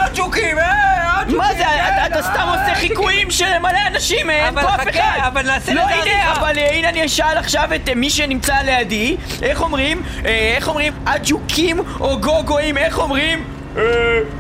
אג'וקים, 0.06 0.60
אה, 0.60 1.22
אג'וקים. 1.22 1.38
מה 1.38 1.48
זה, 1.54 1.64
כן, 1.64 1.94
אתה- 1.98 2.06
אתה 2.06 2.24
סתם 2.24 2.48
עושה. 2.50 2.76
חיקויים 2.76 3.32
של 3.32 3.58
מלא 3.60 3.78
אנשים, 3.88 4.30
אין 4.30 4.46
אבל 4.58 4.62
פה 4.62 4.76
אף 4.76 4.90
אחד! 4.90 5.20
אבל 5.28 5.42
נעשה 5.46 5.74
לא, 5.74 5.82
לזה 5.82 5.94
הנה, 5.94 6.02
עריכה. 6.02 6.32
אבל 6.32 6.58
אה, 6.58 6.72
הנה 6.76 6.90
אני 6.90 7.06
אשאל 7.06 7.38
עכשיו 7.38 7.70
את 7.76 7.90
אה, 7.90 7.96
מי 7.96 8.10
שנמצא 8.10 8.56
לידי, 8.56 9.18
איך 9.42 9.62
אומרים, 9.62 10.02
אה, 10.26 10.54
איך 10.56 10.68
אומרים, 10.68 10.94
אג'וקים 11.06 11.80
או 12.00 12.18
גוגואים, 12.20 12.41
איך 12.78 13.00
אומרים? 13.00 13.44
אה, 13.78 13.82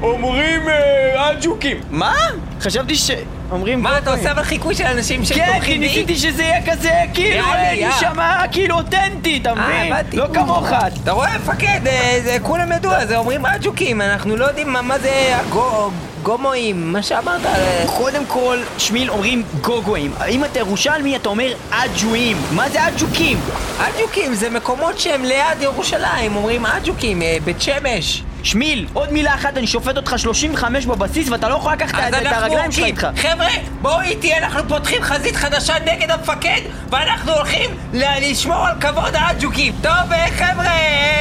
אומרים 0.01 0.61
אה, 0.69 1.31
אג'וקים. 1.31 1.77
מה? 1.89 2.13
חשבתי 2.61 2.95
שאומרים 2.95 3.81
מה 3.83 3.97
אתה 3.97 4.11
עושה 4.13 4.31
אבל 4.31 4.43
חיקוי 4.43 4.75
של 4.75 4.85
אנשים 4.85 5.25
שהם 5.25 5.37
כן, 5.37 5.59
כי 5.61 5.71
בי? 5.71 5.77
ניסיתי 5.77 6.15
שזה 6.15 6.43
יהיה 6.43 6.71
כזה, 6.71 6.91
כאילו, 7.13 7.45
אה, 7.45 7.73
יאללה. 7.73 7.95
נשמע 7.97 8.43
כאילו 8.51 8.75
אותנטי, 8.77 9.39
אתה 9.41 9.49
אה, 9.49 9.55
מבין? 9.55 9.93
לא 10.19 10.25
כמוך. 10.33 10.67
אתה 11.03 11.11
רואה, 11.11 11.37
מפקד, 11.37 11.79
אה, 11.87 12.19
זה 12.23 12.37
כולם 12.41 12.71
ידעו, 12.71 12.91
זה 13.07 13.17
אומרים 13.17 13.45
אג'וקים, 13.45 14.01
אנחנו 14.01 14.35
לא 14.37 14.45
יודעים 14.45 14.69
מה- 14.69 14.99
זה 14.99 15.11
הגו- 15.35 15.91
גומואים, 16.23 16.93
מה 16.93 17.03
שאמרת. 17.03 17.45
אה, 17.45 17.85
קודם 17.97 18.25
כל, 18.25 18.57
שמיל 18.77 19.09
אומרים 19.09 19.43
גוגואים. 19.61 20.13
אם 20.29 20.45
אתה 20.45 20.59
ירושלמי, 20.59 21.15
אתה 21.15 21.29
אומר 21.29 21.53
אג'ואים. 21.69 22.37
מה 22.51 22.69
זה 22.69 22.87
אג'וקים? 22.87 23.39
אג'וקים 23.77 24.33
זה 24.33 24.49
מקומות 24.49 24.99
שהם 24.99 25.23
ליד 25.23 25.61
ירושלים, 25.61 26.35
אומרים 26.35 26.65
אג'וקים, 26.65 27.21
אה, 27.21 27.37
בית 27.43 27.61
שמש. 27.61 28.23
שמיל, 28.43 28.85
עוד 28.93 29.13
מילה 29.13 29.35
אחת, 29.35 29.57
אני 29.57 29.67
שופט 29.67 29.97
אותך 29.97 30.13
35 30.17 30.85
בבסיס 30.85 31.29
ואתה 31.29 31.49
לא 31.49 31.55
יכול 31.55 31.73
לקחת 31.73 31.99
את 32.21 32.25
הרגליים 32.25 32.71
שלך 32.71 32.85
איתך. 32.85 33.07
חבר'ה, 33.15 33.47
בואו 33.81 34.01
איתי, 34.01 34.37
אנחנו 34.37 34.59
פותחים 34.67 35.03
חזית 35.03 35.35
חדשה 35.35 35.73
נגד 35.85 36.11
המפקד 36.11 36.61
ואנחנו 36.89 37.31
הולכים 37.31 37.69
לשמור 37.93 38.67
על 38.67 38.73
כבוד 38.81 39.15
האג'וקים. 39.15 39.73
טוב, 39.81 40.11
אה, 40.11 40.27
חבר'ה, 40.37 40.73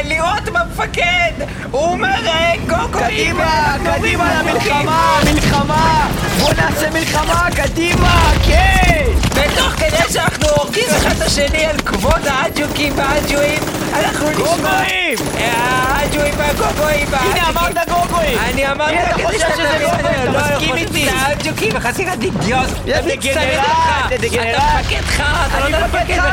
לראות 0.04 0.44
במפקד, 0.44 1.32
הוא 1.70 1.82
אומר 1.82 2.26
אה, 2.26 2.52
גוגואים. 2.66 3.36
קדימה, 3.36 3.76
קדימה. 3.84 4.42
למלחמה, 4.42 5.20
מלחמה! 5.34 6.08
בוא 6.40 6.50
נעשה 6.52 6.90
מלחמה, 6.90 7.46
קדימה, 7.56 8.32
כן! 8.46 9.29
ותוך 9.34 9.72
כדי 9.76 10.12
שאנחנו 10.12 10.48
הורגים 10.48 10.84
אחד 10.96 11.16
את 11.16 11.22
השני 11.22 11.66
על 11.66 11.76
כבוד 11.78 12.26
האג'וקים 12.26 12.98
והאג'ואים, 12.98 13.62
אנחנו 13.94 14.30
נשמע... 14.30 14.44
גוגואים! 14.44 15.18
האג'ואים 15.38 16.34
והגוגואים 16.36 17.06
והאג'וקים. 17.10 17.32
הנה 17.36 17.48
אמרת 17.48 17.88
גוגואים! 17.88 18.38
אני 18.38 18.70
אמרתי 18.70 18.92
הנה, 18.92 19.10
אתה 19.10 19.26
חושב 19.26 19.46
שזה 19.56 19.78
גוגואים, 19.84 20.00
אתה 20.00 20.24
לא 20.24 20.40
מסכים 20.40 20.76
איתי? 20.76 21.08
האג'וקים, 21.10 21.80
חסירת 21.80 22.22
אידיוט. 22.22 22.68
אני 22.86 23.16
דגנרט. 23.16 24.56
אתה 24.56 24.80
מפקד 24.80 25.04
חרא, 25.06 25.46
אתה 25.46 25.60
לא 25.60 25.64
יודע 25.64 25.86
מפקד 25.86 26.20
חרא. 26.20 26.30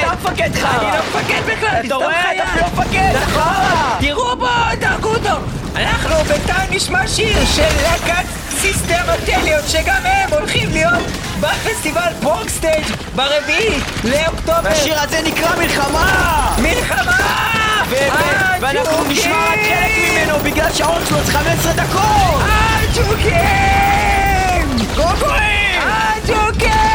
אתה 0.00 0.12
מפקד 0.12 0.50
חרא. 0.54 0.78
אני 0.80 0.96
לא 0.96 1.20
מפקד 1.20 1.42
בכלל, 1.46 1.86
אתה 1.86 1.94
רואה? 1.94 2.32
אתה 2.32 2.44
לא 2.60 2.66
מפקד, 2.66 3.10
אתה 3.10 3.26
חרא! 3.26 4.00
תראו 4.00 4.36
בו, 4.36 4.46
תהרגו 4.80 5.08
אותו! 5.08 5.34
אנחנו 5.76 6.14
בינתיים 6.24 6.70
נשמע 6.70 7.08
שיר 7.08 7.44
של 7.54 7.62
להקת 7.82 8.39
סיסטר 8.60 9.14
אטליון 9.14 9.60
שגם 9.68 10.02
הם 10.04 10.30
הולכים 10.32 10.70
להיות 10.70 11.02
בפסטיבל 11.40 12.12
פרוקסטייג' 12.20 12.84
ברביעי 13.14 13.78
לאוקטובר 14.04 14.60
והשיר 14.64 15.00
הזה 15.00 15.20
נקרא 15.22 15.56
מלחמה! 15.56 16.56
מלחמה! 16.58 17.18
ואנחנו! 18.60 19.04
נשמע 19.04 19.44
רק 19.44 19.58
חלק 19.58 20.10
ממנו 20.12 20.38
בגלל 20.44 20.72
שהעוד 20.72 21.06
שלו 21.08 21.24
זה 21.24 21.32
15 21.32 21.72
דקות! 21.72 22.42
אג'וקים! 22.82 23.36
גוגואים! 24.96 25.80
אג'וקים! 25.82 26.89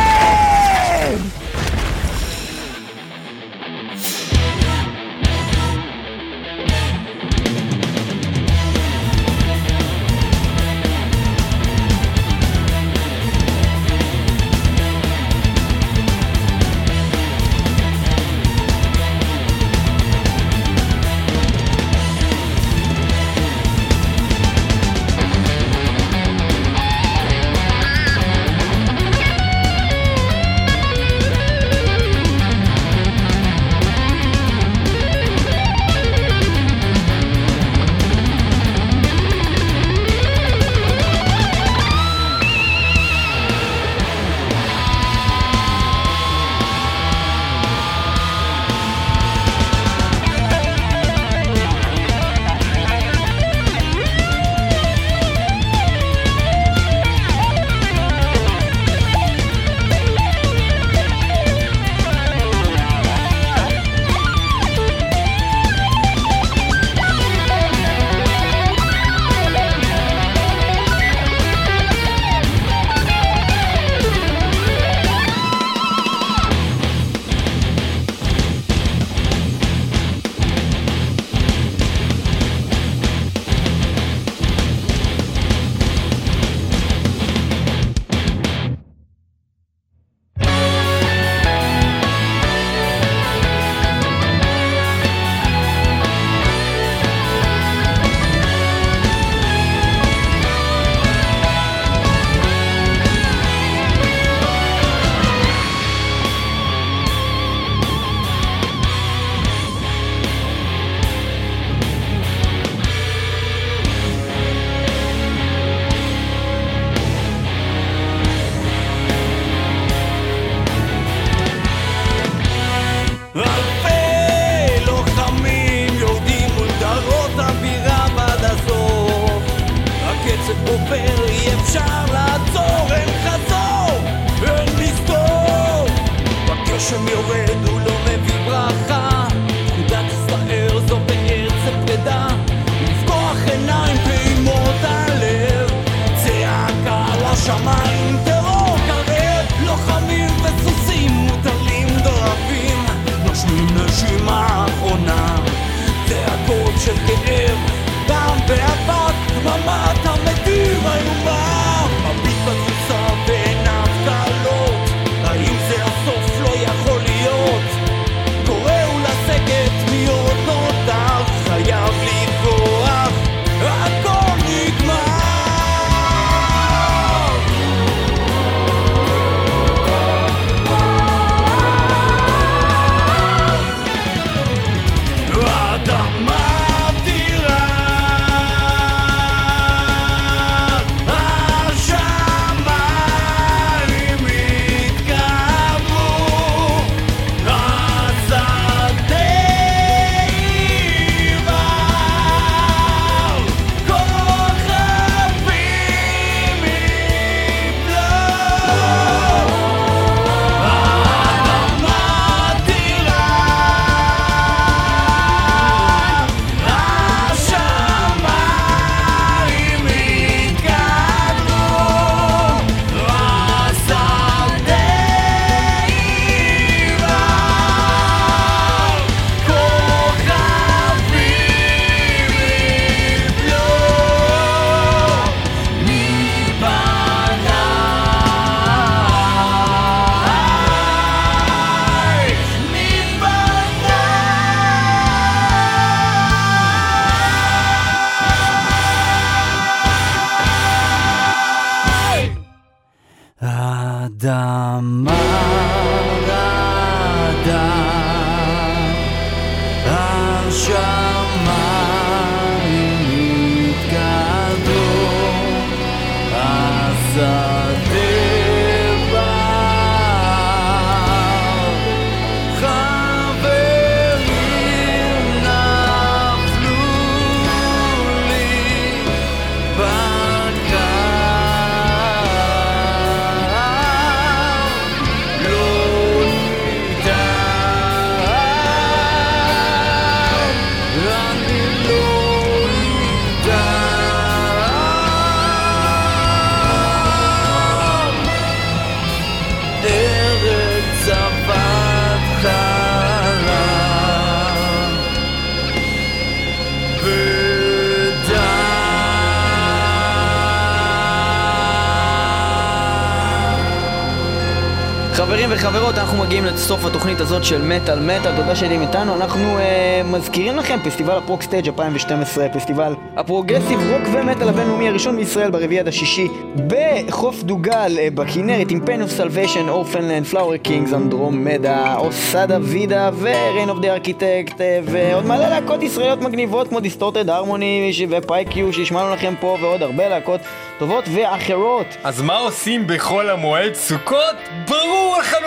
אנחנו 316.15 316.27
מגיעים 316.27 316.45
לסוף 316.45 316.85
התוכנית 316.85 317.19
הזאת 317.19 317.43
של 317.43 317.61
מטאל 317.61 317.99
מטאל, 317.99 318.35
תודה 318.35 318.55
שהייתם 318.55 318.81
איתנו. 318.81 319.15
אנחנו 319.15 319.57
אה, 319.59 320.01
מזכירים 320.05 320.57
לכם, 320.57 320.77
פסטיבל 320.83 321.17
ה 321.17 321.41
ProgStage 321.41 321.67
2012, 321.67 322.49
פסטיבל 322.49 322.95
ה 323.17 323.22
progressive 323.22 323.79
רוק 323.79 324.01
ומטאל 324.13 324.49
הבינלאומי 324.49 324.89
הראשון 324.89 325.17
בישראל 325.17 325.51
ברביעי 325.51 325.79
עד 325.79 325.87
השישי 325.87 326.27
בחוף 326.67 327.43
דוגה 327.43 327.97
אה, 327.99 328.07
בכנרת 328.13 328.71
עם 328.71 328.85
Pain 328.85 329.01
of 329.01 329.11
Salvation, 329.11 329.69
Orphaned 329.69 330.04
Land, 330.04 330.25
Flower 330.25 330.57
Kings, 330.57 330.93
Andromeda, 330.93 331.95
Osada 331.97 332.57
Vida 332.61 333.09
ו 333.19 333.27
Reign 333.27 333.69
of 333.69 333.79
the 333.79 333.93
Architect 333.93 334.61
ועוד 334.83 335.25
מלא 335.25 335.47
להקות 335.47 335.83
ישראליות 335.83 336.21
מגניבות 336.21 336.67
כמו 336.67 336.79
Distorted 336.79 337.29
Harmony 337.29 337.91
ופייקיו 338.09 338.73
שהשמענו 338.73 339.13
לכם 339.13 339.33
פה 339.39 339.57
ועוד 339.61 339.83
הרבה 339.83 340.09
להקות 340.09 340.41
טובות 340.79 341.03
ואחרות. 341.13 341.85
אז 342.03 342.21
מה 342.21 342.37
עושים 342.37 342.87
בחול 342.87 343.29
המועד 343.29 343.73
סוכות? 343.73 344.35
ברור 344.67 345.17
לחלוטין! 345.19 345.44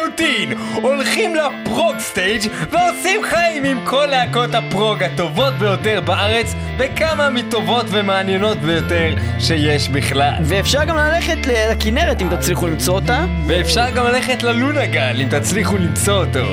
הולכים 0.74 1.34
לפרוג 1.34 1.98
סטייג' 1.98 2.42
ועושים 2.70 3.20
חיים 3.22 3.64
עם 3.64 3.78
כל 3.84 4.06
להקות 4.06 4.54
הפרוג 4.54 5.02
הטובות 5.02 5.54
ביותר 5.54 6.00
בארץ 6.04 6.54
וכמה 6.78 7.30
מטובות 7.30 7.86
ומעניינות 7.88 8.58
ביותר 8.58 9.14
שיש 9.38 9.88
בכלל. 9.88 10.32
ואפשר 10.42 10.84
גם 10.84 10.96
ללכת 10.96 11.38
לכנרת 11.46 12.22
אם 12.22 12.28
תצליחו 12.36 12.66
למצוא 12.66 12.94
אותה. 12.94 13.24
ואפשר 13.46 13.90
גם 13.90 14.06
ללכת 14.06 14.42
ללונגל 14.42 15.20
אם 15.22 15.28
תצליחו 15.28 15.76
למצוא 15.76 16.24
אותו. 16.24 16.44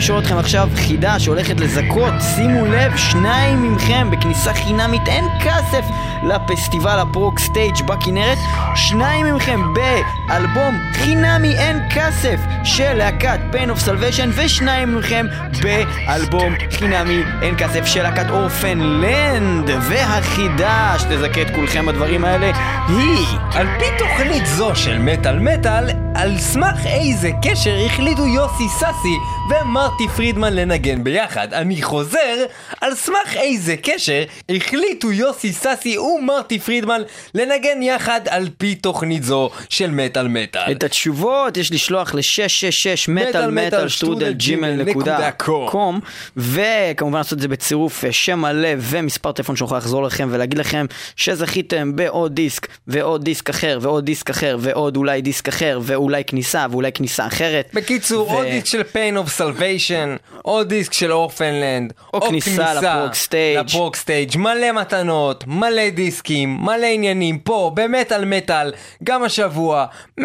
לשאול 0.00 0.18
אתכם 0.18 0.38
עכשיו 0.38 0.68
חידה 0.74 1.18
שהולכת 1.18 1.60
לזכות, 1.60 2.12
שימו 2.34 2.66
לב, 2.66 2.96
שניים 2.96 3.74
מכם 3.74 4.10
בכניסה 4.10 4.54
חינמית, 4.54 5.02
אין 5.06 5.24
כסף 5.40 5.84
לפסטיבל 6.22 6.98
הפרוג 6.98 7.38
סטייג' 7.38 7.82
בכנרת, 7.86 8.38
שניים 8.74 9.34
מכם 9.34 9.60
באלבום 9.74 10.78
חינמי 10.92 11.58
אין 11.58 11.80
כסף 11.94 12.40
של 12.64 12.94
להקת 12.94 13.38
Pain 13.52 13.68
of 13.68 13.86
Salvation, 13.86 14.28
ושניים 14.34 14.96
מכם 14.96 15.26
באלבום 15.62 16.54
חינמי 16.70 17.22
אין 17.42 17.54
כסף 17.58 17.84
של 17.86 18.02
להקת 18.02 18.30
אורפנלנד, 18.30 19.70
והחידה 19.80 20.94
שתזכה 20.98 21.42
את 21.42 21.50
כולכם 21.54 21.86
בדברים 21.86 22.24
האלה 22.24 22.50
היא... 22.88 23.26
על 23.54 23.66
פי 23.78 23.84
תוכנית 23.98 24.46
זו 24.46 24.76
של 24.76 24.98
מטאל 24.98 25.38
מטאל, 25.38 25.90
על 26.14 26.38
סמך 26.38 26.86
איזה 26.86 27.30
קשר 27.42 27.74
החליטו 27.86 28.26
יוסי 28.26 28.68
סאסי 28.68 29.16
ומרטי 29.50 30.08
פרידמן 30.08 30.52
לנגן 30.52 31.04
ביחד. 31.04 31.54
אני 31.54 31.82
חוזר, 31.82 32.44
על 32.80 32.94
סמך 32.94 33.36
איזה 33.36 33.76
קשר 33.76 34.22
החליטו 34.48 35.12
יוסי 35.12 35.52
סאסי 35.52 35.98
ומרטי 35.98 36.58
פרידמן 36.58 37.02
לנגן 37.34 37.82
יחד 37.82 38.20
על 38.28 38.48
פי 38.58 38.74
תוכנית 38.74 39.22
זו 39.22 39.50
של 39.68 39.90
מטאל 39.90 40.28
מטאל. 40.28 40.72
את 40.72 40.84
התשובות 40.84 41.56
יש 41.56 41.72
לשלוח 41.72 42.14
ל-666 42.14 43.10
מטאל 43.10 43.50
מטאל 43.50 43.88
שטרודל 43.88 44.32
ג'ימל 44.32 44.70
נקודה 44.70 45.30
קום 45.70 46.00
וכמובן 46.36 47.18
לעשות 47.18 47.32
את 47.32 47.40
זה 47.40 47.48
בצירוף 47.48 48.04
אה, 48.04 48.12
שם 48.12 48.38
מלא 48.40 48.68
ומספר 48.78 49.32
טלפון 49.32 49.56
שיכול 49.56 49.78
לחזור 49.78 50.02
לכם 50.02 50.28
ולהגיד 50.32 50.58
לכם 50.58 50.86
שזכיתם 51.16 51.96
בעוד 51.96 52.34
דיסק 52.34 52.66
ועוד 52.86 53.24
דיסק 53.24 53.50
אחר 53.50 53.78
ועוד 53.82 54.04
דיסק 54.04 54.30
אחר 54.30 54.56
ועוד 54.60 54.96
אולי 54.96 55.22
דיסק 55.22 55.48
אחר 55.48 55.80
ואולי 55.82 56.24
כניסה 56.24 56.66
ואולי 56.70 56.92
כניסה 56.92 57.26
אחרת. 57.26 57.70
בקיצור, 57.74 58.28
ו- 58.28 58.34
עוד 58.34 58.46
דיסק 58.46 58.66
של 58.66 58.80
Pain 58.80 59.26
of 59.26 59.40
Salvation, 59.40 60.38
עוד 60.42 60.68
דיסק 60.68 60.92
של 60.92 61.12
Orphaned 61.12 61.61
Land, 61.61 61.92
או 62.14 62.20
כניסה 62.20 62.69
ל 62.74 63.14
ProgStage. 63.14 63.66
ל 63.66 63.96
ProgStage, 63.96 64.36
מלא 64.36 64.72
מתנות, 64.72 65.44
מלא 65.46 65.90
דיסקים, 65.90 66.58
מלא 66.60 66.86
עניינים 66.86 67.38
פה, 67.38 67.72
במטאל 67.74 68.24
מטאל, 68.24 68.72
גם 69.04 69.22
השבוע, 69.22 69.86
106.2 70.20 70.24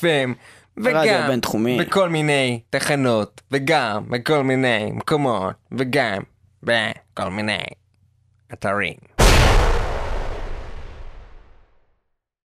FM. 0.00 0.34
וגם 0.76 1.22
הבינתחומי. 1.24 1.78
בכל 1.80 2.08
מיני 2.08 2.60
תחנות, 2.70 3.40
וגם 3.50 4.02
בכל 4.08 4.42
מיני 4.42 4.90
מקומות, 4.92 5.54
וגם 5.78 6.22
בכל 6.62 7.30
מיני 7.30 7.58
אתרים. 8.52 9.17